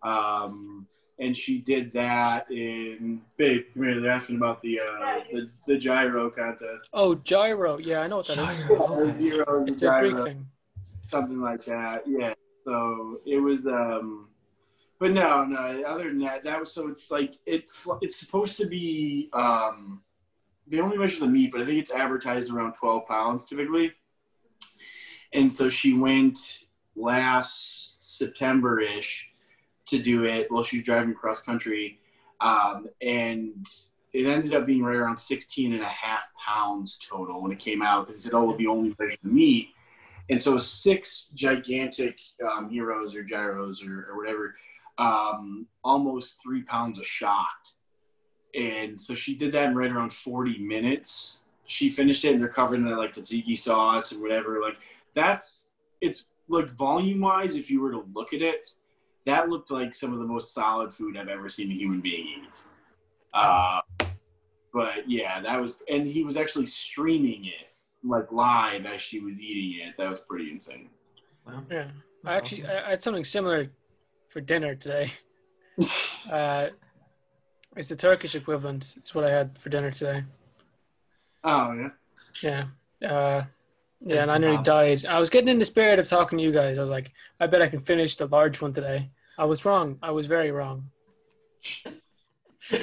Um, 0.02 0.86
and 1.20 1.36
she 1.36 1.58
did 1.58 1.92
that 1.94 2.48
in 2.50 3.20
babe. 3.36 3.64
Come 3.74 3.82
here. 3.82 4.00
They're 4.00 4.10
asking 4.12 4.36
about 4.36 4.62
the 4.62 4.78
uh, 4.80 5.20
the, 5.32 5.50
the 5.66 5.76
gyro 5.76 6.30
contest. 6.30 6.88
Oh, 6.92 7.14
gyro. 7.16 7.78
Yeah, 7.78 8.00
I 8.00 8.06
know 8.06 8.18
what 8.18 8.28
that 8.28 8.38
is. 8.38 8.62
Gyro, 8.64 9.08
okay. 9.08 9.30
Gyro, 9.30 9.64
It's 9.64 9.82
a 9.82 9.98
Greek 10.00 10.14
thing. 10.14 10.46
something 11.10 11.40
like 11.40 11.64
that. 11.64 12.02
Yeah. 12.06 12.34
So 12.64 13.20
it 13.26 13.38
was. 13.38 13.66
um 13.66 14.27
But 14.98 15.12
no, 15.12 15.44
no. 15.44 15.82
Other 15.86 16.04
than 16.04 16.18
that, 16.20 16.42
that 16.44 16.58
was 16.58 16.72
so. 16.72 16.88
It's 16.88 17.10
like 17.10 17.34
it's 17.46 17.86
it's 18.00 18.16
supposed 18.16 18.56
to 18.58 18.66
be. 18.66 19.30
um 19.32 20.02
They 20.66 20.80
only 20.80 20.98
measure 20.98 21.20
the 21.20 21.26
meat, 21.26 21.52
but 21.52 21.60
I 21.60 21.66
think 21.66 21.78
it's 21.78 21.90
advertised 21.90 22.50
around 22.50 22.74
twelve 22.74 23.06
pounds 23.06 23.44
typically. 23.46 23.92
And 25.32 25.52
so 25.52 25.68
she 25.70 25.92
went 25.94 26.64
last 26.96 27.96
September 28.00 28.80
ish 28.80 29.28
to 29.86 29.98
do 29.98 30.24
it 30.24 30.50
while 30.50 30.62
she 30.62 30.78
was 30.78 30.86
driving 30.86 31.14
cross 31.14 31.40
country. 31.40 31.98
Um, 32.40 32.88
and 33.00 33.66
it 34.12 34.26
ended 34.26 34.54
up 34.54 34.66
being 34.66 34.82
right 34.82 34.96
around 34.96 35.18
16 35.18 35.72
and 35.72 35.82
a 35.82 35.86
half 35.86 36.28
pounds 36.34 36.98
total 37.08 37.42
when 37.42 37.52
it 37.52 37.58
came 37.58 37.82
out 37.82 38.06
because 38.06 38.20
it 38.20 38.24
said, 38.24 38.34
oh, 38.34 38.54
we 38.56 38.66
only 38.66 38.94
measure 38.98 39.16
the 39.22 39.28
meat. 39.28 39.68
And 40.30 40.42
so 40.42 40.58
six 40.58 41.30
gigantic 41.34 42.18
um, 42.44 42.68
heroes 42.68 43.14
or 43.14 43.22
gyros 43.22 43.82
or, 43.82 44.08
or 44.10 44.16
whatever, 44.16 44.54
um, 44.98 45.66
almost 45.84 46.42
three 46.42 46.62
pounds 46.62 46.98
a 46.98 47.04
shot. 47.04 47.72
And 48.54 49.00
so 49.00 49.14
she 49.14 49.34
did 49.34 49.52
that 49.52 49.70
in 49.70 49.76
right 49.76 49.90
around 49.90 50.12
40 50.12 50.58
minutes. 50.58 51.38
She 51.66 51.90
finished 51.90 52.24
it 52.24 52.32
and 52.32 52.40
they're 52.40 52.48
covered 52.48 52.76
in 52.76 52.96
like 52.96 53.12
tzatziki 53.12 53.56
sauce 53.56 54.12
and 54.12 54.20
whatever. 54.20 54.60
Like 54.60 54.78
that's, 55.14 55.66
it's 56.00 56.24
like 56.48 56.70
volume 56.70 57.20
wise, 57.20 57.54
if 57.54 57.70
you 57.70 57.80
were 57.80 57.92
to 57.92 58.04
look 58.14 58.32
at 58.32 58.42
it, 58.42 58.72
that 59.26 59.48
looked 59.48 59.70
like 59.70 59.94
some 59.94 60.12
of 60.12 60.18
the 60.18 60.24
most 60.24 60.54
solid 60.54 60.92
food 60.92 61.16
I've 61.16 61.28
ever 61.28 61.48
seen 61.48 61.70
a 61.70 61.74
human 61.74 62.00
being 62.00 62.26
eat. 62.26 62.62
Uh, 63.34 63.80
but 64.72 65.08
yeah, 65.08 65.40
that 65.42 65.60
was, 65.60 65.74
and 65.90 66.06
he 66.06 66.24
was 66.24 66.36
actually 66.36 66.66
streaming 66.66 67.44
it 67.44 67.68
like 68.02 68.30
live 68.32 68.86
as 68.86 69.02
she 69.02 69.20
was 69.20 69.38
eating 69.38 69.86
it. 69.86 69.94
That 69.98 70.10
was 70.10 70.20
pretty 70.20 70.50
insane. 70.50 70.88
Wow. 71.46 71.62
Yeah. 71.70 71.88
I 72.24 72.36
actually. 72.36 72.66
I 72.66 72.86
I 72.86 72.90
had 72.90 73.02
something 73.02 73.24
similar 73.24 73.70
for 74.28 74.40
dinner 74.40 74.74
today. 74.74 75.12
Uh, 76.30 76.68
it's 77.76 77.88
the 77.88 77.94
Turkish 77.96 78.34
equivalent. 78.34 78.94
It's 78.96 79.14
what 79.14 79.24
I 79.24 79.30
had 79.30 79.56
for 79.56 79.68
dinner 79.70 79.90
today. 79.92 80.24
Oh 81.44 81.72
yeah. 82.42 82.64
Yeah. 83.00 83.08
Uh, 83.08 83.44
yeah, 84.00 84.22
and 84.22 84.30
I 84.30 84.36
nearly 84.38 84.60
died. 84.62 85.06
I 85.06 85.18
was 85.20 85.30
getting 85.30 85.48
in 85.48 85.58
the 85.60 85.64
spirit 85.64 85.98
of 86.00 86.08
talking 86.08 86.36
to 86.38 86.44
you 86.44 86.50
guys. 86.52 86.76
I 86.76 86.80
was 86.80 86.90
like, 86.90 87.12
I 87.40 87.46
bet 87.46 87.62
I 87.62 87.68
can 87.68 87.78
finish 87.80 88.16
the 88.16 88.26
large 88.26 88.60
one 88.60 88.72
today. 88.72 89.08
I 89.38 89.44
was 89.46 89.64
wrong. 89.64 89.98
I 90.02 90.10
was 90.10 90.26
very 90.26 90.50
wrong. 90.50 90.90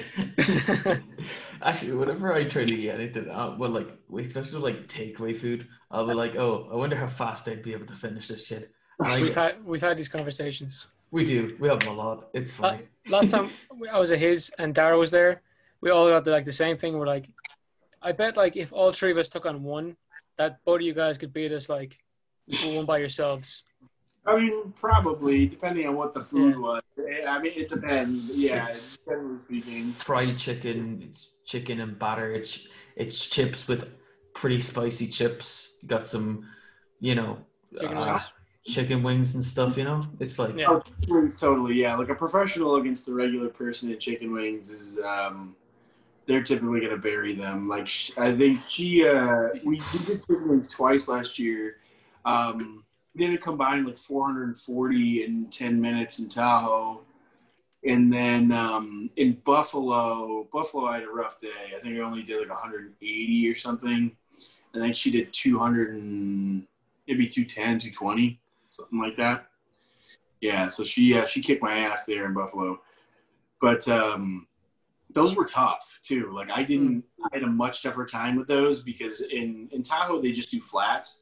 Actually, 1.62 1.92
whenever 1.94 2.34
I 2.34 2.46
try 2.46 2.66
to 2.66 2.76
get 2.76 2.96
anything, 3.00 3.30
uh, 3.30 3.56
well, 3.60 3.70
like 3.72 3.90
especially 4.18 4.60
like 4.62 4.88
takeaway 4.88 5.38
food, 5.38 5.68
I'll 5.92 6.08
be 6.08 6.14
like, 6.14 6.36
"Oh, 6.38 6.70
I 6.72 6.76
wonder 6.76 6.96
how 6.96 7.08
fast 7.08 7.48
I'd 7.48 7.62
be 7.64 7.74
able 7.74 7.86
to 7.88 7.94
finish 7.96 8.28
this 8.30 8.48
shit." 8.48 8.72
And 9.00 9.22
We've 9.22 9.36
get- 9.36 9.56
had 9.56 9.66
we've 9.66 9.82
had 9.82 9.98
these 9.98 10.08
conversations. 10.08 10.88
We 11.12 11.26
do. 11.26 11.56
We 11.60 11.68
have 11.70 11.80
them 11.80 11.90
a 11.90 11.94
lot. 11.94 12.30
It's 12.34 12.52
funny. 12.52 12.84
Last 13.08 13.32
time 13.36 13.50
I 13.92 14.00
was 14.00 14.12
at 14.12 14.20
his 14.20 14.52
and 14.60 14.74
Dara 14.74 14.98
was 14.98 15.12
there, 15.12 15.42
we 15.82 15.90
all 15.92 16.10
got 16.10 16.26
the, 16.26 16.32
like 16.32 16.46
the 16.46 16.52
same 16.52 16.78
thing. 16.78 16.98
We're 16.98 17.06
like, 17.08 17.28
I 18.02 18.12
bet 18.12 18.38
like 18.38 18.56
if 18.56 18.74
all 18.74 18.92
three 18.92 19.12
of 19.12 19.18
us 19.18 19.30
took 19.30 19.46
on 19.46 19.64
one, 19.64 19.96
that 20.38 20.64
both 20.66 20.78
of 20.78 20.82
you 20.82 20.94
guys 20.94 21.18
could 21.18 21.34
beat 21.34 21.52
us 21.52 21.70
like 21.70 21.98
one 22.66 22.86
by 22.86 22.98
yourselves. 22.98 23.64
I 24.28 24.38
mean, 24.38 24.74
probably 24.80 25.46
depending 25.46 25.88
on 25.88 25.96
what 25.96 26.14
the 26.14 26.22
food 26.22 26.56
Yeah. 26.56 26.60
was. 26.60 26.82
I 27.28 27.40
mean, 27.40 27.54
it 27.56 27.70
depends. 27.70 28.36
Yeah, 28.36 28.64
It's- 28.64 28.98
generally 29.06 29.38
speaking. 29.62 29.92
Fried 29.94 30.38
chicken, 30.38 31.04
it's 31.08 31.30
chicken 31.46 31.80
and 31.80 31.98
batter. 32.00 32.32
It's 32.34 32.68
it's 32.96 33.28
chips 33.28 33.68
with 33.68 33.90
pretty 34.34 34.62
spicy 34.62 35.08
chips. 35.08 35.76
You 35.82 35.90
got 35.90 36.08
some, 36.08 36.48
you 37.00 37.14
know, 37.14 37.38
Chicken 37.80 37.98
uh, 37.98 38.06
wings. 38.06 38.32
Chicken 38.66 39.04
wings 39.04 39.36
and 39.36 39.44
stuff. 39.44 39.78
You 39.78 39.84
know, 39.86 40.08
it's 40.20 40.40
like 40.40 40.56
Yeah. 40.56 40.66
Oh, 40.70 40.84
wings, 41.08 41.38
totally. 41.38 41.76
Yeah, 41.76 41.96
like 41.96 42.10
a 42.10 42.16
professional 42.16 42.76
against 42.76 43.06
the 43.06 43.14
regular 43.14 43.50
person 43.50 43.92
at 43.92 44.00
chicken 44.00 44.34
wings 44.34 44.70
is, 44.70 45.00
um, 45.00 45.56
they're 46.28 46.44
typically 46.44 46.80
going 46.80 46.92
to 46.92 46.98
bury 46.98 47.36
them. 47.36 47.68
Like 47.70 47.88
sh- 47.88 48.12
I 48.18 48.36
think 48.36 48.60
she, 48.68 49.08
uh, 49.08 49.50
we, 49.64 49.82
we 49.94 50.00
did 50.00 50.26
chicken 50.28 50.48
wings 50.50 50.68
twice 50.68 51.08
last 51.08 51.38
year. 51.38 51.78
Um, 52.26 52.84
we 53.14 53.28
did 53.28 53.36
a 53.36 53.38
combined 53.38 53.86
like 53.86 54.00
440 54.00 55.24
in 55.24 55.46
10 55.52 55.80
minutes 55.80 56.20
in 56.20 56.28
Tahoe. 56.28 57.02
And 57.88 58.12
then 58.12 58.52
um, 58.52 59.12
in 59.16 59.34
Buffalo, 59.46 60.48
Buffalo, 60.52 60.86
I 60.86 60.96
had 60.96 61.04
a 61.04 61.10
rough 61.10 61.40
day. 61.40 61.74
I 61.76 61.80
think 61.80 61.96
I 61.96 62.00
only 62.00 62.24
did 62.24 62.40
like 62.40 62.50
180 62.50 63.50
or 63.50 63.56
something. 63.56 64.12
I 64.74 64.80
think 64.80 64.96
she 64.96 65.12
did 65.12 65.32
200 65.32 65.94
and 65.94 66.66
maybe 67.08 67.28
210, 67.28 67.92
220, 67.92 68.40
something 68.76 69.00
like 69.00 69.16
that. 69.16 69.48
Yeah, 70.42 70.68
so 70.68 70.84
she 70.84 71.18
uh, 71.18 71.26
she 71.26 71.42
kicked 71.42 71.64
my 71.64 71.78
ass 71.80 72.06
there 72.06 72.26
in 72.26 72.34
Buffalo, 72.34 72.80
but 73.62 73.88
um, 73.88 74.48
those 75.12 75.36
were 75.36 75.46
tough 75.46 76.00
too. 76.04 76.32
Like 76.34 76.50
I 76.52 76.64
didn't, 76.64 77.04
I 77.24 77.30
had 77.34 77.44
a 77.44 77.48
much 77.48 77.82
tougher 77.82 78.06
time 78.06 78.36
with 78.36 78.48
those 78.48 78.82
because 78.82 79.22
in 79.22 79.70
in 79.72 79.82
Tahoe 79.82 80.22
they 80.22 80.32
just 80.32 80.52
do 80.52 80.62
flats. 80.62 81.20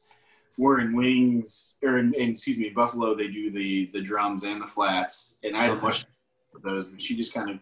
Where 0.56 0.78
in 0.78 0.94
wings 0.94 1.74
or 1.82 1.98
in, 1.98 2.14
in 2.14 2.30
excuse 2.30 2.56
me 2.56 2.68
Buffalo 2.68 3.16
they 3.16 3.26
do 3.26 3.50
the 3.50 3.90
the 3.92 4.00
drums 4.00 4.44
and 4.44 4.62
the 4.62 4.66
flats, 4.66 5.36
and 5.42 5.56
I 5.56 5.64
had 5.64 5.70
a 5.72 5.76
much 5.76 6.06
with 6.52 6.62
those. 6.62 6.84
But 6.84 7.02
she 7.02 7.16
just 7.16 7.34
kind 7.34 7.50
of 7.50 7.58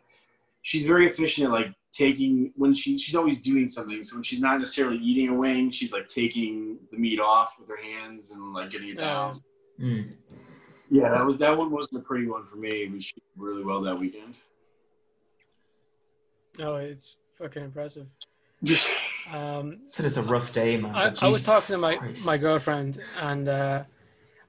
she's 0.63 0.87
very 0.87 1.07
efficient 1.07 1.47
at 1.47 1.53
like 1.53 1.73
taking 1.91 2.53
when 2.57 2.75
she 2.75 2.99
she's 2.99 3.15
always 3.15 3.41
doing 3.41 3.69
something. 3.69 4.03
So 4.03 4.17
when 4.17 4.25
she's 4.25 4.41
not 4.41 4.59
necessarily 4.59 4.99
eating 4.99 5.29
a 5.29 5.35
wing, 5.35 5.71
she's 5.71 5.93
like 5.93 6.09
taking 6.09 6.79
the 6.91 6.99
meat 6.99 7.21
off 7.21 7.57
with 7.59 7.69
her 7.69 7.83
hands 7.83 8.33
and 8.33 8.53
like 8.53 8.71
getting 8.71 8.91
it 8.91 8.99
down. 8.99 9.33
Oh. 9.35 9.39
Mm. 9.81 10.13
Yeah, 10.91 11.09
that 11.09 11.25
was 11.25 11.39
that 11.39 11.57
one 11.57 11.71
wasn't 11.71 12.03
a 12.03 12.05
pretty 12.05 12.27
one 12.27 12.47
for 12.47 12.57
me, 12.57 12.87
but 12.87 13.03
she 13.03 13.15
did 13.15 13.23
really 13.37 13.65
well 13.65 13.81
that 13.83 13.99
weekend. 13.99 14.39
No, 16.59 16.77
it's 16.77 17.17
fucking 17.39 17.63
impressive. 17.63 18.07
Um, 19.31 19.83
said 19.89 20.05
it's 20.05 20.17
a 20.17 20.23
rough 20.23 20.53
day, 20.53 20.77
man. 20.77 20.95
I, 20.97 21.15
I 21.23 21.29
was 21.29 21.45
talking 21.45 21.75
to 21.75 21.79
my, 21.79 21.95
Christ. 21.97 22.27
my 22.27 22.37
girlfriend, 22.37 23.01
and 23.21 23.49
uh, 23.49 23.85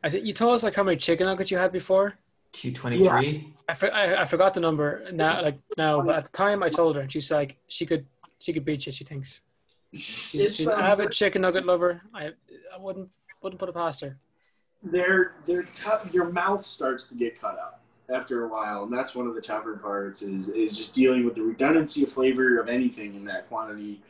I 0.03 0.09
think 0.09 0.25
you 0.25 0.33
told 0.33 0.55
us 0.55 0.63
like 0.63 0.73
how 0.73 0.81
many 0.81 0.97
chicken 0.97 1.27
nuggets 1.27 1.51
you 1.51 1.59
had 1.59 1.71
before. 1.71 2.15
two 2.51 2.71
twenty 2.71 2.97
three. 2.97 3.53
I, 3.69 3.75
for, 3.75 3.93
I, 3.93 4.23
I 4.23 4.25
forgot 4.25 4.55
the 4.55 4.59
number 4.59 5.05
now, 5.12 5.43
like 5.43 5.59
now, 5.77 6.01
but 6.01 6.15
at 6.15 6.25
the 6.25 6.31
time 6.31 6.63
I 6.63 6.69
told 6.69 6.95
her, 6.95 7.03
and 7.03 7.12
she's 7.12 7.31
like, 7.31 7.57
she 7.67 7.86
could 7.86 8.07
she 8.39 8.51
could 8.51 8.65
beat 8.65 8.86
you. 8.88 8.91
She 8.91 9.03
thinks 9.03 9.41
she's, 9.93 10.45
It's, 10.45 10.55
she's 10.55 10.67
an 10.67 10.73
um, 10.73 10.81
avid 10.81 11.12
chicken 11.12 11.43
nugget 11.43 11.67
lover. 11.67 12.01
I 12.13 12.31
I 12.73 12.79
wouldn't 12.79 13.09
wouldn't 13.43 13.59
put 13.59 13.69
it 13.69 13.75
past 13.75 14.01
her. 14.01 14.17
They're 14.84 15.34
they're 15.46 15.63
tough. 15.74 16.13
Your 16.13 16.26
mouth 16.32 16.63
starts 16.63 17.08
to 17.08 17.15
get 17.15 17.39
cut 17.39 17.58
up 17.58 17.82
after 18.13 18.43
a 18.43 18.48
while, 18.48 18.84
and 18.84 18.91
that's 18.93 19.15
one 19.15 19.28
of 19.28 19.36
the 19.36 19.41
tougher 19.41 19.78
parts. 19.78 20.22
Is 20.22 20.50
is 20.50 20.76
just 20.76 20.93
dealing 20.93 21.26
with 21.26 21.36
the 21.36 21.41
redundancy 21.41 22.04
of 22.04 22.12
flavor 22.12 22.60
of 22.60 22.69
anything 22.69 23.15
in 23.15 23.26
that 23.26 23.48
quantity. 23.48 24.02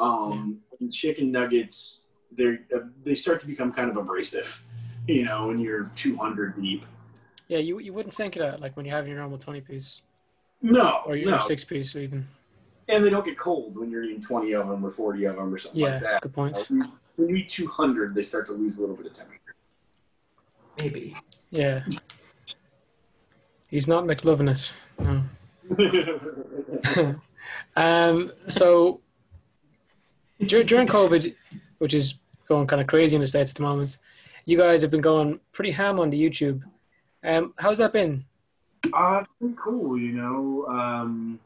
Um, 0.00 0.58
and 0.80 0.92
chicken 0.92 1.30
nuggets, 1.30 2.00
they 2.36 2.58
they 3.04 3.14
start 3.14 3.40
to 3.40 3.46
become 3.46 3.72
kind 3.72 3.90
of 3.90 3.96
abrasive, 3.96 4.60
you 5.06 5.24
know, 5.24 5.48
when 5.48 5.60
you're 5.60 5.90
200 5.96 6.60
deep. 6.60 6.84
Yeah, 7.48 7.58
you 7.58 7.78
you 7.78 7.92
wouldn't 7.92 8.14
think 8.14 8.34
of 8.36 8.42
that 8.42 8.60
like 8.60 8.76
when 8.76 8.86
you 8.86 8.92
have 8.92 9.06
your 9.06 9.18
normal 9.18 9.38
twenty 9.38 9.60
piece 9.60 10.00
No, 10.62 11.02
or 11.06 11.14
your 11.14 11.30
no, 11.32 11.38
six 11.40 11.62
piece 11.62 11.94
even. 11.94 12.26
and 12.88 13.04
they 13.04 13.10
don't 13.10 13.24
get 13.24 13.38
cold 13.38 13.76
when 13.76 13.90
you're 13.90 14.02
eating 14.02 14.20
20 14.22 14.52
of 14.54 14.66
them 14.68 14.84
or 14.84 14.90
40 14.90 15.24
of 15.26 15.36
them 15.36 15.54
or 15.54 15.58
something 15.58 15.80
Yeah, 15.80 15.90
like 15.92 16.00
that. 16.02 16.22
good 16.22 16.32
point. 16.32 16.56
When 16.68 16.80
you- 16.82 16.92
when 17.16 17.28
you 17.28 17.36
eat 17.36 17.48
200, 17.48 18.14
they 18.14 18.22
start 18.22 18.46
to 18.46 18.52
lose 18.52 18.78
a 18.78 18.80
little 18.80 18.96
bit 18.96 19.06
of 19.06 19.12
temperature. 19.12 19.38
Maybe. 20.80 21.14
Yeah, 21.50 21.84
he's 23.68 23.86
not 23.86 24.04
McLovin 24.04 24.50
it. 24.50 24.72
No. 24.98 25.22
um, 27.76 28.32
so 28.48 29.00
dur- 30.40 30.64
during 30.64 30.88
COVID, 30.88 31.34
which 31.78 31.94
is 31.94 32.20
going 32.48 32.66
kind 32.66 32.80
of 32.80 32.86
crazy 32.86 33.16
in 33.16 33.20
the 33.20 33.26
states 33.26 33.52
at 33.52 33.56
the 33.56 33.62
moment, 33.62 33.98
you 34.44 34.56
guys 34.56 34.82
have 34.82 34.90
been 34.90 35.00
going 35.00 35.40
pretty 35.52 35.70
ham 35.70 36.00
on 36.00 36.10
the 36.10 36.20
YouTube. 36.20 36.62
Um, 37.24 37.54
how's 37.58 37.78
that 37.78 37.92
been? 37.92 38.24
Uh, 38.92 39.18
it's 39.20 39.28
pretty 39.38 39.54
cool, 39.62 39.98
you 39.98 40.12
know. 40.12 40.66
Um, 40.68 41.38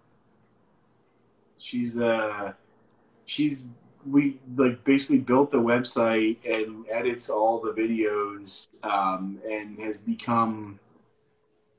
she's 1.59 1.99
uh, 1.99 2.53
she's 3.27 3.65
we 4.11 4.39
like 4.57 4.83
basically 4.85 5.19
built 5.19 5.51
the 5.51 5.59
website 5.59 6.37
and 6.45 6.85
edits 6.91 7.29
all 7.29 7.61
the 7.61 7.73
videos, 7.73 8.69
um, 8.83 9.41
and 9.49 9.79
has 9.79 9.99
become 9.99 10.79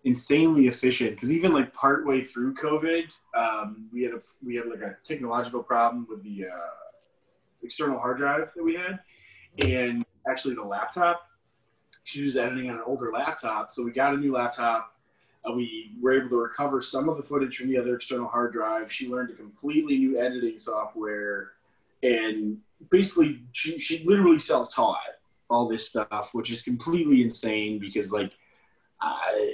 insanely 0.04 0.68
efficient 0.68 1.16
because 1.16 1.32
even 1.32 1.52
like 1.52 1.74
partway 1.74 2.22
through 2.24 2.56
COVID, 2.56 3.04
um, 3.36 3.90
we 3.92 4.04
had 4.04 4.14
a 4.14 4.22
we 4.46 4.56
had 4.56 4.68
like 4.68 4.82
a 4.82 4.96
technological 5.04 5.62
problem 5.62 6.08
with 6.10 6.24
the 6.24 6.46
uh, 6.46 6.70
external 7.64 8.00
hard 8.00 8.18
drive 8.18 8.50
that 8.56 8.64
we 8.64 8.76
had, 8.76 9.00
and 9.60 10.06
actually 10.30 10.56
the 10.56 10.64
laptop. 10.64 11.22
She 12.04 12.24
was 12.24 12.38
editing 12.38 12.70
on 12.70 12.78
an 12.78 12.84
older 12.86 13.12
laptop, 13.12 13.70
so 13.70 13.84
we 13.84 13.92
got 13.92 14.14
a 14.14 14.18
new 14.18 14.34
laptop. 14.34 14.94
Uh, 15.46 15.52
we 15.52 15.92
were 16.02 16.18
able 16.18 16.30
to 16.30 16.38
recover 16.38 16.82
some 16.82 17.10
of 17.10 17.18
the 17.18 17.24
footage 17.24 17.58
from 17.58 17.68
the 17.68 17.78
other 17.78 17.96
external 17.96 18.28
hard 18.28 18.54
drive. 18.54 18.92
She 18.92 19.10
learned 19.10 19.32
a 19.32 19.34
completely 19.34 19.98
new 19.98 20.20
editing 20.20 20.58
software, 20.58 21.52
and 22.04 22.58
basically, 22.92 23.42
she, 23.54 23.78
she 23.80 24.04
literally 24.06 24.40
self-taught 24.40 24.98
all 25.50 25.68
this 25.68 25.86
stuff, 25.88 26.30
which 26.34 26.52
is 26.52 26.62
completely 26.62 27.22
insane 27.22 27.80
because 27.80 28.12
like. 28.12 28.32
I, 29.00 29.54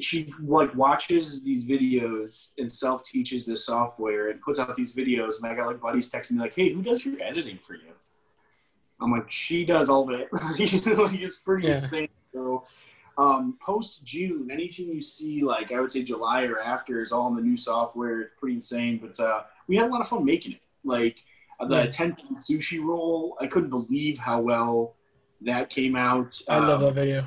she 0.00 0.32
like 0.40 0.74
watches 0.74 1.42
these 1.44 1.64
videos 1.64 2.48
and 2.58 2.72
self 2.72 3.04
teaches 3.04 3.46
this 3.46 3.64
software 3.66 4.30
and 4.30 4.40
puts 4.40 4.58
out 4.58 4.74
these 4.76 4.94
videos 4.94 5.40
and 5.40 5.46
I 5.46 5.54
got 5.54 5.66
like 5.66 5.80
buddies 5.80 6.10
texting 6.10 6.32
me 6.32 6.40
like, 6.40 6.54
Hey, 6.54 6.72
who 6.72 6.82
does 6.82 7.04
your 7.04 7.20
editing 7.20 7.58
for 7.64 7.74
you? 7.74 7.92
I'm 9.00 9.12
like, 9.12 9.30
she 9.30 9.64
does 9.64 9.88
all 9.88 10.12
of 10.12 10.18
it. 10.18 10.28
like, 10.32 10.58
it's 10.60 11.36
pretty 11.36 11.68
Yeah. 11.68 11.82
insane. 11.82 12.08
So 12.32 12.64
um, 13.16 13.56
post 13.64 14.04
June, 14.04 14.48
anything 14.50 14.88
you 14.88 15.00
see 15.00 15.42
like 15.42 15.70
I 15.70 15.80
would 15.80 15.90
say 15.90 16.02
July 16.02 16.42
or 16.44 16.58
after 16.60 17.02
is 17.02 17.12
all 17.12 17.28
in 17.28 17.36
the 17.36 17.42
new 17.42 17.56
software. 17.56 18.22
It's 18.22 18.34
pretty 18.38 18.56
insane. 18.56 18.98
But 19.00 19.18
uh, 19.20 19.42
we 19.68 19.76
had 19.76 19.86
a 19.86 19.92
lot 19.92 20.00
of 20.00 20.08
fun 20.08 20.24
making 20.24 20.52
it. 20.52 20.60
Like 20.82 21.18
the 21.60 21.84
Yeah. 21.84 21.86
10 21.90 22.16
sushi 22.34 22.82
roll, 22.82 23.36
I 23.40 23.46
couldn't 23.46 23.70
believe 23.70 24.18
how 24.18 24.40
well 24.40 24.94
that 25.40 25.70
came 25.70 25.96
out. 25.96 26.40
I 26.48 26.58
love 26.58 26.80
Um, 26.82 26.86
that 26.88 26.94
video. 26.94 27.26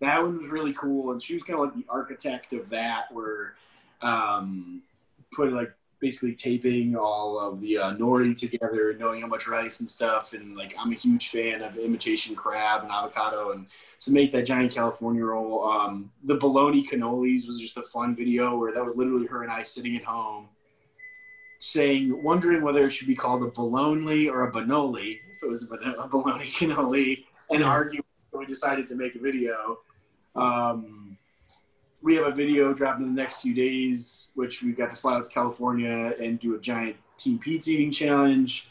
that 0.00 0.20
one 0.22 0.38
was 0.42 0.50
really 0.50 0.72
cool 0.72 1.12
and 1.12 1.22
she 1.22 1.34
was 1.34 1.44
kind 1.44 1.58
of 1.60 1.66
like 1.66 1.74
the 1.74 1.84
architect 1.88 2.52
of 2.52 2.68
that 2.70 3.12
where 3.12 3.54
um 4.00 4.82
put 5.32 5.52
like 5.52 5.72
basically 6.00 6.34
taping 6.34 6.96
all 6.96 7.38
of 7.38 7.60
the 7.60 7.78
uh, 7.78 7.94
nori 7.94 8.34
together 8.34 8.90
and 8.90 8.98
knowing 8.98 9.20
how 9.20 9.28
much 9.28 9.46
rice 9.46 9.78
and 9.78 9.88
stuff 9.88 10.32
and 10.32 10.56
like 10.56 10.74
i'm 10.76 10.90
a 10.90 10.96
huge 10.96 11.28
fan 11.28 11.62
of 11.62 11.78
imitation 11.78 12.34
crab 12.34 12.82
and 12.82 12.90
avocado 12.90 13.52
and 13.52 13.66
to 14.00 14.10
make 14.10 14.32
that 14.32 14.42
giant 14.44 14.72
california 14.72 15.24
roll 15.24 15.62
um 15.70 16.10
the 16.24 16.34
bologna 16.34 16.84
cannolis 16.84 17.46
was 17.46 17.60
just 17.60 17.76
a 17.76 17.82
fun 17.82 18.16
video 18.16 18.56
where 18.58 18.72
that 18.72 18.84
was 18.84 18.96
literally 18.96 19.26
her 19.26 19.44
and 19.44 19.52
i 19.52 19.62
sitting 19.62 19.94
at 19.94 20.02
home 20.02 20.48
saying 21.62 22.22
wondering 22.22 22.62
whether 22.62 22.84
it 22.86 22.90
should 22.90 23.06
be 23.06 23.14
called 23.14 23.42
a 23.42 23.46
bologna 23.46 24.28
or 24.28 24.48
a 24.48 24.52
bonoli 24.52 25.20
if 25.36 25.42
it 25.42 25.48
was 25.48 25.62
a, 25.62 25.66
a 26.00 26.08
bologna 26.08 26.46
cannoli 26.50 27.24
and 27.50 27.62
arguing 27.62 28.04
so 28.30 28.38
we 28.38 28.46
decided 28.46 28.86
to 28.86 28.94
make 28.96 29.14
a 29.14 29.18
video 29.18 29.78
um, 30.34 31.16
we 32.02 32.16
have 32.16 32.26
a 32.26 32.34
video 32.34 32.72
dropping 32.74 33.06
in 33.06 33.14
the 33.14 33.20
next 33.22 33.42
few 33.42 33.54
days, 33.54 34.30
which 34.34 34.62
we've 34.62 34.76
got 34.76 34.90
to 34.90 34.96
fly 34.96 35.14
out 35.14 35.24
to 35.24 35.30
California 35.30 36.14
and 36.20 36.40
do 36.40 36.54
a 36.56 36.58
giant 36.58 36.96
team 37.18 37.38
pizza 37.38 37.70
eating 37.70 37.92
challenge. 37.92 38.68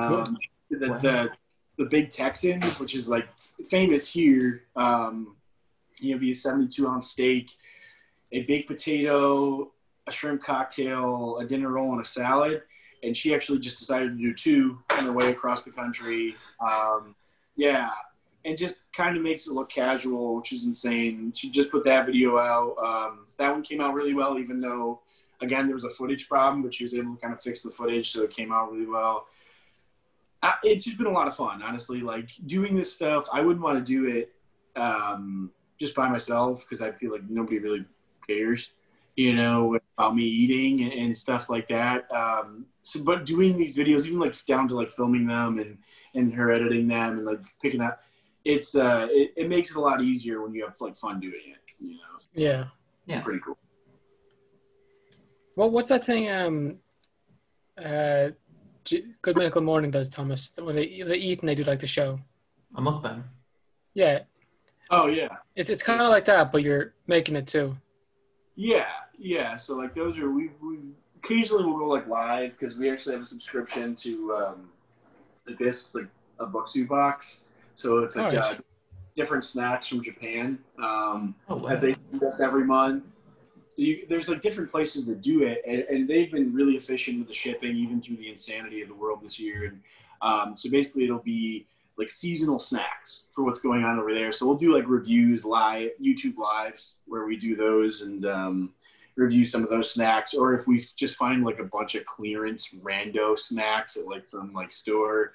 cool. 0.00 0.18
Um, 0.18 0.38
the, 0.70 0.88
Wow. 0.88 0.98
the 0.98 1.28
the 1.76 1.84
Big 1.86 2.10
Texan, 2.10 2.62
which 2.78 2.94
is 2.94 3.08
like 3.08 3.28
famous 3.68 4.08
here, 4.08 4.62
um, 4.76 5.36
you 6.00 6.14
know, 6.14 6.20
be 6.20 6.30
a 6.30 6.34
72 6.34 6.86
ounce 6.86 7.10
steak, 7.10 7.48
a 8.30 8.42
baked 8.42 8.68
potato, 8.68 9.72
a 10.06 10.12
shrimp 10.12 10.42
cocktail, 10.42 11.38
a 11.40 11.46
dinner 11.46 11.70
roll, 11.70 11.92
and 11.92 12.00
a 12.00 12.04
salad. 12.04 12.62
And 13.02 13.16
she 13.16 13.34
actually 13.34 13.58
just 13.58 13.78
decided 13.78 14.16
to 14.16 14.22
do 14.22 14.32
two 14.32 14.78
on 14.90 15.04
her 15.04 15.12
way 15.12 15.30
across 15.30 15.62
the 15.62 15.70
country. 15.70 16.36
Um, 16.60 17.14
yeah, 17.56 17.90
and 18.44 18.58
just 18.58 18.90
kind 18.92 19.16
of 19.16 19.22
makes 19.22 19.46
it 19.46 19.52
look 19.52 19.70
casual, 19.70 20.36
which 20.36 20.52
is 20.52 20.64
insane. 20.64 21.32
She 21.34 21.50
just 21.50 21.70
put 21.70 21.84
that 21.84 22.06
video 22.06 22.38
out. 22.38 22.76
Um, 22.78 23.26
that 23.38 23.50
one 23.50 23.62
came 23.62 23.80
out 23.80 23.94
really 23.94 24.14
well, 24.14 24.38
even 24.38 24.60
though, 24.60 25.00
again, 25.40 25.66
there 25.66 25.74
was 25.74 25.84
a 25.84 25.90
footage 25.90 26.28
problem, 26.28 26.62
but 26.62 26.74
she 26.74 26.84
was 26.84 26.94
able 26.94 27.14
to 27.14 27.20
kind 27.20 27.32
of 27.32 27.40
fix 27.40 27.62
the 27.62 27.70
footage, 27.70 28.10
so 28.10 28.22
it 28.22 28.30
came 28.30 28.52
out 28.52 28.72
really 28.72 28.86
well. 28.86 29.26
Uh, 30.42 30.52
it's 30.62 30.84
just 30.84 30.98
been 30.98 31.06
a 31.06 31.10
lot 31.10 31.26
of 31.26 31.34
fun, 31.34 31.62
honestly. 31.62 32.00
Like 32.00 32.30
doing 32.44 32.76
this 32.76 32.92
stuff, 32.92 33.26
I 33.32 33.40
wouldn't 33.40 33.64
want 33.64 33.78
to 33.78 33.84
do 33.84 34.14
it 34.14 34.32
um, 34.76 35.50
just 35.80 35.94
by 35.94 36.08
myself 36.08 36.60
because 36.60 36.82
I 36.82 36.92
feel 36.92 37.12
like 37.12 37.22
nobody 37.28 37.58
really 37.58 37.84
cares, 38.28 38.70
you 39.16 39.32
know, 39.32 39.78
about 39.96 40.16
me 40.16 40.24
eating 40.24 40.82
and, 40.82 40.92
and 40.92 41.16
stuff 41.16 41.48
like 41.48 41.68
that. 41.68 42.10
Um, 42.12 42.66
so, 42.82 43.02
but 43.02 43.24
doing 43.24 43.56
these 43.56 43.76
videos, 43.76 44.04
even 44.06 44.18
like 44.18 44.34
down 44.44 44.68
to 44.68 44.74
like 44.74 44.90
filming 44.90 45.26
them 45.26 45.58
and 45.58 45.78
and 46.14 46.32
her 46.34 46.50
editing 46.52 46.86
them 46.88 47.18
and 47.18 47.26
like 47.26 47.40
picking 47.62 47.80
up 47.80 48.00
it's 48.44 48.74
uh 48.76 49.08
it, 49.10 49.32
it 49.36 49.48
makes 49.48 49.70
it 49.70 49.76
a 49.76 49.80
lot 49.80 50.02
easier 50.02 50.42
when 50.42 50.52
you 50.54 50.62
have 50.64 50.74
like 50.80 50.94
fun 50.96 51.18
doing 51.18 51.32
it 51.46 51.58
you 51.80 51.92
know 51.94 52.02
it's 52.14 52.28
Yeah. 52.34 52.64
Yeah. 53.06 53.22
pretty 53.22 53.40
cool 53.44 53.56
Well, 55.56 55.70
what's 55.70 55.88
that 55.88 56.04
thing? 56.04 56.30
Um, 56.30 56.76
uh, 57.82 58.30
G- 58.84 59.06
Good 59.22 59.38
Mythical 59.38 59.62
Morning 59.62 59.90
does 59.90 60.08
Thomas 60.10 60.52
when 60.60 60.76
they 60.76 61.02
they 61.02 61.16
eat 61.16 61.40
and 61.40 61.48
they 61.48 61.54
do 61.54 61.64
like 61.64 61.80
the 61.80 61.86
show. 61.86 62.20
A 62.76 62.80
mukbang. 62.82 63.22
Yeah, 63.94 64.20
oh 64.90 65.06
yeah 65.06 65.28
it's 65.56 65.70
it's 65.70 65.82
kind 65.82 66.00
of 66.02 66.08
like 66.10 66.26
that, 66.26 66.52
but 66.52 66.62
you're 66.62 66.94
making 67.06 67.36
it 67.36 67.46
too. 67.46 67.76
yeah 68.56 68.86
yeah 69.18 69.56
so 69.56 69.74
like 69.76 69.94
those 69.94 70.18
are 70.18 70.30
we, 70.30 70.50
we 70.62 70.78
occasionally 71.22 71.64
we'll 71.64 71.78
go 71.78 71.86
like 71.86 72.06
live 72.06 72.52
because 72.58 72.76
we 72.76 72.90
actually 72.90 73.14
have 73.14 73.22
a 73.22 73.26
subscription 73.26 73.94
to 73.94 74.34
um 74.34 74.68
like 75.46 75.58
this 75.58 75.94
like 75.94 76.06
a 76.40 76.46
Bokksu 76.46 76.86
box 76.88 77.42
so 77.74 77.98
it's 77.98 78.16
like 78.16 78.34
Oh, 78.34 78.38
uh, 78.38 78.54
different 79.16 79.44
snacks 79.44 79.86
from 79.88 80.02
japan 80.02 80.58
um 80.82 81.34
Oh 81.48 81.56
wow. 81.56 81.76
they 81.76 81.92
do 81.92 82.18
this 82.18 82.40
every 82.40 82.64
month. 82.64 83.16
So 83.76 83.82
you, 83.82 84.06
there's 84.08 84.28
like 84.28 84.40
different 84.40 84.70
places 84.70 85.04
that 85.06 85.20
do 85.20 85.42
it, 85.42 85.60
and, 85.66 85.80
and 85.90 86.08
they've 86.08 86.30
been 86.30 86.54
really 86.54 86.74
efficient 86.74 87.18
with 87.18 87.26
the 87.26 87.34
shipping, 87.34 87.76
even 87.76 88.00
through 88.00 88.18
the 88.18 88.28
insanity 88.30 88.82
of 88.82 88.88
the 88.88 88.94
world 88.94 89.18
this 89.20 89.36
year. 89.36 89.64
And 89.64 89.80
um, 90.22 90.56
so 90.56 90.70
basically, 90.70 91.04
it'll 91.04 91.18
be 91.18 91.66
like 91.98 92.08
seasonal 92.08 92.60
snacks 92.60 93.24
for 93.34 93.42
what's 93.42 93.58
going 93.58 93.82
on 93.82 93.98
over 93.98 94.14
there. 94.14 94.30
So 94.30 94.46
we'll 94.46 94.56
do 94.56 94.72
like 94.72 94.84
reviews 94.88 95.44
live, 95.44 95.90
YouTube 96.00 96.36
lives 96.36 96.96
where 97.06 97.24
we 97.26 97.36
do 97.36 97.56
those 97.56 98.02
and 98.02 98.24
um, 98.26 98.72
review 99.16 99.44
some 99.44 99.62
of 99.62 99.70
those 99.70 99.92
snacks. 99.92 100.34
Or 100.34 100.54
if 100.54 100.66
we 100.66 100.84
just 100.96 101.16
find 101.16 101.44
like 101.44 101.58
a 101.58 101.64
bunch 101.64 101.94
of 101.94 102.04
clearance 102.06 102.74
rando 102.82 103.38
snacks 103.38 103.96
at 103.96 104.06
like 104.06 104.26
some 104.26 104.52
like 104.52 104.72
store, 104.72 105.32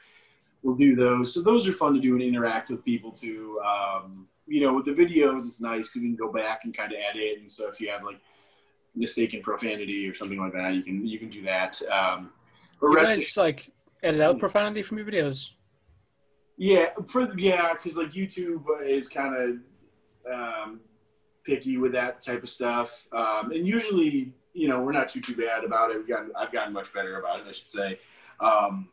we'll 0.63 0.75
do 0.75 0.95
those. 0.95 1.33
So 1.33 1.41
those 1.41 1.67
are 1.67 1.73
fun 1.73 1.93
to 1.93 1.99
do 1.99 2.13
and 2.13 2.21
interact 2.21 2.69
with 2.69 2.83
people 2.83 3.11
too. 3.11 3.59
Um, 3.65 4.27
you 4.47 4.61
know, 4.61 4.73
with 4.73 4.85
the 4.85 4.91
videos, 4.91 5.39
it's 5.39 5.61
nice 5.61 5.87
because 5.87 6.01
we 6.01 6.07
can 6.07 6.15
go 6.15 6.31
back 6.31 6.61
and 6.65 6.75
kind 6.75 6.91
of 6.91 6.97
edit. 6.97 7.39
And 7.39 7.51
so 7.51 7.69
if 7.69 7.79
you 7.79 7.89
have 7.89 8.03
like 8.03 8.19
mistaken 8.95 9.41
profanity 9.41 10.07
or 10.07 10.15
something 10.15 10.39
like 10.39 10.53
that, 10.53 10.73
you 10.73 10.83
can 10.83 11.05
you 11.05 11.19
can 11.19 11.29
do 11.29 11.43
that. 11.43 11.79
Um, 11.91 12.31
but 12.81 12.87
You 12.87 12.95
rest 12.95 13.11
guys 13.11 13.37
like 13.37 13.71
edit 14.03 14.21
out 14.21 14.39
profanity 14.39 14.81
from 14.81 14.97
your 14.97 15.07
videos. 15.07 15.49
Yeah, 16.57 16.87
for 17.07 17.31
yeah, 17.37 17.73
because 17.73 17.95
like 17.95 18.11
YouTube 18.11 18.63
is 18.85 19.07
kind 19.07 19.35
of 19.35 20.33
um, 20.33 20.81
picky 21.49 21.77
with 21.77 21.91
that 21.93 22.21
type 22.21 22.43
of 22.43 22.49
stuff, 22.49 23.07
um, 23.11 23.51
and 23.51 23.65
usually, 23.65 24.33
you 24.53 24.67
know, 24.67 24.79
we're 24.81 24.91
not 24.91 25.09
too 25.09 25.21
too 25.21 25.35
bad 25.35 25.63
about 25.63 25.89
it. 25.91 25.97
We've 25.97 26.07
gotten 26.07 26.31
I've 26.37 26.51
gotten 26.51 26.73
much 26.73 26.93
better 26.93 27.19
about 27.19 27.39
it, 27.39 27.45
I 27.47 27.51
should 27.51 27.69
say. 27.69 27.99
Um, 28.39 28.89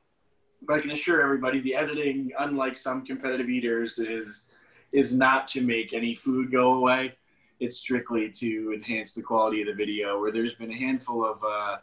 but 0.67 0.75
I 0.79 0.81
can 0.81 0.91
assure 0.91 1.21
everybody, 1.23 1.61
the 1.61 1.75
editing, 1.75 2.33
unlike 2.39 2.77
some 2.77 3.05
competitive 3.05 3.49
eaters, 3.49 3.99
is 3.99 4.55
is 4.93 5.15
not 5.15 5.47
to 5.49 5.61
make 5.61 5.93
any 5.93 6.15
food 6.15 6.51
go 6.51 6.75
away. 6.75 7.15
It's 7.61 7.77
strictly 7.77 8.31
to 8.31 8.73
enhance 8.75 9.13
the 9.13 9.23
quality 9.23 9.61
of 9.63 9.69
the 9.69 9.75
video. 9.75 10.19
Where 10.21 10.33
there's 10.33 10.55
been 10.55 10.71
a 10.71 10.77
handful 10.77 11.25
of 11.25 11.39
uh, 11.45 11.77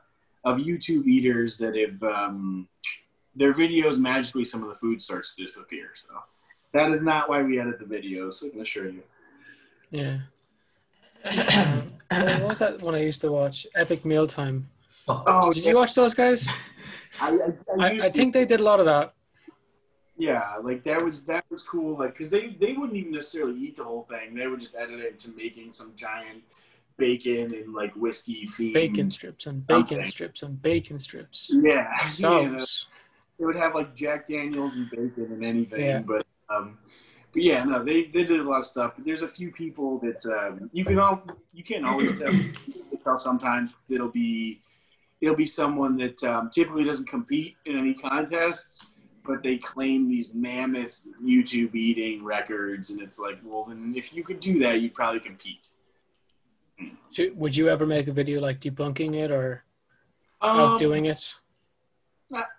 of 0.44 0.58
YouTube 0.58 1.06
eaters 1.06 1.58
that 1.58 1.76
have 1.76 2.02
um, 2.04 2.68
their 3.36 3.54
videos 3.54 3.98
magically 3.98 4.46
some 4.46 4.64
of 4.64 4.70
the 4.70 4.76
food 4.76 5.02
starts 5.02 5.36
to 5.36 5.46
disappear. 5.46 5.92
So 5.96 6.14
that 6.74 6.92
is 6.92 7.02
not 7.02 7.30
why 7.30 7.42
we 7.44 7.60
edit 7.60 7.78
the 7.80 7.86
videos. 7.86 8.46
I 8.46 8.50
can 8.50 8.62
assure 8.62 8.90
you. 8.90 9.04
Yeah. 9.92 10.18
Um, 11.24 11.94
what 12.10 12.26
what 12.40 12.48
was 12.50 12.60
that 12.60 12.82
one 12.82 12.96
I 12.96 13.02
used 13.02 13.22
to 13.22 13.32
watch? 13.32 13.66
Epic 13.76 14.04
Mealtime. 14.06 14.68
Fuck. 15.06 15.24
Oh, 15.28 15.52
Did 15.52 15.66
you 15.66 15.76
watch 15.76 15.96
those 15.96 16.14
guys? 16.14 16.48
I, 17.22 17.30
I, 17.30 17.32
I, 17.32 17.88
I, 17.88 17.92
used 17.92 18.06
I 18.06 18.10
to- 18.10 18.14
think 18.14 18.34
they 18.34 18.46
did 18.46 18.60
a 18.60 18.64
lot 18.64 18.80
of 18.80 18.86
that. 18.86 19.14
yeah, 20.18 20.56
like 20.64 20.84
that 20.84 21.04
was 21.04 21.24
that 21.26 21.44
was 21.50 21.64
cool. 21.64 21.98
Like 21.98 22.12
because 22.14 22.30
they 22.30 22.56
they 22.60 22.74
wouldn't 22.74 22.96
even 22.98 23.12
necessarily 23.12 23.60
eat 23.60 23.76
the 23.76 23.84
whole 23.84 24.04
thing. 24.10 24.36
They 24.36 24.48
would 24.48 24.60
just 24.60 24.76
edit 24.76 25.00
it 25.00 25.20
to 25.20 25.32
making 25.32 25.72
some 25.72 25.94
giant 25.96 26.44
bacon 26.98 27.54
and 27.56 27.74
like 27.74 27.94
whiskey 27.96 28.46
themed 28.48 28.74
Bacon 28.74 29.12
strips 29.12 29.48
and 29.48 29.66
bacon 29.66 29.88
Something. 29.88 30.06
strips 30.06 30.44
and 30.44 30.62
bacon 30.62 31.00
strips. 31.00 31.50
Yeah, 31.52 31.88
yeah. 31.98 32.06
Sauce. 32.06 32.86
It 33.40 33.46
would 33.46 33.56
have 33.56 33.74
like 33.74 33.96
Jack 33.96 34.28
Daniels 34.28 34.76
and 34.76 34.90
bacon 34.92 35.28
and 35.32 35.44
anything, 35.44 35.86
Yeah. 35.86 36.00
but 36.00 36.26
um, 36.50 36.78
but 37.34 37.42
yeah, 37.42 37.64
no, 37.64 37.84
they, 37.84 38.04
they 38.06 38.24
did 38.24 38.40
a 38.40 38.44
lot 38.44 38.60
of 38.60 38.66
stuff. 38.66 38.94
But 38.96 39.06
there's 39.06 39.24
a 39.24 39.28
few 39.28 39.52
people 39.52 39.98
that 40.00 40.24
um, 40.26 40.70
you 40.72 40.86
can 40.86 41.00
all 41.00 41.22
you 41.54 41.64
can't 41.64 41.86
always 41.86 42.18
tell. 42.18 42.32
Tell 43.04 43.18
sometimes 43.18 43.72
it'll 43.90 44.08
be 44.08 44.62
it'll 45.20 45.36
be 45.36 45.46
someone 45.46 45.98
that 45.98 46.24
um, 46.24 46.50
typically 46.54 46.86
doesn't 46.86 47.10
compete 47.10 47.56
in 47.66 47.78
any 47.78 47.94
contests, 47.94 48.88
but 49.26 49.44
they 49.44 49.58
claim 49.58 50.08
these 50.08 50.34
mammoth 50.34 51.02
YouTube 51.22 51.76
eating 51.76 52.24
records, 52.24 52.92
and 52.92 53.02
it's 53.02 53.20
like, 53.20 53.40
well, 53.44 53.66
then 53.66 53.94
if 53.98 54.14
you 54.14 54.24
could 54.24 54.40
do 54.40 54.58
that, 54.60 54.80
you'd 54.80 54.94
probably 54.94 55.20
compete. 55.20 55.68
Should, 57.12 57.38
would 57.38 57.58
you 57.58 57.68
ever 57.68 57.86
make 57.86 58.08
a 58.08 58.14
video 58.14 58.40
like 58.40 58.62
debunking 58.62 59.16
it 59.16 59.32
or 59.32 59.64
Um, 60.42 60.60
outdoing 60.60 61.06
it? 61.06 61.36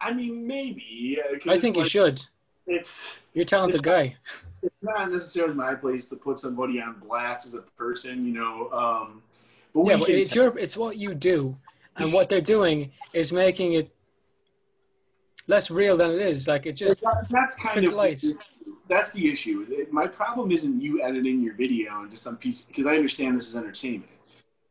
I- 0.01 0.13
mean, 0.13 0.47
maybe. 0.47 1.19
I 1.23 1.53
it's 1.55 1.63
think 1.63 1.77
you 1.77 1.85
should. 1.85 2.23
It's 2.67 3.03
You're 3.33 3.43
a 3.43 3.47
talented 3.47 3.83
guy. 3.83 4.17
It's 4.65 4.75
not 4.83 5.11
necessarily 5.13 5.55
my 5.55 5.75
place 5.75 6.07
to 6.07 6.17
put 6.17 6.39
somebody 6.39 6.81
on 6.81 6.99
blast 7.01 7.47
as 7.47 7.55
a 7.55 7.63
person, 7.77 8.27
you 8.27 8.33
know. 8.33 8.71
Um, 8.73 9.23
but 9.75 9.87
Yeah, 9.87 9.97
but 9.99 10.07
can 10.07 10.15
it's 10.17 10.35
your 10.35 10.57
it's 10.59 10.77
what 10.77 10.97
you 10.97 11.15
do, 11.15 11.57
and 11.97 12.13
what 12.13 12.29
they're 12.29 12.41
doing 12.41 12.91
is 13.13 13.33
making 13.33 13.75
it 13.75 13.91
less 15.47 15.71
real 15.71 15.97
than 15.97 16.11
it 16.11 16.21
is. 16.21 16.49
Like 16.49 16.67
it 16.67 16.73
just 16.73 17.01
That- 17.03 17.27
that's 17.29 17.55
kind 17.57 17.85
of 17.85 17.93
light. 17.93 18.23
that's 18.89 19.13
the 19.13 19.31
issue. 19.31 19.67
It- 19.69 19.93
My 19.93 20.07
problem 20.07 20.51
isn't 20.51 20.81
you 20.81 21.03
editing 21.03 21.43
your 21.43 21.55
video 21.55 22.03
into 22.03 22.17
some 22.17 22.37
piece 22.37 22.63
because 22.63 22.87
I 22.87 22.97
understand 22.97 23.37
this 23.37 23.49
is 23.49 23.57
entertainment. 23.57 24.11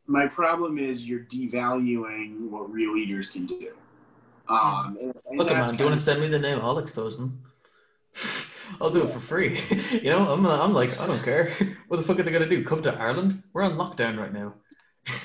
My 0.06 0.26
problem 0.26 0.78
is 0.78 1.08
you're 1.08 1.24
devaluing 1.24 2.48
what 2.50 2.70
real 2.70 2.94
leaders 2.94 3.28
can 3.28 3.46
do. 3.46 3.72
Um, 4.48 4.98
and, 5.00 5.12
and 5.30 5.38
Look, 5.38 5.48
man, 5.48 5.70
do 5.70 5.76
you 5.78 5.84
want 5.84 5.96
to 5.96 6.02
send 6.02 6.20
me 6.20 6.28
the 6.28 6.38
name? 6.38 6.58
I'll 6.60 6.78
expose 6.78 7.16
them. 7.16 7.40
I'll 8.80 8.90
do 8.90 9.02
it 9.04 9.10
for 9.10 9.20
free. 9.20 9.60
you 9.92 10.10
know, 10.10 10.28
I'm, 10.32 10.46
I'm 10.46 10.72
like, 10.74 10.98
I 11.00 11.06
don't 11.06 11.22
care. 11.22 11.52
What 11.88 11.98
the 11.98 12.02
fuck 12.02 12.18
are 12.18 12.22
they 12.22 12.32
gonna 12.32 12.48
do? 12.48 12.64
Come 12.64 12.82
to 12.82 12.94
Ireland? 12.94 13.42
We're 13.52 13.62
on 13.62 13.74
lockdown 13.76 14.18
right 14.18 14.32
now. 14.32 14.54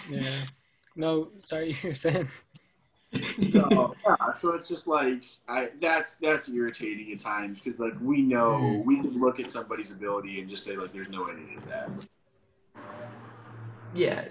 yeah. 0.09 0.29
No, 0.95 1.29
sorry, 1.39 1.77
you're 1.81 1.95
saying. 1.95 2.27
so, 3.51 3.95
yeah, 4.05 4.31
so 4.33 4.53
it's 4.53 4.67
just 4.67 4.85
like 4.87 5.23
I, 5.47 5.69
that's 5.81 6.15
that's 6.17 6.49
irritating 6.49 7.11
at 7.13 7.19
times 7.19 7.59
because 7.61 7.79
like 7.79 7.93
we 8.01 8.21
know 8.21 8.51
Mm. 8.51 8.85
we 8.85 8.95
can 8.97 9.13
look 9.15 9.39
at 9.39 9.49
somebody's 9.49 9.91
ability 9.91 10.39
and 10.41 10.49
just 10.49 10.63
say 10.63 10.75
like 10.75 10.91
there's 10.91 11.07
no 11.09 11.23
way 11.23 11.31
to 11.33 11.39
do 11.39 11.59
that. 11.69 11.89
Yeah, 13.95 14.25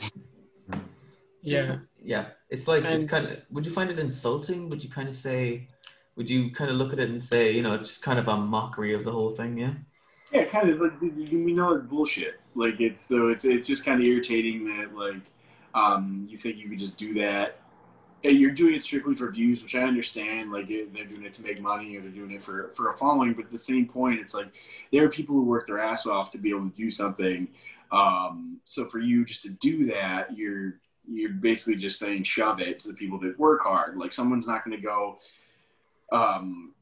Yeah. 1.42 1.78
yeah. 2.02 2.26
It's 2.50 2.68
like 2.68 2.84
And- 2.84 3.02
it's 3.02 3.10
kind 3.10 3.26
of. 3.26 3.40
Would 3.50 3.64
you 3.66 3.72
find 3.72 3.90
it 3.90 3.98
insulting? 3.98 4.68
Would 4.68 4.84
you 4.84 4.90
kind 4.90 5.08
of 5.08 5.16
say? 5.16 5.68
Would 6.18 6.28
you 6.28 6.50
kind 6.50 6.68
of 6.68 6.76
look 6.76 6.92
at 6.92 6.98
it 6.98 7.08
and 7.10 7.22
say, 7.22 7.52
you 7.52 7.62
know, 7.62 7.74
it's 7.74 7.88
just 7.88 8.02
kind 8.02 8.18
of 8.18 8.26
a 8.26 8.36
mockery 8.36 8.92
of 8.92 9.04
the 9.04 9.12
whole 9.12 9.30
thing? 9.30 9.56
Yeah. 9.56 9.74
Yeah, 10.32 10.44
kind 10.46 10.68
of 10.68 10.80
like 10.80 11.00
we 11.00 11.52
know 11.52 11.74
it's 11.74 11.86
bullshit. 11.86 12.40
Like 12.56 12.80
it's 12.80 13.00
so 13.00 13.28
it's 13.28 13.44
it's 13.44 13.68
just 13.68 13.84
kind 13.84 14.00
of 14.00 14.04
irritating 14.04 14.64
that 14.66 14.94
like 14.96 15.30
um, 15.74 16.26
you 16.28 16.36
think 16.36 16.56
you 16.56 16.68
could 16.68 16.80
just 16.80 16.96
do 16.98 17.14
that. 17.14 17.60
And 18.24 18.36
you're 18.36 18.50
doing 18.50 18.74
it 18.74 18.82
strictly 18.82 19.14
for 19.14 19.30
views, 19.30 19.62
which 19.62 19.76
I 19.76 19.82
understand. 19.82 20.50
Like 20.50 20.68
it- 20.70 20.92
they're 20.92 21.04
doing 21.04 21.22
it 21.22 21.32
to 21.34 21.42
make 21.42 21.60
money, 21.62 21.96
or 21.96 22.00
they're 22.00 22.10
doing 22.10 22.32
it 22.32 22.42
for 22.42 22.72
for 22.74 22.90
a 22.90 22.96
following. 22.96 23.32
But 23.32 23.44
at 23.44 23.50
the 23.52 23.58
same 23.58 23.86
point, 23.86 24.18
it's 24.18 24.34
like 24.34 24.48
there 24.92 25.04
are 25.04 25.08
people 25.08 25.36
who 25.36 25.44
work 25.44 25.68
their 25.68 25.78
ass 25.78 26.04
off 26.04 26.32
to 26.32 26.38
be 26.38 26.50
able 26.50 26.68
to 26.68 26.76
do 26.76 26.90
something. 26.90 27.46
Um, 27.92 28.58
so 28.64 28.86
for 28.86 28.98
you 28.98 29.24
just 29.24 29.42
to 29.42 29.50
do 29.50 29.84
that, 29.86 30.36
you're 30.36 30.80
you're 31.08 31.30
basically 31.30 31.76
just 31.76 32.00
saying 32.00 32.24
shove 32.24 32.60
it 32.60 32.80
to 32.80 32.88
the 32.88 32.94
people 32.94 33.20
that 33.20 33.38
work 33.38 33.62
hard. 33.62 33.96
Like 33.96 34.12
someone's 34.12 34.48
not 34.48 34.64
going 34.64 34.76
to 34.76 34.82
go. 34.82 35.16
Um, 36.10 36.72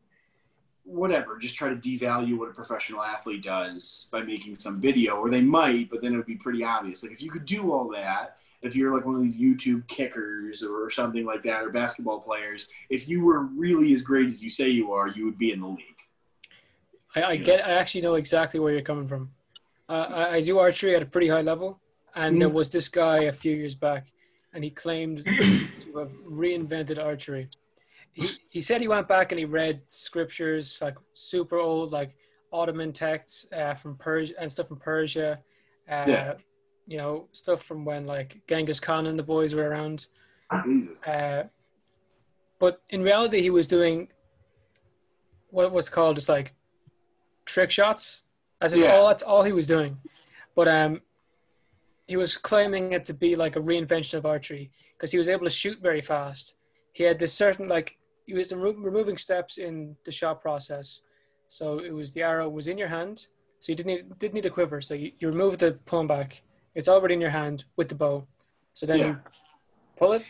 whatever, 0.84 1.36
just 1.36 1.56
try 1.56 1.68
to 1.68 1.76
devalue 1.76 2.38
what 2.38 2.48
a 2.48 2.52
professional 2.52 3.02
athlete 3.02 3.42
does 3.42 4.06
by 4.12 4.22
making 4.22 4.56
some 4.56 4.80
video, 4.80 5.16
or 5.16 5.30
they 5.30 5.40
might, 5.40 5.90
but 5.90 6.00
then 6.00 6.14
it 6.14 6.16
would 6.16 6.26
be 6.26 6.36
pretty 6.36 6.62
obvious. 6.62 7.02
Like 7.02 7.12
if 7.12 7.20
you 7.20 7.30
could 7.30 7.44
do 7.44 7.72
all 7.72 7.88
that, 7.90 8.38
if 8.62 8.74
you're 8.74 8.94
like 8.94 9.04
one 9.04 9.16
of 9.16 9.22
these 9.22 9.36
YouTube 9.36 9.86
kickers 9.88 10.62
or 10.62 10.88
something 10.90 11.24
like 11.24 11.42
that, 11.42 11.62
or 11.62 11.70
basketball 11.70 12.20
players, 12.20 12.68
if 12.88 13.08
you 13.08 13.24
were 13.24 13.40
really 13.40 13.92
as 13.92 14.02
great 14.02 14.28
as 14.28 14.42
you 14.42 14.50
say 14.50 14.68
you 14.68 14.92
are, 14.92 15.08
you 15.08 15.24
would 15.24 15.38
be 15.38 15.52
in 15.52 15.60
the 15.60 15.66
league. 15.66 16.00
I, 17.14 17.22
I 17.24 17.36
get. 17.36 17.66
I 17.66 17.72
actually 17.72 18.02
know 18.02 18.14
exactly 18.14 18.60
where 18.60 18.72
you're 18.72 18.82
coming 18.82 19.08
from. 19.08 19.30
Uh, 19.88 19.92
I, 19.92 20.30
I 20.34 20.40
do 20.42 20.58
archery 20.58 20.94
at 20.94 21.02
a 21.02 21.06
pretty 21.06 21.28
high 21.28 21.42
level, 21.42 21.80
and 22.14 22.40
there 22.40 22.48
was 22.48 22.70
this 22.70 22.88
guy 22.88 23.22
a 23.22 23.32
few 23.32 23.54
years 23.56 23.74
back, 23.74 24.06
and 24.52 24.62
he 24.62 24.70
claimed 24.70 25.24
to 25.24 25.98
have 25.98 26.10
reinvented 26.28 27.02
archery. 27.02 27.48
He, 28.16 28.28
he 28.48 28.60
said 28.62 28.80
he 28.80 28.88
went 28.88 29.06
back 29.08 29.30
and 29.30 29.38
he 29.38 29.44
read 29.44 29.82
scriptures 29.88 30.78
like 30.80 30.96
super 31.12 31.58
old, 31.58 31.92
like 31.92 32.16
Ottoman 32.50 32.90
texts 32.92 33.46
uh, 33.52 33.74
from 33.74 33.94
Persia 33.96 34.32
and 34.40 34.50
stuff 34.50 34.68
from 34.68 34.78
Persia. 34.78 35.38
Uh, 35.90 36.04
Yeah. 36.08 36.34
You 36.88 36.98
know, 36.98 37.28
stuff 37.32 37.62
from 37.62 37.84
when 37.84 38.06
like 38.06 38.40
Genghis 38.48 38.80
Khan 38.80 39.06
and 39.06 39.18
the 39.18 39.22
boys 39.22 39.54
were 39.54 39.68
around. 39.68 40.06
Jesus. 40.64 40.98
Uh, 41.02 41.42
but 42.58 42.80
in 42.88 43.02
reality, 43.02 43.42
he 43.42 43.50
was 43.50 43.66
doing 43.66 44.08
what 45.50 45.72
what's 45.72 45.90
called 45.90 46.16
just 46.16 46.28
like 46.28 46.54
trick 47.44 47.70
shots. 47.70 48.22
That's 48.60 48.80
Yeah. 48.80 48.94
all. 48.96 49.06
That's 49.08 49.22
all 49.24 49.42
he 49.42 49.52
was 49.52 49.66
doing. 49.66 49.98
But 50.54 50.68
um, 50.68 51.02
he 52.06 52.16
was 52.16 52.36
claiming 52.36 52.92
it 52.92 53.04
to 53.06 53.14
be 53.14 53.36
like 53.36 53.56
a 53.56 53.60
reinvention 53.60 54.14
of 54.14 54.24
archery 54.24 54.70
because 54.94 55.10
he 55.12 55.18
was 55.18 55.28
able 55.28 55.44
to 55.44 55.50
shoot 55.50 55.80
very 55.82 56.00
fast. 56.00 56.54
He 56.92 57.02
had 57.02 57.18
this 57.18 57.34
certain 57.34 57.68
like 57.68 57.98
he 58.26 58.34
was 58.34 58.52
remo- 58.52 58.78
removing 58.78 59.16
steps 59.16 59.58
in 59.58 59.96
the 60.04 60.10
shot 60.12 60.40
process. 60.42 61.02
So 61.48 61.78
it 61.78 61.92
was 61.92 62.12
the 62.12 62.22
arrow 62.22 62.48
was 62.48 62.66
in 62.68 62.76
your 62.78 62.88
hand, 62.88 63.26
so 63.60 63.72
you 63.72 63.76
didn't 63.76 63.86
need, 63.94 64.18
didn't 64.18 64.34
need 64.34 64.46
a 64.46 64.50
quiver. 64.50 64.80
So 64.80 64.94
you, 64.94 65.12
you 65.18 65.28
remove 65.28 65.58
the 65.58 65.72
pulling 65.86 66.08
back. 66.08 66.42
It's 66.74 66.88
already 66.88 67.14
in 67.14 67.20
your 67.20 67.30
hand 67.30 67.64
with 67.76 67.88
the 67.88 67.94
bow. 67.94 68.26
So 68.74 68.84
then 68.86 68.98
Yeah. 68.98 69.06
you 69.06 69.18
pull 69.96 70.12
it, 70.12 70.24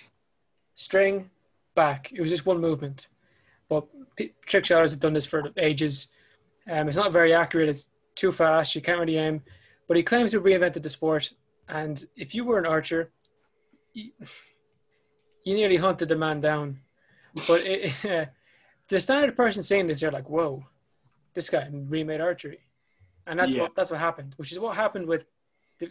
string, 0.75 1.31
back. 1.75 2.13
It 2.13 2.21
was 2.21 2.31
just 2.31 2.47
one 2.47 2.61
movement. 2.61 3.09
But 3.69 3.87
p- 4.17 4.35
trick 4.47 4.65
shotters 4.65 4.93
have 4.93 5.01
done 5.01 5.15
this 5.15 5.27
for 5.27 5.51
ages. 5.57 6.09
Um, 6.71 6.89
it's 6.89 6.97
not 6.97 7.13
very 7.13 7.35
accurate. 7.35 7.69
It's 7.69 7.91
too 8.15 8.33
fast. 8.33 8.75
You 8.75 8.81
can't 8.81 9.01
really 9.01 9.19
aim. 9.19 9.43
But 9.89 9.97
he 9.97 10.03
claims 10.03 10.31
to 10.33 10.39
have 10.39 10.47
reinvented 10.47 10.83
the 10.83 10.89
sport. 10.89 11.33
And 11.69 12.05
if 12.17 12.35
you 12.35 12.45
were 12.45 12.59
an 12.59 12.67
archer, 12.67 13.11
you, 13.93 14.11
you 15.45 15.55
nearly 15.55 15.77
hunted 15.77 16.09
the 16.09 16.17
man 16.17 16.41
down. 16.41 16.81
But 17.47 17.61
it, 17.67 17.93
the 18.89 19.01
standard 19.01 19.37
person 19.37 19.63
saying 19.63 19.87
this, 19.89 20.01
they're 20.01 20.11
like, 20.11 20.29
"Whoa, 20.29 20.65
this 21.35 21.51
guy 21.51 21.69
remade 21.71 22.21
archery," 22.21 22.61
and 23.27 23.39
that's 23.39 23.55
Yeah. 23.55 23.63
what 23.63 23.75
that's 23.75 23.91
what 23.91 24.01
happened. 24.01 24.35
Which 24.37 24.53
is 24.53 24.59
what 24.59 24.77
happened 24.77 25.07
with, 25.07 25.27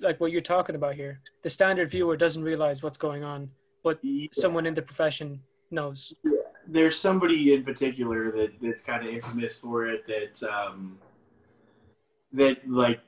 like 0.01 0.19
what 0.19 0.31
you're 0.31 0.41
talking 0.41 0.75
about 0.75 0.95
here. 0.95 1.21
The 1.43 1.49
standard 1.49 1.89
viewer 1.89 2.17
doesn't 2.17 2.43
realize 2.43 2.81
what's 2.81 2.97
going 2.97 3.23
on, 3.23 3.51
but 3.83 3.99
Yeah. 4.01 4.27
someone 4.31 4.65
in 4.65 4.73
the 4.73 4.81
profession 4.81 5.41
knows. 5.71 6.13
there's 6.67 6.99
somebody 6.99 7.53
in 7.53 7.63
particular 7.63 8.31
that 8.31 8.51
that's 8.59 8.81
kind 8.81 9.05
of 9.07 9.13
infamous 9.13 9.59
for 9.59 9.85
it 9.87 10.01
that 10.07 10.41
um, 10.49 10.97
that 12.31 12.67
like 12.67 13.01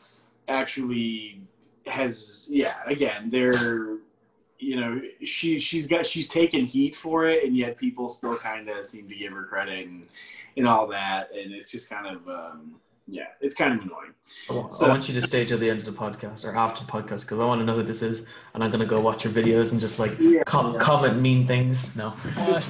actually 0.48 1.42
has 1.88 2.48
yeah 2.52 2.76
again 2.86 3.30
they're 3.30 3.98
you 4.60 4.76
know 4.80 5.00
she 5.24 5.60
she's 5.60 5.86
got 5.88 6.06
she's 6.06 6.28
taken 6.28 6.64
heat 6.66 6.96
for 6.96 7.28
it 7.28 7.44
and 7.44 7.56
yet 7.56 7.78
people 7.78 8.10
still 8.10 8.36
kind 8.38 8.70
of 8.70 8.86
seem 8.86 9.08
to 9.08 9.16
give 9.16 9.32
her 9.34 9.44
credit 9.44 9.88
and 9.88 10.08
and 10.58 10.68
all 10.68 10.88
that 10.88 11.30
and 11.32 11.54
it's 11.54 11.70
just 11.72 11.88
kind 11.90 12.08
of 12.08 12.28
um, 12.28 12.76
yeah 13.06 13.28
it's 13.40 13.54
kind 13.54 13.74
of 13.74 13.86
annoying 13.86 14.14
I 14.50 14.54
want, 14.54 14.74
So- 14.74 14.86
I 14.86 14.90
want 14.90 15.08
you 15.08 15.20
to 15.22 15.26
stay 15.26 15.46
till 15.46 15.58
the 15.60 15.70
end 15.70 15.80
of 15.80 15.86
the 15.86 15.92
podcast 15.94 16.44
or 16.44 16.56
after 16.56 16.84
the 16.86 16.92
podcast 16.92 17.22
because 17.22 17.40
I 17.40 17.46
want 17.46 17.62
to 17.62 17.66
know 17.66 17.76
who 17.76 17.84
this 17.84 18.02
is, 18.02 18.28
and 18.54 18.62
I'm 18.64 18.72
gonna 18.72 18.86
go 18.86 19.00
watch 19.00 19.24
your 19.24 19.32
videos 19.32 19.72
and 19.72 19.80
just 19.80 20.00
like 20.00 20.18
Yeah. 20.20 20.44
com- 20.46 20.78
comment 20.80 21.22
mean 21.22 21.48
things. 21.48 21.96
No, 21.96 22.14
Oh. 22.36 22.62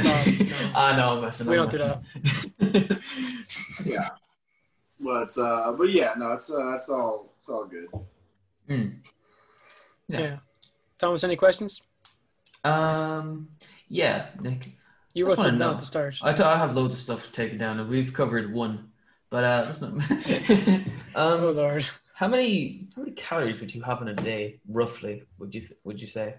I 0.75 0.95
know 0.97 1.09
I'm 1.15 1.21
messing. 1.21 1.47
We 1.47 1.57
I'm 1.57 1.67
don't 1.67 1.71
do 1.71 1.77
that 2.59 3.01
yeah 3.85 4.09
but 4.99 5.35
uh 5.37 5.71
but 5.73 5.89
yeah 5.91 6.13
no 6.17 6.31
it's 6.33 6.51
uh 6.51 6.73
it's 6.75 6.89
all 6.89 7.31
it's 7.37 7.49
all 7.49 7.65
good 7.65 7.87
Hmm. 8.67 8.89
Yeah. 10.09 10.19
Yeah. 10.19 10.37
Thomas, 10.99 11.23
any 11.23 11.35
questions? 11.35 11.81
Um. 12.63 13.49
Yeah, 13.89 14.27
Nick. 14.43 14.67
You 15.13 15.25
Just 15.25 15.37
wrote 15.37 15.43
something 15.43 15.59
down 15.59 15.73
at 15.73 15.79
the 15.79 15.85
start. 15.85 16.19
I 16.21 16.33
thought 16.33 16.55
I 16.55 16.59
have 16.59 16.75
loads 16.75 16.93
of 16.93 16.99
stuff 16.99 17.31
taken 17.31 17.57
down, 17.57 17.79
and 17.79 17.89
we've 17.89 18.13
covered 18.13 18.53
one, 18.53 18.91
but 19.29 19.43
uh, 19.43 19.63
that's 19.63 19.81
not. 19.81 19.93
oh 21.15 21.49
um, 21.49 21.55
Lord. 21.55 21.85
how 22.13 22.27
many 22.27 22.87
how 22.95 23.01
many 23.03 23.13
calories 23.13 23.59
would 23.59 23.73
you 23.73 23.81
have 23.81 24.01
in 24.01 24.09
a 24.09 24.13
day, 24.13 24.59
roughly? 24.69 25.23
Would 25.39 25.55
you 25.55 25.61
th- 25.61 25.79
would 25.83 26.01
you 26.01 26.07
say? 26.07 26.35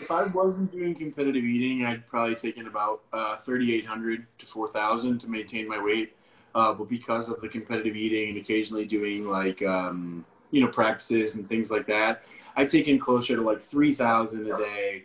If 0.00 0.10
I 0.10 0.24
wasn't 0.24 0.70
doing 0.70 0.94
competitive 0.94 1.42
eating, 1.42 1.84
I'd 1.84 2.06
probably 2.06 2.36
take 2.36 2.56
in 2.56 2.66
about 2.66 3.02
uh, 3.12 3.36
3,800 3.36 4.26
to 4.38 4.46
4,000 4.46 5.18
to 5.20 5.26
maintain 5.26 5.68
my 5.68 5.82
weight. 5.82 6.14
Uh, 6.54 6.72
but 6.72 6.88
because 6.88 7.28
of 7.28 7.40
the 7.40 7.48
competitive 7.48 7.96
eating 7.96 8.30
and 8.30 8.38
occasionally 8.38 8.84
doing 8.84 9.28
like, 9.28 9.60
um, 9.62 10.24
you 10.52 10.60
know, 10.60 10.68
practices 10.68 11.34
and 11.34 11.48
things 11.48 11.70
like 11.70 11.86
that, 11.86 12.22
I 12.58 12.64
take 12.64 12.88
in 12.88 12.98
closer 12.98 13.36
to 13.36 13.42
like 13.42 13.62
3,000 13.62 14.50
a 14.50 14.58
day 14.58 15.04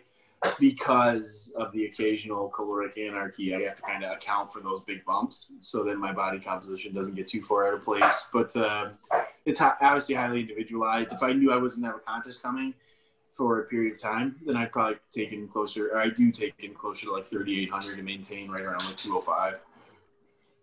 because 0.58 1.54
of 1.56 1.70
the 1.70 1.84
occasional 1.84 2.48
caloric 2.48 2.98
anarchy. 2.98 3.54
I 3.54 3.60
have 3.60 3.76
to 3.76 3.82
kind 3.82 4.02
of 4.02 4.10
account 4.10 4.52
for 4.52 4.60
those 4.60 4.80
big 4.80 5.04
bumps 5.04 5.52
so 5.60 5.84
that 5.84 5.96
my 5.96 6.12
body 6.12 6.40
composition 6.40 6.92
doesn't 6.92 7.14
get 7.14 7.28
too 7.28 7.42
far 7.42 7.68
out 7.68 7.74
of 7.74 7.84
place. 7.84 8.24
But 8.32 8.54
uh, 8.56 8.88
it's 9.46 9.60
obviously 9.60 10.16
highly 10.16 10.40
individualized. 10.40 11.12
If 11.12 11.22
I 11.22 11.32
knew 11.32 11.52
I 11.52 11.56
wasn't 11.56 11.86
have 11.86 11.94
a 11.94 12.00
contest 12.00 12.42
coming, 12.42 12.74
for 13.30 13.60
a 13.60 13.64
period 13.64 13.94
of 13.94 14.00
time, 14.00 14.36
then 14.46 14.56
I'd 14.56 14.70
probably 14.70 14.96
take 15.10 15.32
in 15.32 15.48
closer, 15.48 15.88
or 15.88 15.98
I 15.98 16.08
do 16.08 16.30
take 16.30 16.54
in 16.60 16.72
closer 16.72 17.06
to 17.06 17.12
like 17.12 17.26
3,800 17.26 17.96
to 17.96 18.02
maintain 18.04 18.48
right 18.48 18.62
around 18.62 18.84
like 18.84 18.96
205. 18.96 19.54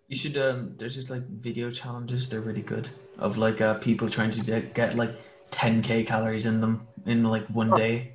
You 0.08 0.18
should. 0.18 0.38
Um, 0.38 0.76
there's 0.78 0.96
just 0.96 1.10
like 1.10 1.24
video 1.28 1.70
challenges. 1.70 2.30
They're 2.30 2.40
really 2.40 2.62
good. 2.62 2.90
Of 3.18 3.38
like 3.38 3.60
uh, 3.60 3.74
people 3.76 4.08
trying 4.08 4.32
to 4.32 4.46
get, 4.46 4.74
get 4.74 4.96
like 4.96 5.16
10k 5.52 6.08
calories 6.08 6.46
in 6.46 6.62
them 6.62 6.88
in 7.06 7.24
like 7.24 7.46
one 7.48 7.72
day. 7.72 8.12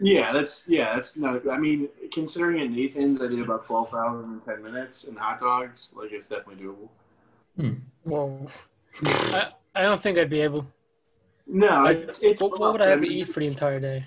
Yeah, 0.00 0.32
that's 0.32 0.64
yeah, 0.66 0.94
that's 0.94 1.16
not. 1.16 1.48
I 1.48 1.58
mean, 1.58 1.88
considering 2.12 2.60
at 2.60 2.70
Nathan's, 2.70 3.22
I 3.22 3.28
did 3.28 3.40
about 3.40 3.64
twelve 3.64 3.90
thousand 3.90 4.32
in 4.32 4.40
ten 4.40 4.62
minutes, 4.62 5.04
and 5.04 5.16
hot 5.16 5.38
dogs, 5.38 5.92
like 5.94 6.12
it's 6.12 6.28
definitely 6.28 6.64
doable. 6.64 6.88
Hmm. 7.56 7.74
Whoa. 8.04 8.48
I, 9.04 9.52
I 9.74 9.82
don't 9.82 10.00
think 10.00 10.18
I'd 10.18 10.30
be 10.30 10.40
able. 10.40 10.66
No, 11.46 11.86
I, 11.86 11.92
it's, 11.92 12.22
it's 12.22 12.42
what, 12.42 12.58
what 12.58 12.72
would 12.72 12.82
I 12.82 12.88
have 12.88 13.00
to 13.00 13.08
mean, 13.08 13.18
eat 13.18 13.28
for 13.28 13.40
the 13.40 13.46
entire 13.46 13.80
day? 13.80 14.04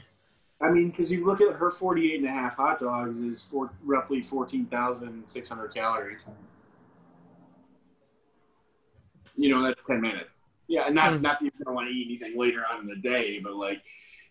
I 0.62 0.70
mean, 0.70 0.90
because 0.90 1.12
you 1.12 1.26
look 1.26 1.42
at 1.42 1.54
her 1.54 1.72
48 1.72 2.20
and 2.20 2.28
a 2.28 2.32
half 2.32 2.56
hot 2.56 2.80
dogs 2.80 3.22
is 3.22 3.44
for 3.44 3.72
roughly 3.84 4.22
14,600 4.22 5.74
calories. 5.74 6.20
You 9.36 9.50
know, 9.50 9.64
that's 9.64 9.80
10 9.86 10.00
minutes. 10.00 10.45
Yeah, 10.68 10.86
and 10.86 10.96
not 10.96 11.14
Hmm. 11.16 11.22
not 11.22 11.40
that 11.40 11.46
you 11.46 11.52
don't 11.64 11.76
want 11.76 11.88
to 11.90 11.94
eat 11.94 12.08
anything 12.08 12.40
later 12.40 12.64
on 12.72 12.82
in 12.82 12.88
the 12.88 12.96
day, 12.96 13.40
but 13.40 13.56
like 13.56 13.82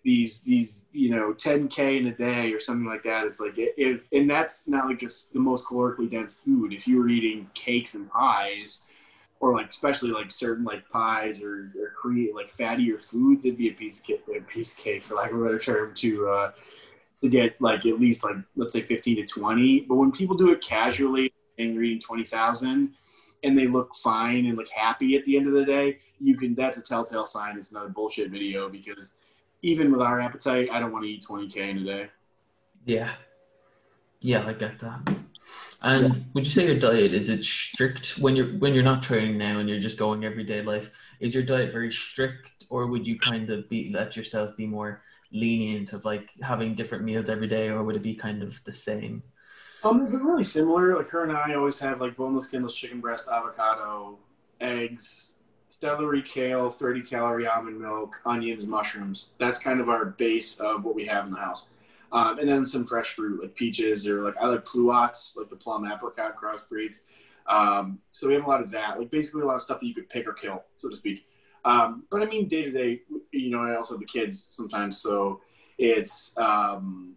these 0.04 0.40
these 0.40 0.82
you 0.92 1.10
know 1.10 1.32
10k 1.32 1.98
in 1.98 2.06
a 2.08 2.14
day 2.16 2.52
or 2.52 2.60
something 2.60 2.86
like 2.86 3.02
that. 3.04 3.26
It's 3.26 3.40
like 3.40 3.56
it, 3.58 3.74
it 3.76 4.04
and 4.12 4.28
that's 4.28 4.66
not 4.68 4.86
like 4.86 5.02
it's 5.02 5.26
the 5.26 5.38
most 5.40 5.66
calorically 5.66 6.10
dense 6.10 6.40
food. 6.40 6.72
If 6.72 6.86
you 6.86 6.98
were 6.98 7.08
eating 7.08 7.48
cakes 7.54 7.94
and 7.94 8.10
pies, 8.10 8.80
or 9.40 9.54
like 9.54 9.70
especially 9.70 10.10
like 10.10 10.30
certain 10.30 10.64
like 10.64 10.88
pies 10.90 11.40
or, 11.40 11.72
or 11.78 11.90
create 11.96 12.34
like 12.34 12.52
fattier 12.52 13.00
foods, 13.00 13.44
it'd 13.44 13.58
be 13.58 13.68
a 13.68 13.72
piece 13.72 14.00
of 14.00 14.06
cake, 14.06 14.22
a 14.36 14.40
piece 14.40 14.72
of 14.72 14.78
cake 14.78 15.04
for 15.04 15.14
lack 15.14 15.30
of 15.32 15.40
a 15.40 15.44
better 15.44 15.58
term 15.58 15.94
to 15.94 16.28
uh, 16.28 16.52
to 17.22 17.28
get 17.28 17.60
like 17.60 17.86
at 17.86 18.00
least 18.00 18.24
like 18.24 18.36
let's 18.56 18.72
say 18.72 18.82
15 18.82 19.16
to 19.16 19.26
20. 19.26 19.80
But 19.88 19.96
when 19.96 20.12
people 20.12 20.36
do 20.36 20.50
it 20.52 20.60
casually 20.62 21.32
and 21.58 21.74
you're 21.74 21.84
eating 21.84 22.00
20,000 22.00 22.94
and 23.44 23.56
they 23.56 23.68
look 23.68 23.94
fine 23.94 24.46
and 24.46 24.56
look 24.56 24.70
happy 24.70 25.16
at 25.16 25.24
the 25.24 25.36
end 25.36 25.46
of 25.46 25.52
the 25.52 25.64
day, 25.64 25.98
you 26.20 26.36
can 26.36 26.54
that's 26.54 26.78
a 26.78 26.82
telltale 26.82 27.26
sign 27.26 27.56
it's 27.56 27.70
another 27.70 27.88
bullshit 27.88 28.30
video 28.30 28.68
because 28.68 29.14
even 29.62 29.90
with 29.90 30.00
our 30.00 30.20
appetite, 30.20 30.68
I 30.70 30.78
don't 30.80 30.92
want 30.92 31.04
to 31.04 31.10
eat 31.10 31.24
20k 31.24 31.56
in 31.56 31.78
a 31.78 31.84
day. 31.84 32.10
Yeah. 32.84 33.12
Yeah, 34.20 34.46
I 34.46 34.52
get 34.52 34.78
that. 34.80 35.14
And 35.82 36.24
would 36.32 36.44
you 36.44 36.50
say 36.50 36.66
your 36.66 36.78
diet 36.78 37.12
is 37.12 37.28
it 37.28 37.44
strict 37.44 38.18
when 38.18 38.34
you're 38.34 38.52
when 38.58 38.72
you're 38.72 38.82
not 38.82 39.02
training 39.02 39.36
now 39.36 39.58
and 39.58 39.68
you're 39.68 39.78
just 39.78 39.98
going 39.98 40.24
everyday 40.24 40.62
life? 40.62 40.90
Is 41.20 41.34
your 41.34 41.42
diet 41.42 41.72
very 41.72 41.92
strict, 41.92 42.64
or 42.70 42.86
would 42.86 43.06
you 43.06 43.18
kind 43.18 43.50
of 43.50 43.68
be 43.68 43.90
let 43.92 44.16
yourself 44.16 44.56
be 44.56 44.66
more 44.66 45.02
lenient 45.30 45.92
of 45.92 46.06
like 46.06 46.30
having 46.42 46.74
different 46.74 47.04
meals 47.04 47.28
every 47.28 47.48
day, 47.48 47.68
or 47.68 47.84
would 47.84 47.96
it 47.96 48.02
be 48.02 48.14
kind 48.14 48.42
of 48.42 48.62
the 48.64 48.72
same? 48.72 49.22
Um, 49.84 50.10
they're 50.10 50.18
really 50.18 50.42
similar. 50.42 50.96
Like 50.96 51.10
her 51.10 51.24
and 51.24 51.32
I 51.36 51.54
always 51.54 51.78
have 51.78 52.00
like 52.00 52.16
boneless, 52.16 52.44
skinless 52.44 52.74
chicken 52.74 53.00
breast, 53.00 53.28
avocado, 53.28 54.18
eggs, 54.60 55.32
celery, 55.68 56.22
kale, 56.22 56.70
30 56.70 57.02
calorie 57.02 57.46
almond 57.46 57.78
milk, 57.78 58.18
onions, 58.24 58.66
mushrooms. 58.66 59.30
That's 59.38 59.58
kind 59.58 59.80
of 59.80 59.90
our 59.90 60.06
base 60.06 60.58
of 60.58 60.84
what 60.84 60.94
we 60.94 61.06
have 61.06 61.26
in 61.26 61.32
the 61.32 61.38
house. 61.38 61.66
Um, 62.12 62.38
and 62.38 62.48
then 62.48 62.64
some 62.64 62.86
fresh 62.86 63.14
fruit 63.14 63.42
like 63.42 63.54
peaches 63.54 64.08
or 64.08 64.22
like 64.22 64.36
I 64.38 64.46
like 64.46 64.64
pluots, 64.64 65.36
like 65.36 65.50
the 65.50 65.56
plum 65.56 65.84
apricot 65.84 66.36
crossbreeds. 66.40 67.00
Um, 67.46 67.98
so 68.08 68.28
we 68.28 68.34
have 68.34 68.44
a 68.44 68.48
lot 68.48 68.62
of 68.62 68.70
that, 68.70 68.98
like 68.98 69.10
basically 69.10 69.42
a 69.42 69.44
lot 69.44 69.56
of 69.56 69.62
stuff 69.62 69.80
that 69.80 69.86
you 69.86 69.94
could 69.94 70.08
pick 70.08 70.26
or 70.26 70.32
kill, 70.32 70.62
so 70.74 70.88
to 70.88 70.96
speak. 70.96 71.26
Um, 71.66 72.04
but 72.10 72.22
I 72.22 72.26
mean, 72.26 72.48
day 72.48 72.62
to 72.62 72.70
day, 72.70 73.02
you 73.32 73.50
know, 73.50 73.60
I 73.60 73.76
also 73.76 73.94
have 73.94 74.00
the 74.00 74.06
kids 74.06 74.46
sometimes, 74.48 74.98
so 74.98 75.40
it's 75.76 76.36
um, 76.38 77.16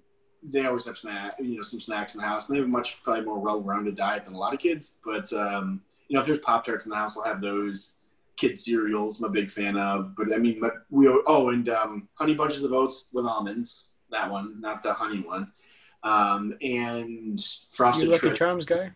they 0.51 0.65
always 0.65 0.85
have 0.85 0.97
snack, 0.97 1.35
you 1.39 1.55
know, 1.55 1.61
some 1.61 1.81
snacks 1.81 2.15
in 2.15 2.21
the 2.21 2.27
house. 2.27 2.47
And 2.47 2.55
they 2.55 2.59
have 2.59 2.67
a 2.67 2.71
much 2.71 3.01
probably 3.03 3.25
more 3.25 3.39
well-rounded 3.39 3.95
diet 3.95 4.25
than 4.25 4.33
a 4.33 4.37
lot 4.37 4.53
of 4.53 4.59
kids. 4.59 4.93
But 5.03 5.31
um, 5.33 5.81
you 6.07 6.15
know, 6.15 6.21
if 6.21 6.25
there's 6.25 6.39
pop 6.39 6.65
tarts 6.65 6.85
in 6.85 6.89
the 6.89 6.95
house, 6.95 7.17
I'll 7.17 7.23
have 7.23 7.41
those. 7.41 7.93
Kid 8.37 8.55
cereals, 8.55 9.17
I'm 9.17 9.25
a 9.25 9.29
big 9.29 9.49
fan 9.49 9.75
of. 9.77 10.15
But 10.15 10.31
I 10.31 10.37
mean, 10.37 10.59
but 10.59 10.73
we 10.91 11.07
oh, 11.07 11.49
and 11.49 11.67
um, 11.69 12.07
honey 12.13 12.35
bunches 12.35 12.61
of 12.61 12.71
oats 12.71 13.05
with 13.11 13.25
almonds. 13.25 13.89
That 14.11 14.29
one, 14.29 14.61
not 14.61 14.83
the 14.83 14.93
honey 14.93 15.21
one. 15.21 15.51
Um, 16.03 16.53
and 16.61 17.39
You 17.39 17.45
frosted 17.71 18.09
Lucky 18.09 18.27
Shred- 18.27 18.35
Charms 18.35 18.65
guy? 18.65 18.91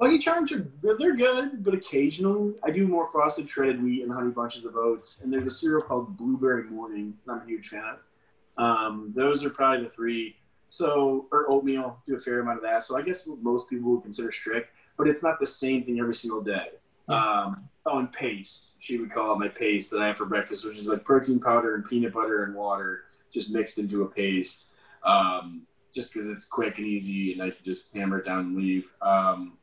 Lucky 0.00 0.18
Charms 0.18 0.52
are 0.52 0.70
they're, 0.80 1.16
good, 1.16 1.64
but 1.64 1.74
occasionally 1.74 2.54
I 2.62 2.70
do 2.70 2.86
more 2.86 3.08
frosted 3.08 3.48
shredded 3.48 3.82
wheat 3.82 4.02
and 4.02 4.12
honey 4.12 4.30
bunches 4.30 4.64
of 4.64 4.76
oats. 4.76 5.20
And 5.22 5.32
there's 5.32 5.46
a 5.46 5.50
cereal 5.50 5.82
called 5.82 6.16
Blueberry 6.16 6.64
Morning. 6.64 7.14
that 7.26 7.32
I'm 7.32 7.42
a 7.42 7.46
huge 7.46 7.68
fan 7.68 7.82
of. 7.84 8.62
Um, 8.62 9.12
those 9.16 9.44
are 9.44 9.50
probably 9.50 9.84
the 9.84 9.90
three. 9.90 10.36
So 10.68 11.26
or 11.32 11.50
oatmeal, 11.50 11.98
do 12.06 12.14
a 12.14 12.18
fair 12.18 12.40
amount 12.40 12.58
of 12.58 12.62
that. 12.64 12.82
So 12.82 12.96
I 12.96 13.02
guess 13.02 13.26
what 13.26 13.42
most 13.42 13.68
people 13.68 13.90
would 13.92 14.02
consider 14.02 14.30
strict, 14.30 14.70
but 14.96 15.08
it's 15.08 15.22
not 15.22 15.40
the 15.40 15.46
same 15.46 15.84
thing 15.84 16.00
every 16.00 16.14
single 16.14 16.42
day. 16.42 16.70
Um, 17.08 17.68
oh, 17.86 17.98
and 17.98 18.12
paste. 18.12 18.74
She 18.80 18.98
would 18.98 19.10
call 19.10 19.32
it 19.32 19.38
my 19.38 19.48
paste 19.48 19.90
that 19.90 20.00
I 20.00 20.08
have 20.08 20.18
for 20.18 20.26
breakfast, 20.26 20.64
which 20.64 20.76
is 20.76 20.86
like 20.86 21.04
protein 21.04 21.40
powder 21.40 21.74
and 21.74 21.84
peanut 21.86 22.12
butter 22.12 22.44
and 22.44 22.54
water 22.54 23.04
just 23.32 23.50
mixed 23.50 23.78
into 23.78 24.02
a 24.02 24.06
paste. 24.06 24.66
Um, 25.04 25.62
just 25.94 26.12
because 26.12 26.28
it's 26.28 26.44
quick 26.44 26.76
and 26.76 26.86
easy, 26.86 27.32
and 27.32 27.42
I 27.42 27.50
can 27.50 27.64
just 27.64 27.82
hammer 27.94 28.18
it 28.18 28.26
down 28.26 28.40
and 28.40 28.56
leave. 28.56 28.90
Um, 29.00 29.58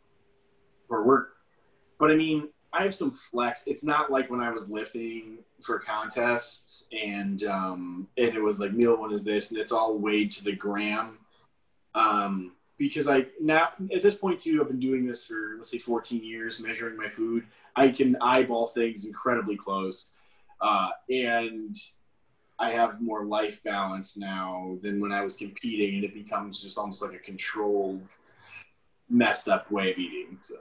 for 0.87 1.03
work. 1.03 1.37
But 1.99 2.11
I 2.11 2.15
mean, 2.15 2.49
I 2.76 2.84
have 2.84 2.93
some 2.93 3.11
flex. 3.11 3.63
It's 3.67 3.86
not 3.86 4.11
like 4.11 4.30
when 4.30 4.41
I 4.41 4.51
was 4.51 4.69
lifting 4.69 5.38
for 5.61 5.80
contests 5.80 6.88
and 6.91 7.43
um, 7.45 8.07
and 8.17 8.36
it 8.36 8.41
was 8.41 8.59
like 8.59 8.73
meal 8.73 8.97
one 8.97 9.13
is 9.13 9.23
this 9.23 9.51
and 9.51 9.59
it's 9.59 9.71
all 9.71 9.97
weighed 9.97 10.32
to 10.34 10.43
the 10.43 10.51
gram. 10.51 11.19
Um, 11.93 12.51
because 12.78 13.07
I 13.07 13.28
now 13.39 13.69
at 13.93 14.01
this 14.01 14.15
point 14.15 14.39
too, 14.41 14.59
I've 14.61 14.67
been 14.67 14.82
doing 14.82 15.05
this 15.05 15.26
for 15.26 15.53
let's 15.55 15.71
say 15.71 15.78
14 15.78 16.21
years, 16.21 16.59
measuring 16.59 16.97
my 16.97 17.07
food. 17.07 17.45
I 17.78 17.89
can 17.89 18.17
eyeball 18.19 18.67
things 18.67 19.05
incredibly 19.05 19.55
close, 19.55 20.11
uh, 20.59 20.89
and 21.09 21.76
I 22.59 22.71
have 22.71 23.01
more 23.01 23.26
life 23.26 23.63
balance 23.63 24.17
now 24.17 24.78
than 24.82 24.99
when 24.99 25.13
I 25.13 25.21
was 25.21 25.38
competing, 25.38 25.95
and 25.95 26.03
it 26.03 26.13
becomes 26.13 26.61
just 26.61 26.78
almost 26.78 27.01
like 27.01 27.13
a 27.13 27.19
controlled, 27.19 28.11
messed 29.09 29.47
up 29.47 29.71
way 29.71 29.91
of 29.91 29.97
eating. 29.97 30.38
So. 30.41 30.55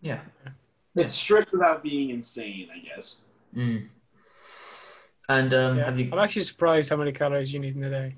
Yeah. 0.00 0.20
It's 0.94 1.14
strict 1.14 1.52
without 1.52 1.82
being 1.82 2.10
insane, 2.10 2.68
I 2.74 2.78
guess. 2.78 3.18
Mm. 3.54 3.88
And 5.28 5.54
um, 5.54 5.78
Yeah. 5.78 5.84
have 5.86 5.98
you? 5.98 6.08
I'm 6.12 6.18
actually 6.18 6.42
surprised 6.42 6.88
how 6.90 6.96
many 6.96 7.12
calories 7.12 7.52
you 7.52 7.60
need 7.60 7.76
in 7.76 7.84
a 7.84 7.90
day. 7.90 8.16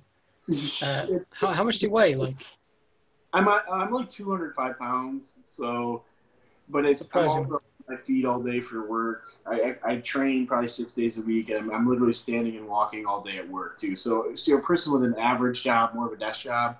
Uh, 0.82 1.06
How, 1.32 1.48
how 1.48 1.64
much 1.64 1.78
do 1.78 1.86
you 1.86 1.92
weigh? 1.92 2.14
Like, 2.14 2.34
I'm 3.34 3.46
I'm 3.48 3.92
like 3.92 4.08
205 4.08 4.78
pounds, 4.78 5.34
so 5.42 6.02
but 6.70 6.86
it's 6.86 7.00
I'm 7.00 7.04
Surprising. 7.06 7.42
also 7.42 7.54
on 7.56 7.60
my 7.88 7.96
feet 7.96 8.24
all 8.24 8.40
day 8.40 8.60
for 8.60 8.86
work. 8.86 9.24
I, 9.46 9.76
I, 9.84 9.92
I 9.92 9.96
train 9.96 10.46
probably 10.46 10.68
six 10.68 10.94
days 10.94 11.18
a 11.18 11.22
week, 11.22 11.50
and 11.50 11.58
I'm, 11.58 11.70
I'm 11.70 11.88
literally 11.88 12.14
standing 12.14 12.56
and 12.56 12.66
walking 12.66 13.04
all 13.04 13.22
day 13.22 13.36
at 13.38 13.48
work 13.48 13.76
too. 13.78 13.94
So, 13.96 14.34
so 14.34 14.56
a 14.56 14.60
person 14.60 14.92
with 14.92 15.04
an 15.04 15.14
average 15.18 15.62
job, 15.62 15.94
more 15.94 16.06
of 16.06 16.12
a 16.12 16.16
desk 16.16 16.42
job, 16.44 16.78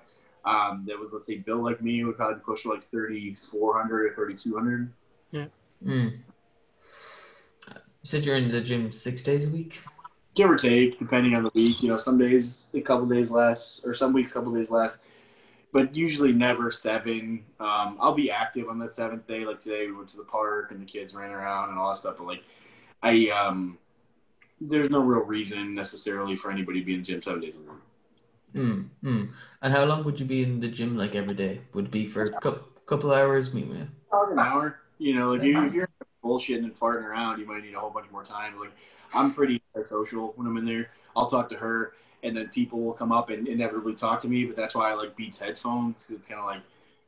um, 0.49 0.83
that 0.87 0.97
was 0.97 1.13
let's 1.13 1.27
say 1.27 1.37
built 1.37 1.61
like 1.61 1.81
me 1.81 2.03
would 2.03 2.17
probably 2.17 2.41
push 2.41 2.63
for 2.63 2.73
like 2.73 2.83
3,400 2.83 4.05
or 4.05 4.13
3,200. 4.13 4.91
Mm. 5.85 6.11
You 7.71 7.77
said 8.03 8.25
you're 8.25 8.37
in 8.37 8.49
the 8.51 8.61
gym 8.61 8.91
six 8.91 9.21
days 9.21 9.45
a 9.45 9.49
week. 9.49 9.79
give 10.33 10.49
or 10.49 10.57
take, 10.57 10.97
depending 10.97 11.35
on 11.35 11.43
the 11.43 11.51
week. 11.53 11.83
You 11.83 11.89
know, 11.89 11.97
some 11.97 12.17
days 12.17 12.67
a 12.73 12.81
couple 12.81 13.05
days 13.05 13.29
less, 13.29 13.81
or 13.85 13.93
some 13.93 14.13
weeks 14.13 14.31
a 14.31 14.35
couple 14.35 14.53
days 14.53 14.71
less, 14.71 14.97
but 15.71 15.95
usually 15.95 16.31
never 16.31 16.71
seven. 16.71 17.43
Um, 17.59 17.97
I'll 17.99 18.15
be 18.15 18.31
active 18.31 18.69
on 18.69 18.79
the 18.79 18.89
seventh 18.89 19.27
day. 19.27 19.45
Like 19.45 19.59
today, 19.59 19.85
we 19.87 19.93
went 19.93 20.09
to 20.09 20.17
the 20.17 20.23
park 20.23 20.71
and 20.71 20.81
the 20.81 20.85
kids 20.85 21.13
ran 21.13 21.31
around 21.31 21.69
and 21.69 21.77
all 21.77 21.89
that 21.89 21.97
stuff. 21.97 22.15
But 22.17 22.27
like, 22.27 22.43
I 23.03 23.29
um, 23.29 23.77
there's 24.59 24.89
no 24.89 24.99
real 24.99 25.25
reason 25.25 25.75
necessarily 25.75 26.35
for 26.35 26.51
anybody 26.51 26.79
to 26.79 26.85
be 26.85 26.93
in 26.95 27.01
the 27.01 27.05
gym 27.05 27.21
seven 27.21 27.41
days 27.41 27.53
a 27.55 27.59
week. 27.59 27.81
Mm. 28.55 28.89
Mm. 29.03 29.29
And 29.61 29.73
how 29.73 29.83
long 29.85 30.03
would 30.03 30.19
you 30.19 30.25
be 30.25 30.43
in 30.43 30.59
the 30.59 30.67
gym 30.67 30.97
like 30.97 31.15
every 31.15 31.35
day? 31.35 31.61
Would 31.73 31.85
it 31.85 31.91
be 31.91 32.07
for 32.07 32.23
a 32.23 32.29
couple, 32.29 32.63
couple 32.85 33.13
hours? 33.13 33.49
Probably 33.49 34.33
an 34.33 34.39
hour. 34.39 34.79
You 34.97 35.15
know, 35.15 35.33
like 35.33 35.43
you, 35.43 35.65
if 35.65 35.73
you're 35.73 35.89
bullshitting 36.23 36.63
and 36.63 36.77
farting 36.77 37.03
around, 37.03 37.39
you 37.39 37.45
might 37.45 37.63
need 37.63 37.73
a 37.73 37.79
whole 37.79 37.89
bunch 37.89 38.11
more 38.11 38.25
time. 38.25 38.59
Like 38.59 38.71
I'm 39.13 39.33
pretty 39.33 39.61
social 39.85 40.33
when 40.35 40.47
I'm 40.47 40.57
in 40.57 40.65
there. 40.65 40.89
I'll 41.15 41.29
talk 41.29 41.49
to 41.49 41.55
her, 41.55 41.93
and 42.23 42.35
then 42.35 42.49
people 42.49 42.81
will 42.81 42.93
come 42.93 43.11
up 43.11 43.29
and 43.29 43.47
inevitably 43.47 43.95
talk 43.95 44.19
to 44.21 44.27
me. 44.27 44.45
But 44.45 44.55
that's 44.55 44.75
why 44.75 44.91
I 44.91 44.93
like 44.93 45.15
Beats 45.15 45.39
headphones 45.39 46.03
because 46.03 46.17
it's 46.17 46.27
kind 46.27 46.39
of 46.39 46.45
like 46.45 46.61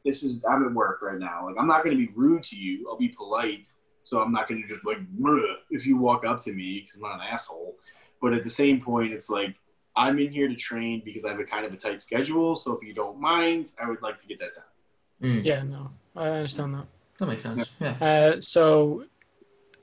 this 0.05 0.23
is 0.23 0.43
I'm 0.45 0.65
at 0.65 0.73
work 0.73 1.01
right 1.01 1.19
now. 1.19 1.47
Like 1.47 1.55
I'm 1.59 1.67
not 1.67 1.83
going 1.83 1.97
to 1.97 2.05
be 2.05 2.11
rude 2.15 2.43
to 2.43 2.55
you. 2.55 2.87
I'll 2.89 2.97
be 2.97 3.09
polite. 3.09 3.67
So 4.03 4.21
I'm 4.21 4.31
not 4.31 4.47
going 4.47 4.61
to 4.61 4.67
just 4.67 4.85
like 4.85 4.97
if 5.69 5.85
you 5.85 5.97
walk 5.97 6.25
up 6.25 6.39
to 6.41 6.53
me 6.53 6.79
because 6.79 6.95
I'm 6.95 7.01
not 7.01 7.15
an 7.15 7.33
asshole. 7.33 7.75
But 8.21 8.33
at 8.33 8.43
the 8.43 8.49
same 8.49 8.79
point, 8.81 9.13
it's 9.13 9.29
like 9.29 9.55
I'm 9.95 10.19
in 10.19 10.31
here 10.31 10.47
to 10.47 10.55
train 10.55 11.01
because 11.03 11.25
I 11.25 11.29
have 11.29 11.39
a 11.39 11.43
kind 11.43 11.65
of 11.65 11.73
a 11.73 11.77
tight 11.77 12.01
schedule. 12.01 12.55
So 12.55 12.73
if 12.73 12.87
you 12.87 12.93
don't 12.93 13.19
mind, 13.19 13.71
I 13.81 13.89
would 13.89 14.01
like 14.01 14.17
to 14.19 14.27
get 14.27 14.39
that 14.39 14.55
done. 14.55 14.63
Mm. 15.21 15.45
yeah, 15.45 15.61
no, 15.61 15.91
I 16.15 16.27
understand 16.29 16.73
that. 16.73 16.85
That 17.19 17.27
makes 17.27 17.43
sense. 17.43 17.71
Yeah. 17.79 17.91
Uh, 18.01 18.41
so, 18.41 19.03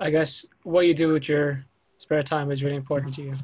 I 0.00 0.10
guess 0.10 0.44
what 0.64 0.86
you 0.86 0.94
do 0.94 1.12
with 1.12 1.28
your 1.28 1.64
spare 1.98 2.22
time 2.22 2.50
is 2.50 2.64
really 2.64 2.76
important 2.76 3.14
to 3.14 3.22
you. 3.22 3.34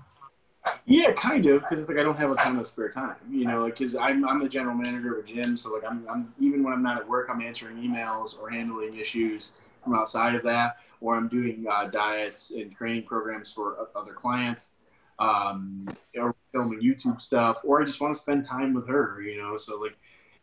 Yeah, 0.87 1.13
kind 1.13 1.45
of, 1.47 1.61
because 1.63 1.79
it's 1.79 1.89
like 1.89 1.99
I 1.99 2.03
don't 2.03 2.19
have 2.19 2.31
a 2.31 2.37
ton 2.37 2.59
of 2.59 2.67
spare 2.67 2.89
time, 2.89 3.17
you 3.31 3.47
know, 3.47 3.63
like 3.63 3.79
because 3.79 3.95
I'm 3.95 4.27
I'm 4.27 4.43
the 4.43 4.49
general 4.49 4.75
manager 4.75 5.19
of 5.19 5.25
a 5.25 5.29
gym, 5.29 5.57
so 5.59 5.73
like 5.73 5.83
I'm 5.89 6.07
I'm 6.09 6.33
even 6.41 6.63
when 6.65 6.73
I'm 6.73 6.83
not 6.83 6.99
at 6.99 7.09
work, 7.09 7.29
I'm 7.31 7.41
answering 7.43 7.77
emails 7.77 8.39
or 8.41 8.51
handling 8.51 8.97
issues 8.97 9.53
from 9.83 9.95
outside 9.95 10.35
of 10.35 10.43
that, 10.45 10.79
or 11.01 11.17
I'm 11.17 11.29
doing 11.29 11.67
uh, 11.71 11.87
diets 11.89 12.51
and 12.51 12.73
training 12.73 13.05
programs 13.05 13.53
for 13.53 13.77
o- 13.79 13.89
other 13.95 14.15
clients. 14.15 14.73
Um, 15.19 15.89
or 16.17 16.35
filming 16.53 16.81
YouTube 16.81 17.21
stuff, 17.21 17.61
or 17.65 17.83
I 17.83 17.85
just 17.85 18.01
want 18.01 18.15
to 18.15 18.21
spend 18.21 18.45
time 18.45 18.75
with 18.75 18.89
her, 18.89 19.21
you 19.21 19.41
know. 19.41 19.57
So 19.57 19.81
like, 19.81 19.97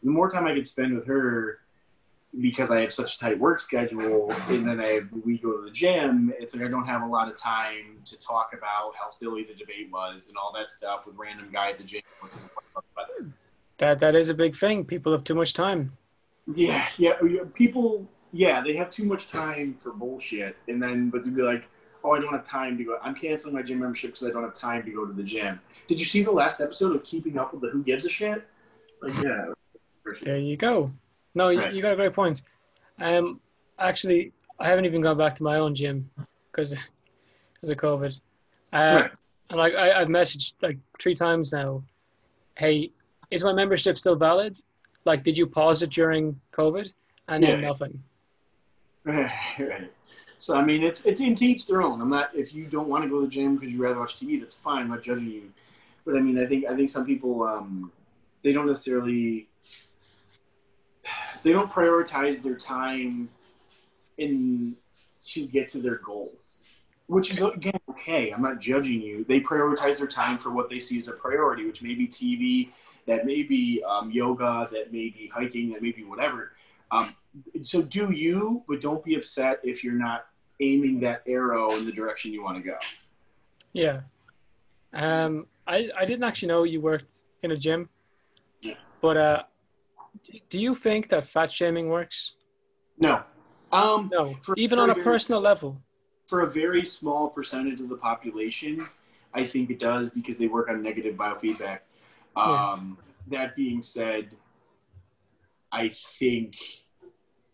the 0.04 0.10
more 0.10 0.30
time 0.30 0.48
I 0.48 0.54
can 0.54 0.66
spend 0.66 0.96
with 0.96 1.06
her, 1.06 1.60
because 2.40 2.72
I 2.72 2.80
have 2.82 2.94
such 2.94 3.16
a 3.16 3.18
tight 3.18 3.38
work 3.38 3.60
schedule, 3.60 4.32
and 4.48 4.68
then 4.68 4.80
I 4.80 5.02
we 5.26 5.38
go 5.38 5.58
to 5.58 5.66
the 5.66 5.72
gym. 5.72 6.34
It's 6.40 6.56
like 6.56 6.66
I 6.66 6.70
don't 6.70 6.86
have 6.86 7.02
a 7.02 7.06
lot 7.08 7.28
of 7.28 7.36
time 7.36 8.02
to 8.06 8.18
talk 8.18 8.52
about 8.58 8.94
how 9.00 9.10
silly 9.10 9.44
the 9.44 9.54
debate 9.54 9.90
was 9.92 10.30
and 10.30 10.38
all 10.38 10.54
that 10.54 10.72
stuff 10.72 11.06
with 11.06 11.16
random 11.18 11.50
guy 11.52 11.72
at 11.72 11.78
the 11.78 11.84
gym. 11.84 12.02
That 13.80 14.00
that 14.00 14.16
is 14.16 14.30
a 14.30 14.34
big 14.34 14.56
thing. 14.56 14.86
People 14.86 15.12
have 15.12 15.24
too 15.24 15.36
much 15.36 15.54
time. 15.54 15.92
Yeah, 16.56 16.88
yeah. 16.98 17.14
People, 17.54 18.08
yeah, 18.32 18.62
they 18.62 18.76
have 18.76 18.90
too 18.92 19.04
much 19.04 19.28
time 19.28 19.74
for 19.74 19.92
bullshit, 19.92 20.56
and 20.68 20.82
then 20.82 21.10
but 21.10 21.26
to 21.26 21.32
be 21.32 21.42
like, 21.42 21.68
oh, 22.04 22.12
I 22.12 22.20
don't 22.20 22.32
have 22.34 22.46
time 22.48 22.78
to 22.78 22.84
go. 22.84 22.98
I'm 23.02 23.16
canceling 23.16 23.56
my 23.56 23.62
gym 23.62 23.80
membership 23.80 24.12
because 24.12 24.28
I 24.28 24.32
don't 24.32 24.44
have 24.44 24.56
time 24.56 24.84
to 24.84 24.92
go 24.92 25.06
to 25.06 25.14
the 25.14 25.24
gym. 25.24 25.60
Did 25.88 26.00
you 26.00 26.06
see 26.06 26.24
the 26.24 26.32
last 26.32 26.62
episode 26.62 26.96
of 26.96 27.04
Keeping 27.04 27.38
Up 27.38 27.52
with 27.54 27.62
the 27.62 27.70
Who 27.70 27.84
Gives 27.84 28.06
a 28.06 28.10
Shit? 28.10 28.48
Like, 29.02 29.14
yeah. 29.24 29.46
There 30.24 30.38
you 30.38 30.58
go. 30.58 30.92
No, 31.36 31.50
you, 31.50 31.60
Right. 31.60 31.74
you 31.74 31.82
got 31.82 31.94
a 31.94 31.96
great 31.96 32.14
point. 32.14 32.42
Um, 33.00 33.40
actually, 33.80 34.34
I 34.60 34.68
haven't 34.68 34.86
even 34.86 35.02
gone 35.02 35.18
back 35.18 35.36
to 35.36 35.44
my 35.44 35.58
own 35.58 35.74
gym 35.76 36.10
because 36.52 36.76
because 37.54 37.70
of 37.70 37.78
COVID. 37.78 38.20
Uh, 38.74 39.02
Right. 39.02 39.12
And 39.50 39.60
like 39.60 39.74
I, 39.76 40.00
I've 40.02 40.08
messaged 40.08 40.54
like 40.62 40.78
three 41.00 41.14
times 41.14 41.52
now. 41.52 41.84
Hey, 42.58 42.92
is 43.32 43.44
my 43.44 43.52
membership 43.54 43.98
still 43.98 44.16
valid? 44.16 44.58
Like, 45.04 45.24
did 45.24 45.38
you 45.38 45.46
pause 45.46 45.82
it 45.84 45.90
during 45.90 46.40
COVID? 46.54 46.92
And 47.28 47.44
then 47.44 47.62
Yeah. 47.62 47.68
nothing. 47.68 48.04
right. 49.06 49.92
So 50.42 50.56
I 50.56 50.66
mean, 50.66 50.82
it's 50.82 51.02
it's 51.02 51.22
in 51.22 51.42
each 51.44 51.68
their 51.68 51.84
own. 51.84 52.02
I'm 52.02 52.10
not 52.10 52.32
if 52.34 52.52
you 52.52 52.66
don't 52.66 52.88
want 52.88 53.04
to 53.04 53.10
go 53.10 53.20
to 53.20 53.28
the 53.28 53.32
gym 53.32 53.58
because 53.58 53.72
you 53.72 53.80
rather 53.80 54.00
watch 54.00 54.16
TV, 54.16 54.40
that's 54.40 54.56
fine. 54.56 54.82
I'm 54.82 54.90
not 54.90 55.04
judging 55.04 55.30
you. 55.30 55.52
But 56.04 56.16
I 56.18 56.20
mean, 56.20 56.40
I 56.40 56.48
think 56.48 56.66
I 56.66 56.76
think 56.76 56.90
some 56.90 57.06
people 57.06 57.44
um, 57.44 57.92
they 58.42 58.52
don't 58.52 58.66
necessarily 58.66 59.50
they 61.44 61.52
don't 61.52 61.70
prioritize 61.70 62.42
their 62.42 62.56
time 62.56 63.30
in 64.18 64.76
to 65.26 65.46
get 65.46 65.68
to 65.70 65.78
their 65.78 65.98
goals, 65.98 66.58
which 67.06 67.30
is 67.30 67.44
again 67.44 67.80
okay. 67.92 68.32
I'm 68.32 68.42
not 68.42 68.60
judging 68.60 69.00
you. 69.00 69.24
They 69.26 69.42
prioritize 69.42 70.00
their 70.00 70.08
time 70.08 70.40
for 70.40 70.50
what 70.50 70.72
they 70.72 70.80
see 70.80 70.98
as 70.98 71.08
a 71.08 71.14
priority, 71.14 71.68
which 71.68 71.84
may 71.84 71.94
be 71.94 72.08
TV, 72.08 72.72
that 73.06 73.28
may 73.28 73.44
be 73.44 73.84
um, 73.88 74.10
yoga, 74.10 74.68
that 74.72 74.92
may 74.92 75.10
be 75.10 75.30
hiking, 75.32 75.70
that 75.74 75.84
may 75.84 75.92
be 75.92 76.04
whatever. 76.04 76.54
Um, 76.90 77.16
so 77.62 77.84
do 77.84 78.12
you, 78.12 78.64
but 78.68 78.82
don't 78.82 79.06
be 79.06 79.14
upset 79.14 79.60
if 79.64 79.84
you're 79.84 79.94
not 79.94 80.26
aiming 80.62 81.00
that 81.02 81.24
arrow 81.28 81.72
in 81.76 81.86
the 81.86 81.92
direction 81.92 82.32
you 82.32 82.44
want 82.44 82.58
to 82.58 82.64
go. 82.64 82.78
Yeah. 83.74 84.02
Um, 84.94 85.48
I 85.68 85.90
I 85.98 86.06
didn't 86.06 86.24
actually 86.24 86.50
know 86.50 86.64
you 86.64 86.80
worked 86.82 87.24
in 87.44 87.52
a 87.52 87.58
gym. 87.58 87.90
Yeah. 88.62 88.76
But 89.02 89.18
uh, 89.18 89.44
do 90.50 90.60
you 90.60 90.76
think 90.76 91.10
that 91.10 91.26
fat 91.26 91.52
shaming 91.52 91.90
works? 91.90 92.34
No. 93.00 93.24
Um, 93.72 94.10
No, 94.14 94.36
For- 94.44 94.54
even 94.58 94.78
on 94.80 94.90
a 94.90 94.96
for- 94.96 95.04
personal 95.04 95.42
level. 95.42 95.82
for 96.28 96.42
a 96.42 96.50
very 96.50 96.86
small 96.86 97.30
percentage 97.30 97.82
of 97.82 97.90
the 97.90 97.98
population, 97.98 98.86
I 99.34 99.44
think 99.46 99.70
it 99.70 99.80
does 99.80 100.10
because 100.10 100.38
they 100.38 100.48
work 100.48 100.70
on 100.70 100.82
negative 100.84 101.16
biofeedback. 101.16 101.80
Um, 102.36 102.98
That 103.28 103.56
being 103.56 103.82
said, 103.84 104.36
I 105.72 105.88
think 106.20 106.56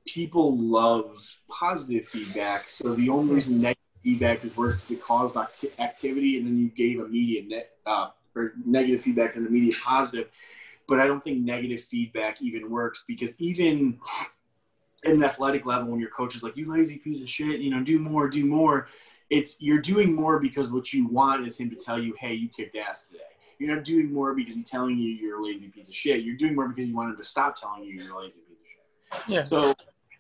people 0.08 0.58
love 0.58 1.22
positive 1.50 2.08
feedback. 2.08 2.70
So 2.70 2.96
the 2.96 3.10
only 3.10 3.36
reason 3.36 3.62
negative 3.62 3.84
feedback 4.04 4.44
is 4.44 4.56
works 4.58 4.84
to 4.84 4.96
cause 4.96 5.36
acti- 5.36 5.72
activity, 5.80 6.38
and 6.38 6.48
then 6.48 6.58
you 6.58 6.70
gave 6.70 7.00
immediate 7.00 7.48
net 7.48 7.72
uh, 7.86 8.10
or 8.36 8.54
negative 8.66 9.02
feedback 9.02 9.36
and 9.36 9.46
immediate 9.46 9.76
positive. 9.84 10.30
But 10.88 11.00
I 11.00 11.08
don't 11.08 11.22
think 11.22 11.40
negative 11.40 11.82
feedback 11.82 12.42
even 12.42 12.70
works 12.72 13.04
because 13.08 13.40
even 13.40 14.00
at 15.06 15.12
an 15.12 15.24
athletic 15.24 15.66
level, 15.66 15.92
when 15.92 16.00
your 16.00 16.10
coach 16.10 16.36
is 16.36 16.44
like, 16.44 16.56
"You 16.56 16.72
lazy 16.72 16.98
piece 16.98 17.22
of 17.22 17.30
shit," 17.30 17.60
you 17.60 17.70
know, 17.70 17.84
do 17.84 18.00
more, 18.00 18.30
do 18.30 18.46
more. 18.46 18.88
It's 19.30 19.58
you're 19.60 19.82
doing 19.82 20.16
more 20.16 20.40
because 20.40 20.72
what 20.72 20.94
you 20.94 21.08
want 21.08 21.46
is 21.46 21.58
him 21.58 21.70
to 21.70 21.76
tell 21.76 22.02
you, 22.02 22.16
"Hey, 22.18 22.34
you 22.34 22.48
kicked 22.50 22.76
ass 22.78 23.10
today." 23.10 23.24
You're 23.60 23.76
not 23.76 23.84
doing 23.84 24.14
more 24.14 24.34
because 24.34 24.56
he's 24.56 24.70
telling 24.70 24.98
you 24.98 25.10
you're 25.10 25.40
a 25.40 25.44
lazy 25.44 25.68
piece 25.68 25.88
of 25.88 25.96
shit. 25.96 26.22
You're 26.22 26.38
doing 26.38 26.56
more 26.56 26.68
because 26.68 26.88
you 26.88 26.96
want 26.96 27.10
him 27.10 27.18
to 27.18 27.24
stop 27.24 27.60
telling 27.60 27.84
you 27.84 27.96
you're 27.96 28.16
a 28.16 28.20
lazy 28.20 28.40
piece 28.48 28.60
of 28.60 28.66
shit. 28.66 29.30
Yeah. 29.30 29.44
So, 29.44 29.74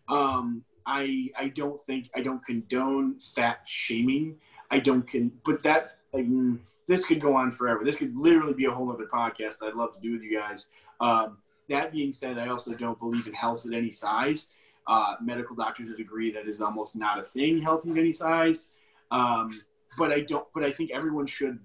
um, 0.09 0.63
I 0.85 1.29
I 1.37 1.49
don't 1.49 1.81
think 1.81 2.09
I 2.15 2.21
don't 2.21 2.43
condone 2.45 3.19
fat 3.19 3.59
shaming. 3.65 4.37
I 4.71 4.79
don't 4.79 5.09
con, 5.09 5.31
but 5.45 5.63
that 5.63 5.97
like, 6.13 6.25
mm, 6.25 6.59
this 6.87 7.05
could 7.05 7.21
go 7.21 7.35
on 7.35 7.51
forever. 7.51 7.83
This 7.83 7.97
could 7.97 8.15
literally 8.15 8.53
be 8.53 8.65
a 8.65 8.71
whole 8.71 8.91
other 8.91 9.05
podcast 9.05 9.59
that 9.59 9.67
I'd 9.67 9.75
love 9.75 9.93
to 9.95 9.99
do 10.01 10.13
with 10.13 10.21
you 10.21 10.37
guys. 10.37 10.67
Um, 11.01 11.37
that 11.69 11.91
being 11.91 12.13
said, 12.13 12.37
I 12.37 12.47
also 12.47 12.73
don't 12.73 12.97
believe 12.97 13.27
in 13.27 13.33
health 13.33 13.65
at 13.65 13.73
any 13.73 13.91
size. 13.91 14.47
Uh, 14.87 15.15
medical 15.21 15.53
doctors 15.53 15.89
would 15.89 15.99
agree 15.99 16.31
that 16.31 16.47
is 16.47 16.61
almost 16.61 16.95
not 16.95 17.19
a 17.19 17.23
thing, 17.23 17.61
healthy 17.61 17.89
of 17.89 17.97
any 17.97 18.13
size. 18.13 18.69
Um, 19.11 19.61
but 19.97 20.11
I 20.11 20.21
don't. 20.21 20.47
But 20.53 20.63
I 20.63 20.71
think 20.71 20.91
everyone 20.91 21.27
should 21.27 21.59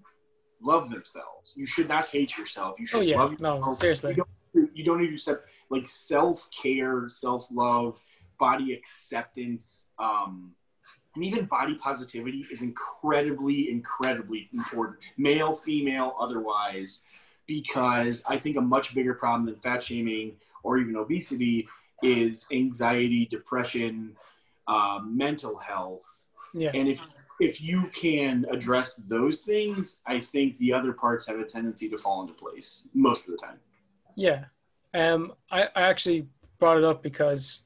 love 0.60 0.90
themselves. 0.90 1.54
You 1.56 1.66
should 1.66 1.88
not 1.88 2.08
hate 2.08 2.36
yourself. 2.36 2.76
You 2.78 2.86
should 2.86 2.98
Oh 2.98 3.02
yeah, 3.02 3.18
love 3.18 3.40
no, 3.40 3.72
seriously. 3.72 4.14
You 4.16 4.24
don't, 4.54 4.76
you 4.76 4.84
don't 4.84 5.00
need 5.00 5.08
to 5.08 5.14
accept 5.14 5.46
like 5.70 5.88
self 5.88 6.48
care, 6.50 7.08
self 7.08 7.48
love, 7.52 8.02
body 8.42 8.72
acceptance, 8.72 9.86
um, 10.00 10.50
and 11.14 11.24
even 11.24 11.44
body 11.44 11.76
positivity 11.76 12.44
is 12.50 12.60
incredibly, 12.60 13.70
incredibly 13.70 14.48
important. 14.52 14.98
Male, 15.16 15.54
female, 15.54 16.16
otherwise, 16.18 17.02
because 17.46 18.24
I 18.26 18.36
think 18.40 18.56
a 18.56 18.60
much 18.60 18.96
bigger 18.96 19.14
problem 19.14 19.46
than 19.46 19.54
fat 19.54 19.80
shaming 19.80 20.32
or 20.64 20.78
even 20.78 20.96
obesity 20.96 21.68
is 22.02 22.46
anxiety, 22.50 23.26
depression, 23.26 24.16
um, 24.66 25.16
mental 25.16 25.56
health. 25.56 26.26
Yeah. 26.52 26.72
And 26.74 26.88
if 26.88 27.00
if 27.38 27.60
you 27.60 27.90
can 27.94 28.44
address 28.50 28.96
those 28.96 29.42
things, 29.42 30.00
I 30.04 30.20
think 30.20 30.58
the 30.58 30.72
other 30.72 30.92
parts 30.92 31.28
have 31.28 31.38
a 31.38 31.44
tendency 31.44 31.88
to 31.90 31.96
fall 31.96 32.22
into 32.22 32.34
place 32.34 32.88
most 32.92 33.28
of 33.28 33.34
the 33.34 33.46
time. 33.46 33.58
Yeah. 34.16 34.46
Um, 34.94 35.32
I, 35.48 35.62
I 35.76 35.82
actually 35.92 36.26
brought 36.58 36.78
it 36.78 36.84
up 36.84 37.04
because 37.04 37.62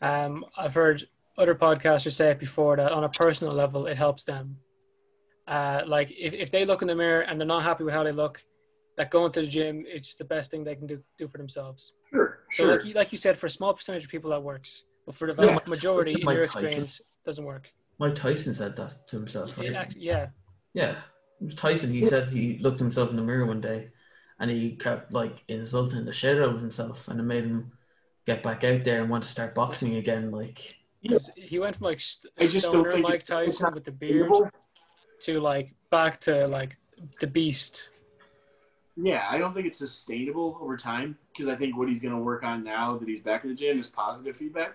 um, 0.00 0.44
I've 0.56 0.74
heard 0.74 1.08
other 1.36 1.54
podcasters 1.54 2.12
say 2.12 2.30
it 2.30 2.38
before 2.38 2.76
that 2.76 2.92
on 2.92 3.04
a 3.04 3.08
personal 3.08 3.54
level, 3.54 3.86
it 3.86 3.96
helps 3.96 4.24
them. 4.24 4.58
Uh, 5.46 5.82
like 5.86 6.10
if, 6.10 6.34
if 6.34 6.50
they 6.50 6.64
look 6.64 6.82
in 6.82 6.88
the 6.88 6.94
mirror 6.94 7.22
and 7.22 7.40
they're 7.40 7.46
not 7.46 7.62
happy 7.62 7.84
with 7.84 7.94
how 7.94 8.02
they 8.02 8.12
look, 8.12 8.42
that 8.96 9.10
going 9.10 9.32
to 9.32 9.40
the 9.42 9.46
gym 9.46 9.84
is 9.86 10.02
just 10.02 10.18
the 10.18 10.24
best 10.24 10.50
thing 10.50 10.64
they 10.64 10.74
can 10.74 10.86
do, 10.86 11.00
do 11.18 11.28
for 11.28 11.38
themselves. 11.38 11.94
Sure, 12.12 12.38
So 12.50 12.64
sure. 12.64 12.72
like 12.72 12.84
you, 12.84 12.94
like 12.94 13.12
you 13.12 13.18
said, 13.18 13.38
for 13.38 13.46
a 13.46 13.50
small 13.50 13.72
percentage 13.72 14.04
of 14.04 14.10
people 14.10 14.30
that 14.30 14.42
works, 14.42 14.84
but 15.06 15.14
for 15.14 15.32
the 15.32 15.42
Yeah. 15.42 15.54
vast 15.54 15.68
majority, 15.68 16.14
in 16.20 16.28
your 16.28 16.44
Tyson. 16.44 16.64
experience, 16.64 17.00
doesn't 17.24 17.44
work. 17.44 17.70
Mike 17.98 18.14
Tyson 18.14 18.54
said 18.54 18.76
that 18.76 19.08
to 19.08 19.16
himself, 19.16 19.56
right? 19.58 19.68
It 19.68 19.74
actually, 19.74 20.02
yeah, 20.02 20.26
Yeah, 20.74 20.90
it 21.40 21.44
was 21.44 21.54
Tyson. 21.54 21.92
He 21.92 22.04
said 22.04 22.28
he 22.30 22.58
looked 22.58 22.78
himself 22.78 23.10
in 23.10 23.16
the 23.16 23.22
mirror 23.22 23.46
one 23.46 23.60
day, 23.60 23.90
and 24.38 24.50
he 24.50 24.76
kept 24.76 25.12
like 25.12 25.42
insulting 25.48 26.04
the 26.04 26.12
shit 26.12 26.38
out 26.38 26.54
of 26.54 26.60
himself, 26.60 27.08
and 27.08 27.18
it 27.18 27.24
made 27.24 27.44
him 27.44 27.72
get 28.28 28.42
back 28.42 28.62
out 28.62 28.84
there 28.84 29.00
and 29.00 29.08
want 29.10 29.24
to 29.24 29.28
start 29.30 29.54
boxing 29.54 29.96
again. 29.96 30.30
Like, 30.30 30.74
Yes. 31.00 31.30
he 31.34 31.58
went 31.58 31.76
from 31.76 31.86
like 31.86 31.98
st- 32.00 32.30
I 32.38 32.46
just 32.46 32.66
don't 32.70 32.84
stoner 32.86 32.98
Mike 33.02 33.22
it's- 33.22 33.46
it's 33.46 33.58
Tyson 33.58 33.74
with 33.74 33.84
the 33.84 33.90
beard 33.92 34.28
sustainable. 34.28 34.50
to 35.20 35.40
like 35.40 35.74
back 35.90 36.20
to 36.22 36.46
like 36.46 36.76
the 37.20 37.26
beast. 37.26 37.88
Yeah, 38.96 39.26
I 39.30 39.38
don't 39.38 39.54
think 39.54 39.66
it's 39.66 39.78
sustainable 39.78 40.58
over 40.60 40.76
time 40.76 41.16
because 41.32 41.46
I 41.48 41.56
think 41.56 41.76
what 41.78 41.88
he's 41.88 42.00
going 42.00 42.14
to 42.14 42.20
work 42.20 42.42
on 42.42 42.64
now 42.64 42.98
that 42.98 43.08
he's 43.08 43.20
back 43.20 43.44
in 43.44 43.50
the 43.50 43.56
gym 43.56 43.78
is 43.78 43.88
positive 43.88 44.36
feedback. 44.36 44.72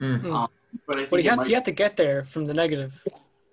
mm, 0.00 0.48
But 0.86 0.96
I 0.96 1.00
think 1.00 1.10
But 1.10 1.20
he 1.20 1.26
it 1.26 1.30
had 1.30 1.36
might- 1.38 1.46
he 1.48 1.52
had 1.52 1.64
to 1.66 1.72
get 1.72 1.96
there 1.96 2.24
from 2.24 2.46
the 2.46 2.54
negative. 2.54 3.06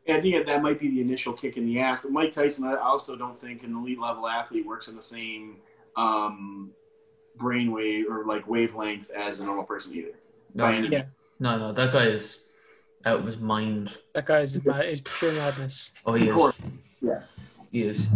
I 0.08 0.20
think 0.22 0.46
that 0.46 0.62
might 0.62 0.80
be 0.80 0.90
the 0.90 1.02
initial 1.02 1.34
kick 1.34 1.58
in 1.58 1.66
the 1.66 1.80
ass. 1.80 2.02
But 2.04 2.12
Mike 2.12 2.32
Tyson, 2.32 2.66
I 2.66 2.76
also 2.76 3.16
don't 3.16 3.38
think 3.40 3.64
an 3.64 3.76
elite 3.76 4.00
level 4.00 4.28
athlete 4.28 4.66
works 4.66 4.88
in 4.88 4.96
the 4.96 5.02
same 5.02 5.58
um, 5.98 6.72
brainwave 7.42 8.06
or 8.10 8.26
like 8.26 8.48
wavelength 8.48 9.10
as 9.12 9.40
a 9.40 9.46
normal 9.46 9.64
person 9.64 9.94
either. 9.94 10.12
no, 10.54 10.64
By 10.66 10.78
Yeah. 10.80 11.04
no, 11.40 11.58
no, 11.58 11.74
that 11.74 11.92
guy 11.92 12.06
is 12.08 12.48
out 13.06 13.20
of 13.20 13.26
his 13.26 13.38
mind. 13.40 13.98
That 14.14 14.26
guy 14.28 14.42
is 14.42 14.64
mad, 14.64 14.86
is 14.86 15.02
pure 15.02 15.32
madness. 15.34 15.92
Oh, 16.06 16.14
he 16.14 16.28
Of 16.30 16.36
is. 16.36 16.36
course. 16.36 16.56
Yes. 17.02 17.34
He 17.72 17.84
is. 17.84 18.08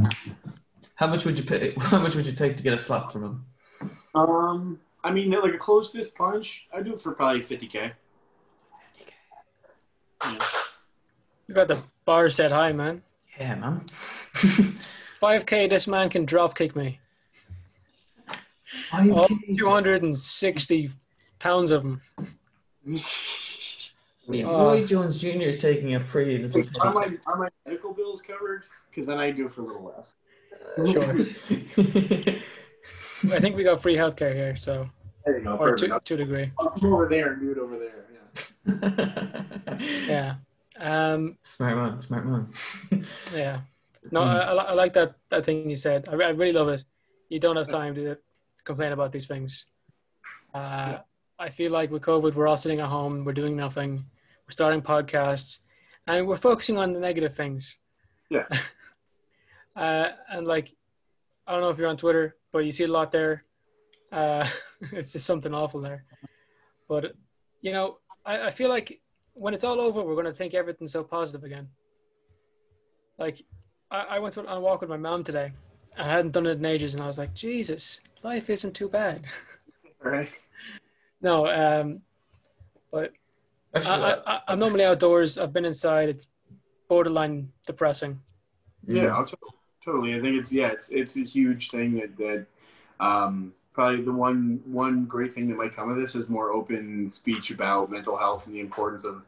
How 0.95 1.07
much 1.07 1.25
would 1.25 1.37
you 1.37 1.43
pay? 1.43 1.73
How 1.79 1.99
much 1.99 2.15
would 2.15 2.25
you 2.25 2.33
take 2.33 2.55
to 2.57 2.63
get 2.63 2.73
a 2.73 2.77
slap 2.77 3.11
from 3.11 3.23
him? 3.23 3.45
Um, 4.13 4.79
I 5.03 5.11
mean, 5.11 5.31
like 5.31 5.53
a 5.53 5.57
closed 5.57 5.91
fist 5.93 6.15
punch, 6.15 6.67
I 6.73 6.81
do 6.81 6.93
it 6.93 7.01
for 7.01 7.11
probably 7.13 7.41
50k. 7.41 7.91
Yeah. 10.23 10.39
You 11.47 11.53
got 11.55 11.67
the 11.67 11.77
bar 12.05 12.29
set 12.29 12.51
high, 12.51 12.71
man. 12.71 13.01
Yeah, 13.39 13.55
man. 13.55 13.81
Five 15.19 15.45
K 15.45 15.67
this 15.67 15.87
man 15.87 16.09
can 16.09 16.25
drop 16.25 16.55
kick 16.55 16.75
me. 16.75 16.99
Five 18.91 19.11
All 19.11 19.27
K. 19.27 19.35
two 19.57 19.69
hundred 19.69 20.03
and 20.03 20.15
sixty 20.17 20.89
pounds 21.39 21.71
of 21.71 21.83
him. 21.83 22.01
Yeah, 24.27 24.45
Oh. 24.47 24.65
Roy 24.69 24.85
Jones 24.87 25.19
Jr. 25.19 25.27
is 25.43 25.59
taking 25.59 25.93
a 25.93 25.99
pretty 25.99 26.39
little. 26.39 26.63
Are 26.81 26.91
my, 26.95 27.15
are 27.27 27.37
my 27.37 27.47
medical 27.63 27.93
bills 27.93 28.23
covered? 28.23 28.63
because 28.89 29.05
then 29.05 29.19
I 29.19 29.29
do 29.29 29.47
for 29.49 29.61
a 29.61 29.65
little 29.65 29.93
less. 29.95 30.15
Uh, 30.79 30.91
sure. 30.91 31.03
I 33.35 33.39
think 33.39 33.55
we 33.55 33.63
got 33.63 33.79
free 33.81 33.95
healthcare 33.97 34.33
here, 34.33 34.55
so 34.55 34.89
There 35.25 35.37
you 35.37 35.43
go. 35.43 35.57
or 35.57 35.75
to, 35.75 35.99
to 36.03 36.13
a 36.13 36.17
degree. 36.17 36.51
I'll 36.57 36.71
come 36.71 36.91
over 36.93 37.07
there 37.07 37.33
and 37.33 37.41
do 37.41 37.51
it 37.51 37.57
over 37.59 37.77
there. 37.77 38.05
Yeah. 38.13 39.77
Yeah. 40.07 40.35
Um, 40.79 41.37
Smart 41.43 41.77
man, 41.77 42.01
smart 42.01 42.25
man. 42.25 42.47
yeah. 43.33 43.59
No, 44.11 44.21
hmm. 44.23 44.27
I, 44.29 44.39
I, 44.41 44.53
I 44.53 44.73
like 44.73 44.93
that 44.93 45.13
that 45.29 45.45
thing 45.45 45.69
you 45.69 45.75
said. 45.75 46.07
I, 46.09 46.13
I 46.13 46.29
really 46.29 46.53
love 46.53 46.69
it. 46.69 46.83
You 47.29 47.39
don't 47.39 47.55
have 47.57 47.67
time 47.67 47.93
to 47.95 48.17
complain 48.65 48.91
about 48.91 49.11
these 49.11 49.25
things. 49.25 49.65
Uh, 50.53 50.99
I 51.39 51.49
feel 51.49 51.71
like 51.71 51.91
with 51.91 52.01
COVID, 52.01 52.33
we're 52.33 52.47
all 52.47 52.57
sitting 52.57 52.79
at 52.79 52.87
home, 52.87 53.23
we're 53.23 53.33
doing 53.33 53.55
nothing, 53.55 54.05
we're 54.45 54.51
starting 54.51 54.81
podcasts, 54.81 55.63
and 56.07 56.27
we're 56.27 56.37
focusing 56.37 56.77
on 56.77 56.93
the 56.93 56.99
negative 56.99 57.35
things. 57.35 57.79
Yeah. 58.29 58.45
uh, 59.75 60.09
and 60.29 60.47
like, 60.47 60.73
I 61.47 61.53
don't 61.53 61.61
know 61.61 61.69
if 61.69 61.77
you're 61.77 61.87
on 61.87 61.97
Twitter, 61.97 62.35
but 62.51 62.59
you 62.59 62.71
see 62.71 62.85
a 62.85 62.89
lot 62.89 63.11
there. 63.11 63.43
Uh, 64.11 64.47
it's 64.91 65.13
just 65.13 65.25
something 65.25 65.53
awful 65.53 65.81
there. 65.81 66.03
But 66.87 67.13
you 67.61 67.71
know, 67.71 67.97
I, 68.25 68.47
I 68.47 68.49
feel 68.51 68.69
like 68.69 69.01
when 69.33 69.53
it's 69.53 69.63
all 69.63 69.81
over, 69.81 70.03
we're 70.03 70.13
going 70.13 70.25
to 70.25 70.33
think 70.33 70.53
everything's 70.53 70.91
so 70.91 71.03
positive 71.03 71.43
again. 71.43 71.67
Like, 73.17 73.43
I, 73.91 74.01
I 74.11 74.19
went 74.19 74.37
on 74.37 74.45
a 74.45 74.59
walk 74.59 74.81
with 74.81 74.89
my 74.89 74.97
mom 74.97 75.23
today. 75.23 75.51
I 75.97 76.03
hadn't 76.03 76.31
done 76.31 76.47
it 76.47 76.57
in 76.57 76.65
ages, 76.65 76.93
and 76.93 77.03
I 77.03 77.07
was 77.07 77.17
like, 77.17 77.33
Jesus, 77.33 78.01
life 78.25 78.49
isn't 78.49 78.73
too 78.73 78.89
bad. 78.89 79.25
right. 80.03 80.29
no, 81.21 81.47
um, 81.47 82.01
but 82.91 83.13
I, 83.73 83.77
Actually, 83.77 84.03
I, 84.03 84.13
I, 84.25 84.41
I'm 84.47 84.59
normally 84.59 84.83
outdoors. 84.83 85.37
I've 85.37 85.53
been 85.53 85.65
inside. 85.65 86.09
It's 86.09 86.27
borderline 86.89 87.51
depressing. 87.67 88.19
Yeah, 88.87 89.15
I'll 89.15 89.25
totally, 89.25 89.51
totally. 89.83 90.15
I 90.15 90.21
think 90.21 90.39
it's 90.39 90.51
yeah, 90.51 90.67
it's 90.67 90.89
it's 90.89 91.15
a 91.17 91.23
huge 91.23 91.69
thing 91.69 91.95
that 91.95 92.17
that 92.17 92.45
um, 92.99 93.53
probably 93.73 94.01
the 94.01 94.11
one 94.11 94.61
one 94.65 95.05
great 95.05 95.33
thing 95.33 95.47
that 95.49 95.57
might 95.57 95.75
come 95.75 95.89
of 95.89 95.97
this 95.97 96.15
is 96.15 96.29
more 96.29 96.51
open 96.51 97.09
speech 97.09 97.51
about 97.51 97.91
mental 97.91 98.17
health 98.17 98.47
and 98.47 98.55
the 98.55 98.59
importance 98.59 99.05
of 99.05 99.25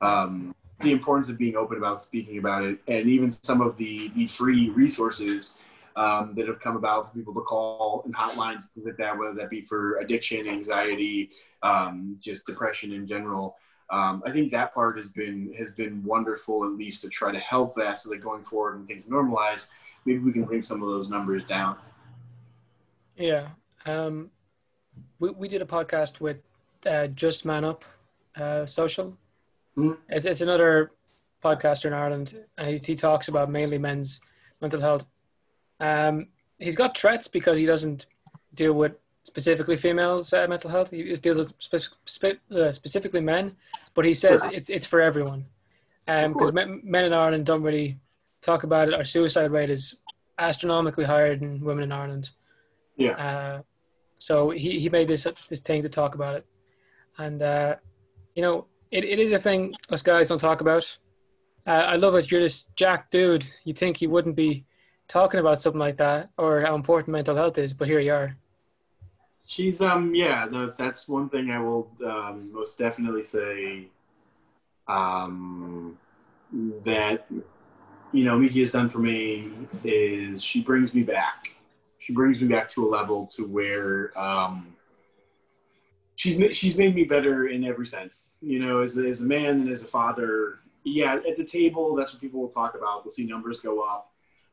um, 0.00 0.52
the 0.80 0.92
importance 0.92 1.28
of 1.28 1.38
being 1.38 1.56
open 1.56 1.78
about 1.78 2.00
speaking 2.00 2.38
about 2.38 2.62
it, 2.64 2.78
and 2.86 3.08
even 3.08 3.30
some 3.30 3.60
of 3.60 3.76
the 3.76 4.10
the 4.14 4.26
free 4.26 4.70
resources. 4.70 5.54
Um, 5.96 6.34
that 6.36 6.46
have 6.46 6.60
come 6.60 6.76
about 6.76 7.08
for 7.08 7.16
people 7.16 7.32
to 7.32 7.40
call 7.40 8.02
and 8.04 8.14
hotlines 8.14 8.68
things 8.68 8.84
like 8.84 8.98
that, 8.98 9.16
whether 9.16 9.32
that 9.32 9.48
be 9.48 9.62
for 9.62 9.96
addiction, 9.96 10.46
anxiety, 10.46 11.30
um, 11.62 12.18
just 12.20 12.44
depression 12.44 12.92
in 12.92 13.06
general. 13.06 13.56
Um, 13.88 14.22
I 14.26 14.30
think 14.30 14.50
that 14.50 14.74
part 14.74 14.98
has 14.98 15.08
been 15.08 15.54
has 15.56 15.70
been 15.70 16.04
wonderful, 16.04 16.64
at 16.64 16.72
least 16.72 17.00
to 17.02 17.08
try 17.08 17.32
to 17.32 17.38
help 17.38 17.74
that, 17.76 17.96
so 17.96 18.10
that 18.10 18.20
going 18.20 18.44
forward 18.44 18.76
when 18.76 18.86
things 18.86 19.04
normalize, 19.04 19.68
maybe 20.04 20.18
we 20.18 20.34
can 20.34 20.44
bring 20.44 20.60
some 20.60 20.82
of 20.82 20.88
those 20.88 21.08
numbers 21.08 21.44
down. 21.44 21.76
Yeah. 23.16 23.48
Um, 23.86 24.30
we, 25.18 25.30
we 25.30 25.48
did 25.48 25.62
a 25.62 25.64
podcast 25.64 26.20
with 26.20 26.36
uh, 26.84 27.06
Just 27.06 27.46
Man 27.46 27.64
Up 27.64 27.86
uh, 28.36 28.66
Social. 28.66 29.16
Mhm. 29.78 29.96
It's, 30.10 30.26
it's 30.26 30.42
another 30.42 30.90
podcaster 31.42 31.86
in 31.86 31.94
Ireland, 31.94 32.36
and 32.58 32.68
he, 32.68 32.76
he 32.84 32.94
talks 32.94 33.28
about 33.28 33.50
mainly 33.50 33.78
men's 33.78 34.20
mental 34.60 34.80
health. 34.80 35.06
Um, 35.80 36.28
he's 36.58 36.76
got 36.76 36.96
threats 36.96 37.28
because 37.28 37.58
he 37.58 37.66
doesn't 37.66 38.06
deal 38.54 38.72
with 38.72 38.92
specifically 39.22 39.76
females' 39.76 40.32
uh, 40.32 40.46
mental 40.48 40.70
health. 40.70 40.90
He 40.90 41.12
deals 41.14 41.38
with 41.38 41.52
spe- 41.58 41.94
spe- 42.06 42.52
uh, 42.54 42.72
specifically 42.72 43.20
men, 43.20 43.56
but 43.94 44.04
he 44.04 44.14
says 44.14 44.42
Sure. 44.42 44.52
it's 44.52 44.70
it's 44.70 44.86
for 44.86 45.00
everyone. 45.00 45.46
Because 46.06 46.32
course. 46.32 46.52
men, 46.52 46.80
men 46.84 47.04
in 47.06 47.12
Ireland 47.12 47.46
don't 47.46 47.62
really 47.62 47.98
talk 48.40 48.62
about 48.62 48.86
it. 48.88 48.94
Our 48.94 49.04
suicide 49.04 49.50
rate 49.50 49.70
is 49.70 49.96
astronomically 50.38 51.04
higher 51.04 51.34
than 51.36 51.60
women 51.60 51.82
in 51.84 51.92
Ireland. 51.92 52.30
Yeah. 52.96 53.12
Uh, 53.12 53.62
so 54.18 54.50
he, 54.50 54.78
he 54.78 54.88
made 54.88 55.08
this 55.08 55.26
this 55.50 55.60
thing 55.60 55.82
to 55.82 55.88
talk 55.88 56.14
about 56.14 56.36
it, 56.36 56.46
and 57.18 57.42
uh, 57.42 57.74
you 58.34 58.42
know 58.42 58.66
it, 58.90 59.04
it 59.04 59.18
is 59.18 59.32
a 59.32 59.38
thing 59.38 59.74
us 59.90 60.02
guys 60.02 60.28
don't 60.28 60.38
talk 60.38 60.60
about. 60.60 60.96
Uh, 61.66 61.70
I 61.70 61.96
love 61.96 62.14
it. 62.14 62.30
You're 62.30 62.40
this 62.40 62.66
jack 62.76 63.10
dude. 63.10 63.44
You 63.64 63.74
think 63.74 64.00
you 64.00 64.08
wouldn't 64.10 64.36
be 64.36 64.64
talking 65.08 65.40
about 65.40 65.60
something 65.60 65.80
like 65.80 65.96
that 65.98 66.30
or 66.38 66.60
how 66.62 66.74
important 66.74 67.12
mental 67.12 67.36
health 67.36 67.58
is, 67.58 67.74
but 67.74 67.88
here 67.88 68.00
you 68.00 68.12
are. 68.12 68.36
She's 69.46 69.80
um 69.80 70.14
yeah, 70.14 70.46
no, 70.50 70.72
that's 70.76 71.06
one 71.06 71.28
thing 71.28 71.50
I 71.50 71.60
will 71.60 71.88
um, 72.04 72.50
most 72.52 72.78
definitely 72.78 73.22
say 73.22 73.86
um, 74.88 75.96
that 76.84 77.26
you 78.12 78.24
know 78.24 78.38
Miki 78.38 78.60
has 78.60 78.72
done 78.72 78.88
for 78.88 78.98
me 78.98 79.52
is 79.84 80.42
she 80.42 80.62
brings 80.62 80.94
me 80.94 81.02
back. 81.02 81.52
She 81.98 82.12
brings 82.12 82.40
me 82.40 82.48
back 82.48 82.68
to 82.70 82.86
a 82.86 82.88
level 82.88 83.26
to 83.28 83.46
where 83.46 84.16
um, 84.18 84.74
she's 86.16 86.56
she's 86.56 86.76
made 86.76 86.94
me 86.94 87.04
better 87.04 87.48
in 87.48 87.64
every 87.64 87.86
sense. 87.86 88.34
You 88.42 88.58
know, 88.58 88.80
as 88.80 88.98
as 88.98 89.20
a 89.20 89.24
man 89.24 89.60
and 89.60 89.68
as 89.68 89.82
a 89.82 89.86
father. 89.86 90.60
Yeah, 90.88 91.16
at 91.28 91.36
the 91.36 91.42
table, 91.42 91.96
that's 91.96 92.12
what 92.12 92.20
people 92.20 92.40
will 92.40 92.48
talk 92.48 92.76
about. 92.76 93.02
They'll 93.02 93.10
see 93.10 93.26
numbers 93.26 93.58
go 93.58 93.80
up, 93.80 94.05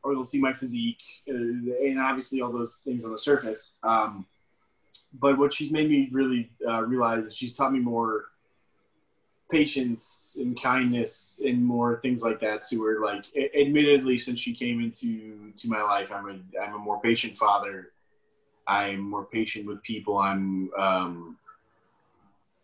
or 0.03 0.13
they'll 0.13 0.25
see 0.25 0.39
my 0.39 0.53
physique, 0.53 1.01
uh, 1.29 1.33
and 1.33 1.99
obviously 1.99 2.41
all 2.41 2.51
those 2.51 2.81
things 2.83 3.05
on 3.05 3.11
the 3.11 3.17
surface. 3.17 3.77
Um, 3.83 4.25
but 5.19 5.37
what 5.37 5.53
she's 5.53 5.71
made 5.71 5.89
me 5.89 6.09
really 6.11 6.49
uh, 6.67 6.81
realize 6.81 7.25
is 7.25 7.35
she's 7.35 7.53
taught 7.53 7.71
me 7.73 7.79
more 7.79 8.25
patience 9.49 10.37
and 10.39 10.59
kindness 10.61 11.41
and 11.45 11.63
more 11.63 11.99
things 11.99 12.23
like 12.23 12.39
that 12.39 12.63
to 12.63 12.83
her. 12.83 12.99
Like 12.99 13.25
a- 13.35 13.61
admittedly 13.61 14.17
since 14.17 14.39
she 14.39 14.53
came 14.53 14.81
into 14.81 15.51
to 15.55 15.69
my 15.69 15.81
life 15.81 16.11
i'm 16.11 16.27
a 16.27 16.61
i'm 16.61 16.73
a 16.75 16.79
more 16.79 16.99
patient 17.01 17.37
father. 17.37 17.91
I'm 18.67 19.01
more 19.01 19.25
patient 19.25 19.67
with 19.67 19.83
people. 19.83 20.17
I'm 20.17 20.71
um 20.77 21.37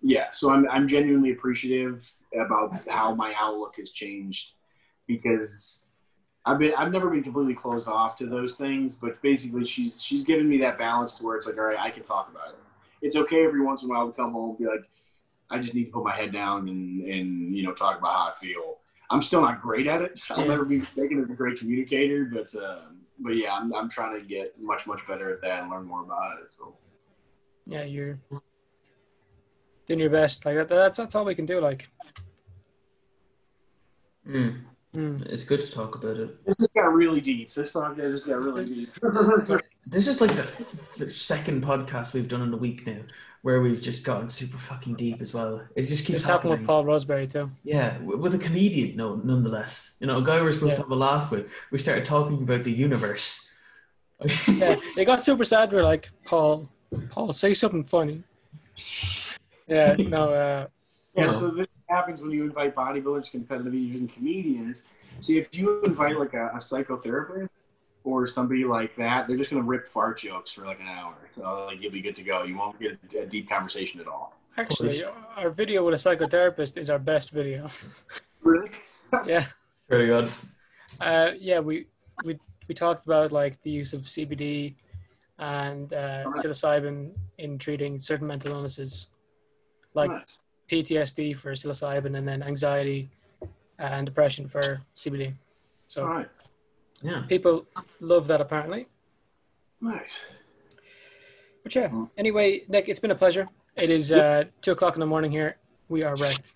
yeah 0.02 0.28
so 0.32 0.50
i'm 0.50 0.66
i'm 0.70 0.88
genuinely 0.88 1.32
appreciative 1.32 2.10
about 2.34 2.88
how 2.88 3.14
my 3.14 3.34
outlook 3.38 3.76
has 3.78 3.92
changed 3.92 4.54
because 5.08 5.88
I've 6.50 6.58
been 6.58 6.74
I've 6.76 6.92
never 6.92 7.10
been 7.12 7.22
completely 7.22 7.54
closed 7.54 7.88
off 7.88 8.16
to 8.18 8.26
those 8.26 8.56
things, 8.56 8.96
but 8.96 9.22
basically 9.22 9.66
she's 9.66 10.02
she's 10.02 10.24
given 10.24 10.50
me 10.50 10.58
that 10.60 10.80
balance 10.80 11.14
to 11.20 11.24
where 11.24 11.36
it's 11.38 11.46
like, 11.46 11.58
all 11.58 11.66
right, 11.66 11.78
I 11.80 11.92
can 11.92 12.02
talk 12.02 12.28
about 12.32 12.50
it. 12.50 12.60
It's 13.04 13.16
okay 13.16 13.46
every 13.46 13.62
once 13.62 13.84
in 13.84 13.90
a 13.90 13.94
while 13.94 14.08
to 14.08 14.14
come 14.14 14.32
home 14.32 14.50
and 14.50 14.58
be 14.58 14.66
like, 14.66 14.90
I 15.52 15.60
just 15.60 15.76
need 15.76 15.86
to 15.86 15.92
put 15.92 16.04
my 16.04 16.16
head 16.16 16.34
down 16.34 16.68
and 16.68 17.02
and 17.04 17.56
you 17.56 17.62
know 17.64 17.74
talk 17.74 18.00
about 18.00 18.14
how 18.14 18.32
I 18.32 18.34
feel. 18.40 18.78
I'm 19.12 19.22
still 19.22 19.42
not 19.42 19.62
great 19.62 19.86
at 19.86 20.02
it. 20.02 20.20
I'll 20.32 20.42
Yeah. 20.44 20.50
never 20.50 20.66
be 20.66 20.82
taken 20.82 21.24
as 21.24 21.30
a 21.30 21.34
great 21.34 21.60
communicator, 21.60 22.26
but 22.26 22.54
uh, 22.56 22.80
but 23.20 23.36
yeah, 23.36 23.54
I'm 23.56 23.72
I'm 23.76 23.88
trying 23.90 24.20
to 24.20 24.26
get 24.26 24.60
much 24.60 24.88
much 24.88 25.02
better 25.08 25.32
at 25.32 25.42
that 25.42 25.62
and 25.62 25.70
learn 25.72 25.86
more 25.86 26.04
about 26.04 26.40
it. 26.42 26.52
So 26.52 26.76
Yeah, 27.68 27.84
you're 27.84 28.18
doing 29.88 30.00
your 30.00 30.10
best. 30.10 30.46
Like 30.46 30.56
that, 30.56 30.70
that's 30.70 30.98
that's 30.98 31.14
all 31.14 31.26
we 31.26 31.36
can 31.36 31.46
do. 31.46 31.60
Like, 31.62 31.88
Mm. 34.28 34.62
Mm. 34.96 35.26
It's 35.28 35.44
good 35.44 35.62
to 35.62 35.72
talk 35.72 35.96
about 35.96 36.18
it. 36.18 36.46
this 36.46 36.56
just 36.58 36.74
got 36.74 36.94
really 36.94 37.22
deep. 37.22 37.54
This 37.54 37.72
podcast 37.72 38.12
just 38.12 38.28
got 38.28 38.40
really 38.40 38.66
deep. 38.66 38.90
This 39.88 40.08
is 40.08 40.22
like 40.22 40.36
the, 40.36 40.48
the 40.98 41.10
second 41.10 41.64
podcast 41.64 42.14
we've 42.14 42.28
done 42.28 42.42
in 42.44 42.54
a 42.54 42.58
week 42.58 42.86
now, 42.86 43.00
where 43.42 43.60
we've 43.60 43.82
just 43.82 44.04
gotten 44.04 44.30
super 44.30 44.60
fucking 44.60 44.94
deep 44.96 45.20
as 45.20 45.34
well. 45.34 45.62
It 45.76 45.88
just 45.88 46.06
keeps 46.06 46.20
it's 46.20 46.28
happened 46.28 46.52
happening. 46.52 46.60
with 46.60 46.68
Paul 46.68 46.86
Roseberry 46.86 47.26
too. 47.26 47.50
Yeah, 47.64 47.98
with 48.00 48.36
a 48.36 48.38
comedian, 48.38 48.96
no, 48.98 49.16
nonetheless. 49.16 49.96
You 50.00 50.06
know, 50.06 50.20
a 50.20 50.24
guy 50.24 50.40
we're 50.42 50.52
supposed 50.52 50.74
Yeah. 50.74 50.76
to 50.76 50.82
have 50.84 50.92
a 50.92 50.96
laugh 50.96 51.32
with. 51.32 51.48
We 51.72 51.80
started 51.80 52.06
talking 52.06 52.38
about 52.44 52.64
the 52.64 52.72
universe. 52.72 53.50
Yeah, 54.48 54.76
they 54.96 55.06
got 55.06 55.24
super 55.26 55.46
sad. 55.46 55.72
We're 55.72 55.82
like, 55.82 56.10
Paul, 56.26 56.70
Paul, 57.10 57.32
say 57.34 57.54
something 57.56 57.84
funny. 57.86 58.22
Yeah, 59.68 59.96
no, 59.98 60.34
uh, 60.34 60.68
Yeah, 61.16 61.30
so 61.30 61.50
this 61.50 61.68
happens 61.88 62.22
when 62.22 62.32
you 62.32 62.44
invite 62.44 62.76
bodybuilders, 62.76 63.32
competitive 63.32 63.74
eaters, 63.74 64.00
and 64.00 64.14
comedians. 64.14 64.86
See, 65.22 65.38
if 65.38 65.54
you 65.54 65.82
invite 65.82 66.18
like 66.18 66.34
a, 66.34 66.48
a 66.54 66.58
psychotherapist 66.58 67.50
or 68.04 68.28
somebody 68.28 68.64
like 68.64 68.96
that, 68.96 69.28
they're 69.28 69.38
just 69.38 69.50
gonna 69.50 69.64
rip 69.64 69.88
fart 69.88 70.20
jokes 70.20 70.52
for 70.54 70.66
like 70.66 70.80
an 70.80 70.88
hour. 70.88 71.16
So 71.36 71.66
like 71.68 71.82
you'll 71.82 71.92
be 71.92 72.02
good 72.02 72.16
to 72.16 72.24
go. 72.24 72.44
You 72.44 72.58
won't 72.58 72.80
get 72.80 72.98
a 73.16 73.26
deep 73.26 73.50
conversation 73.50 74.00
at 74.00 74.08
all. 74.08 74.34
actually, 74.58 75.04
our 75.36 75.50
video 75.50 75.84
with 75.86 75.94
a 75.94 75.98
psychotherapist 75.98 76.78
is 76.78 76.90
our 76.90 77.00
best 77.00 77.32
video. 77.32 77.70
Really? 78.42 78.72
yeah, 79.28 79.48
Pretty 79.90 80.06
good. 80.06 80.32
uh, 81.02 81.32
yeah, 81.38 81.60
we 81.60 81.88
we 82.24 82.40
we 82.70 82.74
talked 82.74 83.06
about 83.06 83.34
like 83.34 83.62
the 83.64 83.70
use 83.70 83.92
of 83.94 84.04
CBD 84.04 84.76
and 85.40 85.92
uh, 85.92 86.24
Alright. 86.26 86.46
psilocybin 86.46 87.12
in 87.38 87.58
treating 87.58 88.00
certain 88.00 88.28
mental 88.28 88.52
illnesses, 88.54 89.08
like 89.94 90.10
Nice. 90.10 90.40
PTSD 90.70 91.36
for 91.38 91.52
psilocybin, 91.54 92.18
and 92.18 92.28
then 92.28 92.44
anxiety 92.44 93.10
and 93.78 94.06
depression 94.06 94.48
for 94.48 94.82
CBD. 94.96 95.34
So 95.88 96.04
All 96.04 96.10
right. 96.14 96.28
Yeah. 97.02 97.24
people 97.28 97.66
love 98.00 98.28
that 98.28 98.42
apparently. 98.42 98.88
Nice. 99.82 100.26
But 101.64 101.76
yeah, 101.76 102.06
anyway, 102.18 102.64
Nick, 102.68 102.90
it's 102.90 103.00
been 103.00 103.12
a 103.12 103.16
pleasure. 103.16 103.48
It 103.78 103.90
is 103.90 104.12
uh, 104.12 104.46
two 104.62 104.72
o'clock 104.74 104.96
in 104.96 105.00
the 105.00 105.06
morning 105.06 105.32
here. 105.32 105.58
We 105.88 106.04
are 106.04 106.16
wrecked. 106.20 106.54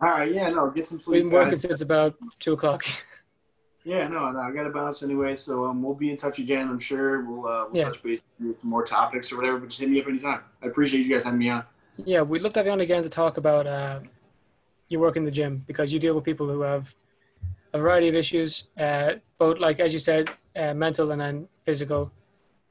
All 0.00 0.10
right. 0.10 0.32
Yeah. 0.32 0.48
No. 0.50 0.66
Get 0.70 0.86
some 0.86 1.00
sleep. 1.00 1.14
We've 1.14 1.22
sleep. 1.22 1.22
been 1.24 1.30
working 1.32 1.50
guys. 1.52 1.62
since 1.62 1.80
about 1.82 2.14
two 2.38 2.52
o'clock. 2.54 2.84
Yeah, 3.86 4.08
no, 4.08 4.30
no, 4.30 4.38
I 4.40 4.50
got 4.50 4.62
to 4.62 4.70
bounce 4.70 5.02
anyway. 5.02 5.36
So 5.36 5.66
um, 5.66 5.82
we'll 5.82 5.92
be 5.94 6.10
in 6.10 6.16
touch 6.16 6.38
again. 6.38 6.70
I'm 6.70 6.78
sure 6.78 7.22
we'll 7.26 7.46
uh, 7.46 7.64
we'll 7.66 7.76
Yeah. 7.76 7.84
touch 7.84 8.02
base 8.02 8.22
with 8.40 8.58
some 8.60 8.70
more 8.70 8.82
topics 8.82 9.30
or 9.30 9.36
whatever. 9.36 9.58
But 9.58 9.68
just 9.68 9.78
hit 9.78 9.90
me 9.90 10.00
up 10.00 10.08
anytime. 10.08 10.40
I 10.62 10.68
appreciate 10.68 11.04
you 11.04 11.12
guys 11.12 11.22
having 11.22 11.38
me 11.38 11.50
on. 11.50 11.64
Yeah, 11.96 12.22
we'd 12.22 12.42
love 12.42 12.52
to 12.54 12.60
have 12.60 12.66
you 12.66 12.72
on 12.72 12.80
again 12.80 13.02
to 13.02 13.08
talk 13.08 13.36
about 13.36 13.66
uh, 13.66 14.00
your 14.88 15.00
work 15.00 15.16
in 15.16 15.24
the 15.24 15.30
gym 15.30 15.62
because 15.66 15.92
you 15.92 15.98
deal 15.98 16.14
with 16.14 16.24
people 16.24 16.48
who 16.48 16.62
have 16.62 16.94
a 17.72 17.78
variety 17.78 18.08
of 18.08 18.14
issues, 18.14 18.68
uh, 18.78 19.14
both 19.38 19.58
like 19.58 19.80
as 19.80 19.92
you 19.92 19.98
said, 19.98 20.30
uh, 20.56 20.74
mental 20.74 21.10
and 21.12 21.20
then 21.20 21.48
physical, 21.62 22.10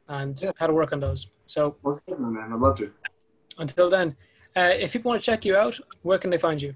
and 0.07 0.39
Yeah. 0.41 0.51
how 0.57 0.67
to 0.67 0.73
work 0.73 0.91
on 0.93 0.99
those. 0.99 1.27
So 1.45 1.75
good, 1.83 2.01
man. 2.19 2.51
I'd 2.53 2.59
love 2.59 2.77
to. 2.77 2.91
until 3.59 3.89
then, 3.89 4.15
uh, 4.57 4.71
if 4.79 4.93
people 4.93 5.09
want 5.09 5.21
to 5.21 5.25
check 5.31 5.45
you 5.45 5.55
out, 5.55 5.79
where 6.01 6.17
can 6.17 6.29
they 6.31 6.37
find 6.39 6.61
you? 6.61 6.75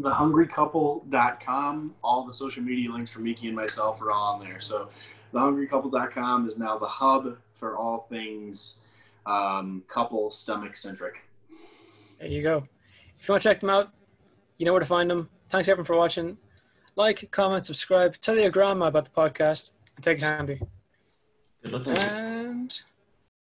thehungrycouple.com. 0.00 1.94
All 2.02 2.24
the 2.26 2.32
social 2.32 2.62
media 2.62 2.90
links 2.90 3.10
for 3.10 3.18
Miki 3.20 3.48
and 3.48 3.56
myself 3.56 4.00
are 4.00 4.10
all 4.12 4.34
on 4.34 4.40
there. 4.40 4.60
So 4.60 4.88
thehungrycouple.com 5.34 6.48
is 6.48 6.56
now 6.58 6.78
the 6.78 6.86
hub 6.86 7.36
for 7.54 7.76
all 7.76 8.06
things 8.08 8.80
um, 9.26 9.82
couple 9.88 10.30
stomach 10.30 10.76
centric. 10.76 11.24
There 12.22 12.30
you 12.30 12.40
go. 12.40 12.68
If 13.18 13.26
you 13.26 13.32
want 13.32 13.42
to 13.42 13.48
check 13.48 13.58
them 13.58 13.70
out, 13.70 13.90
you 14.56 14.64
know 14.64 14.70
where 14.72 14.78
to 14.78 14.86
find 14.86 15.10
them. 15.10 15.28
Thanks 15.50 15.68
everyone 15.68 15.86
for 15.86 15.96
watching. 15.96 16.38
Like, 16.94 17.28
comment, 17.32 17.66
subscribe, 17.66 18.16
tell 18.20 18.38
your 18.38 18.50
grandma 18.50 18.86
about 18.86 19.06
the 19.06 19.10
podcast, 19.10 19.72
and 19.96 20.04
take 20.04 20.18
it 20.18 20.22
handy. 20.22 20.60
Good 21.64 21.72
luck. 21.72 21.88
And 21.88 22.80